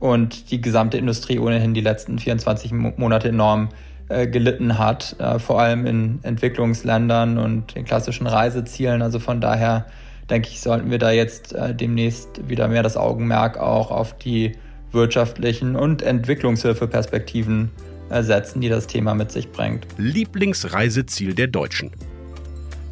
und 0.00 0.50
die 0.50 0.60
gesamte 0.60 0.96
Industrie 0.98 1.38
ohnehin 1.38 1.74
die 1.74 1.80
letzten 1.80 2.18
24 2.18 2.72
Mo- 2.72 2.92
Monate 2.96 3.28
enorm 3.28 3.68
äh, 4.08 4.26
gelitten 4.26 4.78
hat, 4.78 5.14
äh, 5.18 5.38
vor 5.38 5.60
allem 5.60 5.86
in 5.86 6.18
Entwicklungsländern 6.22 7.38
und 7.38 7.74
den 7.74 7.84
klassischen 7.84 8.26
Reisezielen. 8.26 9.02
Also 9.02 9.18
von 9.20 9.40
daher 9.40 9.86
denke 10.30 10.48
ich, 10.48 10.60
sollten 10.60 10.90
wir 10.90 10.98
da 10.98 11.10
jetzt 11.10 11.52
äh, 11.54 11.74
demnächst 11.74 12.48
wieder 12.48 12.68
mehr 12.68 12.82
das 12.82 12.96
Augenmerk 12.96 13.58
auch 13.58 13.90
auf 13.90 14.16
die 14.16 14.52
wirtschaftlichen 14.92 15.76
und 15.76 16.02
Entwicklungshilfeperspektiven 16.02 17.70
äh, 18.10 18.22
setzen, 18.22 18.60
die 18.60 18.68
das 18.68 18.86
Thema 18.86 19.14
mit 19.14 19.30
sich 19.30 19.50
bringt. 19.50 19.86
Lieblingsreiseziel 19.96 21.34
der 21.34 21.46
Deutschen. 21.46 21.90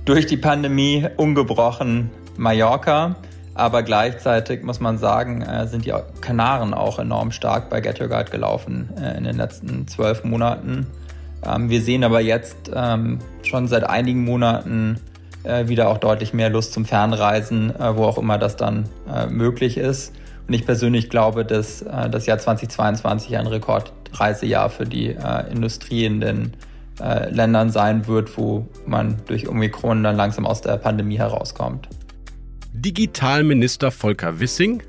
Durch 0.05 0.27
die 0.27 0.37
Pandemie 0.37 1.07
ungebrochen 1.17 2.11
Mallorca, 2.37 3.17
aber 3.55 3.83
gleichzeitig 3.83 4.63
muss 4.63 4.81
man 4.81 4.99
sagen, 4.99 5.43
äh, 5.43 5.67
sind 5.67 5.85
die 5.85 5.93
Kanaren 6.21 6.73
auch 6.73 6.99
enorm 6.99 7.33
stark 7.33 7.69
bei 7.69 7.81
Get 7.81 8.01
Your 8.01 8.09
Guide 8.09 8.31
gelaufen 8.31 8.91
äh, 8.97 9.19
in 9.19 9.25
den 9.25 9.37
letzten 9.37 9.89
zwölf 9.89 10.25
Monaten. 10.25 10.87
Ähm, 11.45 11.69
wir 11.69 11.83
sehen 11.83 12.05
aber 12.05 12.21
jetzt 12.21 12.71
ähm, 12.75 13.19
schon 13.43 13.67
seit 13.69 13.85
einigen 13.85 14.25
Monaten 14.25 15.01
äh, 15.45 15.69
wieder 15.69 15.89
auch 15.89 15.99
deutlich 15.99 16.33
mehr 16.33 16.51
Lust 16.51 16.73
zum 16.73 16.85
Fernreisen, 16.85 17.75
äh, 17.75 17.97
wo 17.97 18.05
auch 18.05 18.19
immer 18.19 18.39
das 18.39 18.57
dann 18.57 18.89
äh, 19.13 19.27
möglich 19.27 19.77
ist. 19.77 20.13
Und 20.47 20.55
ich 20.55 20.65
persönlich 20.65 21.11
glaube, 21.11 21.45
dass 21.45 21.85
das 21.85 22.25
Jahr 22.25 22.39
2022 22.39 23.37
ein 23.37 23.47
Rekordreisejahr 23.47 24.71
für 24.71 24.87
die 24.87 25.15
Industrie 25.51 26.07
in 26.07 26.23
den 26.23 26.55
Ländern 27.29 27.69
sein 27.69 28.07
wird, 28.07 28.39
wo 28.39 28.67
man 28.87 29.19
durch 29.27 29.47
Omikron 29.47 30.03
dann 30.03 30.17
langsam 30.17 30.47
aus 30.47 30.63
der 30.63 30.79
Pandemie 30.79 31.19
herauskommt. 31.19 31.91
Digitalminister 32.73 33.91
Volker 33.91 34.41
Wissing. 34.41 34.83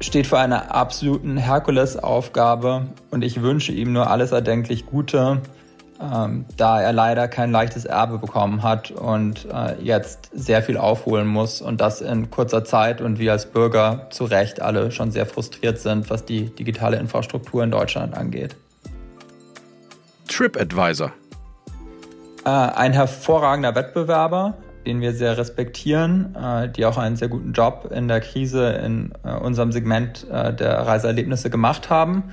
Steht 0.00 0.26
vor 0.26 0.40
einer 0.40 0.74
absoluten 0.74 1.38
Herkulesaufgabe 1.38 2.88
und 3.10 3.24
ich 3.24 3.40
wünsche 3.40 3.72
ihm 3.72 3.94
nur 3.94 4.10
alles 4.10 4.32
erdenklich 4.32 4.84
Gute. 4.84 5.40
Ähm, 6.00 6.44
da 6.56 6.80
er 6.80 6.92
leider 6.92 7.28
kein 7.28 7.50
leichtes 7.50 7.84
Erbe 7.84 8.18
bekommen 8.18 8.62
hat 8.62 8.90
und 8.90 9.46
äh, 9.46 9.80
jetzt 9.82 10.30
sehr 10.34 10.62
viel 10.62 10.76
aufholen 10.76 11.26
muss 11.26 11.60
und 11.62 11.80
das 11.80 12.00
in 12.00 12.30
kurzer 12.30 12.64
Zeit 12.64 13.00
und 13.00 13.18
wir 13.18 13.32
als 13.32 13.46
Bürger 13.46 14.06
zu 14.10 14.24
Recht 14.24 14.60
alle 14.60 14.90
schon 14.90 15.10
sehr 15.10 15.26
frustriert 15.26 15.78
sind, 15.78 16.10
was 16.10 16.24
die 16.24 16.54
digitale 16.54 16.98
Infrastruktur 16.98 17.64
in 17.64 17.70
Deutschland 17.70 18.16
angeht. 18.16 18.56
TripAdvisor. 20.28 21.12
Äh, 22.44 22.50
ein 22.50 22.92
hervorragender 22.92 23.74
Wettbewerber, 23.74 24.54
den 24.86 25.00
wir 25.00 25.14
sehr 25.14 25.36
respektieren, 25.38 26.36
äh, 26.36 26.68
die 26.68 26.84
auch 26.84 26.98
einen 26.98 27.16
sehr 27.16 27.28
guten 27.28 27.52
Job 27.52 27.90
in 27.92 28.08
der 28.08 28.20
Krise 28.20 28.70
in 28.70 29.12
äh, 29.24 29.34
unserem 29.34 29.72
Segment 29.72 30.26
äh, 30.30 30.52
der 30.54 30.86
Reiseerlebnisse 30.86 31.50
gemacht 31.50 31.90
haben. 31.90 32.24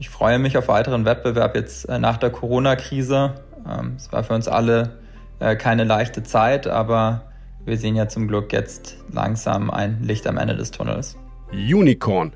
Ich 0.00 0.08
freue 0.08 0.38
mich 0.38 0.56
auf 0.56 0.68
weiteren 0.68 1.04
Wettbewerb 1.04 1.54
jetzt 1.54 1.86
äh, 1.86 1.98
nach 1.98 2.16
der 2.16 2.30
Corona-Krise. 2.30 3.34
Ähm, 3.68 3.96
es 3.98 4.10
war 4.10 4.24
für 4.24 4.32
uns 4.32 4.48
alle 4.48 4.96
äh, 5.40 5.56
keine 5.56 5.84
leichte 5.84 6.22
Zeit, 6.22 6.66
aber 6.66 7.26
wir 7.66 7.76
sehen 7.76 7.96
ja 7.96 8.08
zum 8.08 8.26
Glück 8.26 8.50
jetzt 8.50 8.96
langsam 9.12 9.70
ein 9.70 10.02
Licht 10.02 10.26
am 10.26 10.38
Ende 10.38 10.56
des 10.56 10.70
Tunnels. 10.70 11.18
Unicorn. 11.52 12.32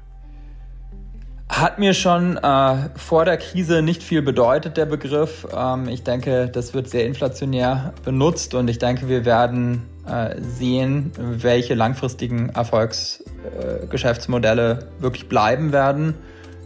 Hat 1.49 1.79
mir 1.79 1.95
schon 1.95 2.37
äh, 2.37 2.91
vor 2.97 3.25
der 3.25 3.39
Krise 3.39 3.81
nicht 3.81 4.03
viel 4.03 4.21
bedeutet, 4.21 4.77
der 4.77 4.85
Begriff. 4.85 5.47
Ähm, 5.57 5.89
ich 5.89 6.03
denke, 6.03 6.51
das 6.51 6.75
wird 6.75 6.91
sehr 6.91 7.07
inflationär 7.07 7.95
benutzt 8.05 8.53
und 8.53 8.69
ich 8.69 8.79
denke, 8.79 9.09
wir 9.09 9.25
werden 9.25 9.85
äh, 10.07 10.39
sehen, 10.39 11.13
welche 11.17 11.73
langfristigen 11.73 12.51
Erfolgsgeschäftsmodelle 12.51 14.73
äh, 14.73 15.03
wirklich 15.03 15.31
bleiben 15.31 15.73
werden. 15.73 16.15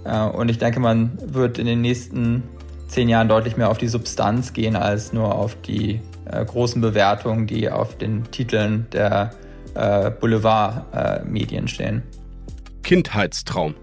Äh, 0.09 0.29
und 0.29 0.49
ich 0.49 0.59
denke, 0.59 0.81
man 0.81 1.13
wird 1.23 1.59
in 1.59 1.67
den 1.67 1.81
nächsten 1.81 2.43
zehn 2.87 3.09
Jahren 3.09 3.29
deutlich 3.29 3.57
mehr 3.57 3.69
auf 3.69 3.79
die 3.79 3.89
Substanz 3.89 4.53
gehen, 4.53 4.75
als 4.75 5.13
nur 5.13 5.35
auf 5.35 5.55
die 5.61 6.01
äh, 6.31 6.45
großen 6.45 6.81
Bewertungen, 6.81 7.47
die 7.47 7.71
auf 7.71 7.97
den 7.99 8.25
Titeln 8.31 8.87
der 8.93 9.31
äh, 9.75 10.11
Boulevardmedien 10.11 11.69
stehen. 11.69 12.03
Kindheitstraum. 12.83 13.75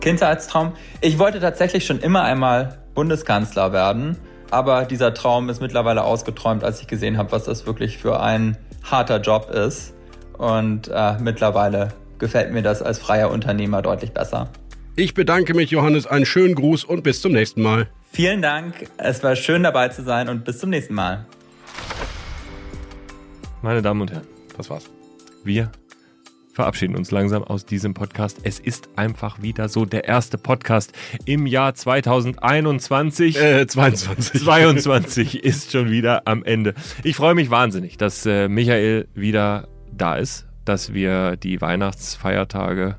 Kindheitstraum. 0.00 0.72
Ich 1.00 1.18
wollte 1.18 1.40
tatsächlich 1.40 1.84
schon 1.84 1.98
immer 1.98 2.22
einmal 2.22 2.78
Bundeskanzler 2.94 3.72
werden, 3.72 4.16
aber 4.50 4.84
dieser 4.84 5.14
Traum 5.14 5.48
ist 5.48 5.60
mittlerweile 5.60 6.04
ausgeträumt, 6.04 6.62
als 6.62 6.80
ich 6.80 6.86
gesehen 6.86 7.18
habe, 7.18 7.32
was 7.32 7.44
das 7.44 7.66
wirklich 7.66 7.98
für 7.98 8.20
ein 8.20 8.56
harter 8.84 9.20
Job 9.20 9.50
ist. 9.50 9.94
Und 10.36 10.90
mittlerweile 11.20 11.90
gefällt 12.18 12.52
mir 12.52 12.62
das 12.62 12.82
als 12.82 12.98
freier 12.98 13.30
Unternehmer 13.30 13.80
deutlich 13.80 14.12
besser. 14.12 14.48
Ich 14.94 15.14
bedanke 15.14 15.54
mich, 15.54 15.70
Johannes. 15.70 16.06
Einen 16.06 16.26
schönen 16.26 16.54
Gruß 16.54 16.84
und 16.84 17.02
bis 17.02 17.22
zum 17.22 17.32
nächsten 17.32 17.62
Mal. 17.62 17.88
Vielen 18.12 18.42
Dank. 18.42 18.74
Es 18.98 19.22
war 19.22 19.36
schön 19.36 19.62
dabei 19.62 19.88
zu 19.88 20.02
sein 20.02 20.28
und 20.28 20.44
bis 20.44 20.58
zum 20.58 20.70
nächsten 20.70 20.94
Mal. 20.94 21.24
Meine 23.62 23.80
Damen 23.80 24.02
und 24.02 24.10
Herren, 24.10 24.26
Das 24.56 24.68
war's. 24.68 24.90
wir 25.44 25.70
verabschieden 26.52 26.96
uns 26.96 27.10
langsam 27.10 27.42
aus 27.42 27.64
diesem 27.64 27.94
Podcast. 27.94 28.40
Es 28.42 28.60
ist 28.60 28.90
einfach 28.96 29.40
wieder 29.40 29.70
so 29.70 29.86
der 29.86 30.04
erste 30.04 30.36
Podcast 30.36 30.92
im 31.24 31.46
Jahr 31.46 31.72
2021. 31.74 33.40
Äh, 33.40 33.66
22. 33.66 34.42
22 34.42 35.42
ist 35.44 35.72
schon 35.72 35.90
wieder 35.90 36.22
am 36.26 36.44
Ende. 36.44 36.74
Ich 37.04 37.16
freue 37.16 37.34
mich 37.34 37.48
wahnsinnig, 37.48 37.96
dass 37.96 38.26
äh, 38.26 38.48
Michael 38.48 39.08
wieder 39.14 39.68
da 39.90 40.16
ist, 40.16 40.46
dass 40.66 40.92
wir 40.92 41.36
die 41.36 41.62
Weihnachtsfeiertage 41.62 42.96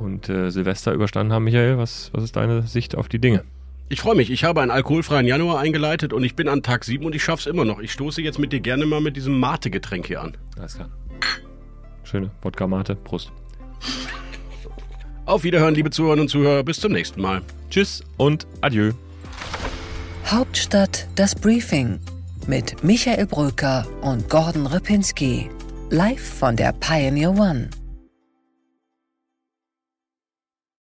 und 0.00 0.28
äh, 0.28 0.50
Silvester 0.50 0.92
überstanden 0.92 1.32
haben. 1.32 1.44
Michael, 1.44 1.78
was, 1.78 2.10
was 2.12 2.24
ist 2.24 2.36
deine 2.36 2.62
Sicht 2.62 2.96
auf 2.96 3.08
die 3.08 3.18
Dinge? 3.18 3.44
Ich 3.88 4.00
freue 4.00 4.14
mich. 4.14 4.30
Ich 4.30 4.44
habe 4.44 4.60
einen 4.62 4.70
alkoholfreien 4.70 5.26
Januar 5.26 5.58
eingeleitet 5.58 6.12
und 6.12 6.22
ich 6.22 6.36
bin 6.36 6.48
an 6.48 6.62
Tag 6.62 6.84
7 6.84 7.04
und 7.04 7.14
ich 7.14 7.24
schaff's 7.24 7.46
immer 7.46 7.64
noch. 7.64 7.80
Ich 7.80 7.92
stoße 7.92 8.22
jetzt 8.22 8.38
mit 8.38 8.52
dir 8.52 8.60
gerne 8.60 8.86
mal 8.86 9.00
mit 9.00 9.16
diesem 9.16 9.38
Mate-Getränk 9.38 10.06
hier 10.06 10.22
an. 10.22 10.36
Alles 10.56 10.76
klar. 10.76 10.88
Schöne 12.04 12.30
Wodka-Mate. 12.42 12.96
Prost. 12.96 13.32
Auf 15.26 15.44
Wiederhören, 15.44 15.74
liebe 15.74 15.90
Zuhörerinnen 15.90 16.22
und 16.24 16.28
Zuhörer. 16.28 16.62
Bis 16.62 16.80
zum 16.80 16.92
nächsten 16.92 17.20
Mal. 17.20 17.42
Tschüss 17.68 18.04
und 18.16 18.46
adieu. 18.60 18.92
Hauptstadt 20.26 21.08
das 21.16 21.34
Briefing 21.34 21.98
mit 22.46 22.84
Michael 22.84 23.26
Brücker 23.26 23.86
und 24.02 24.28
Gordon 24.30 24.66
Ripinski. 24.66 25.50
Live 25.90 26.38
von 26.38 26.54
der 26.54 26.72
Pioneer 26.72 27.30
One. 27.30 27.70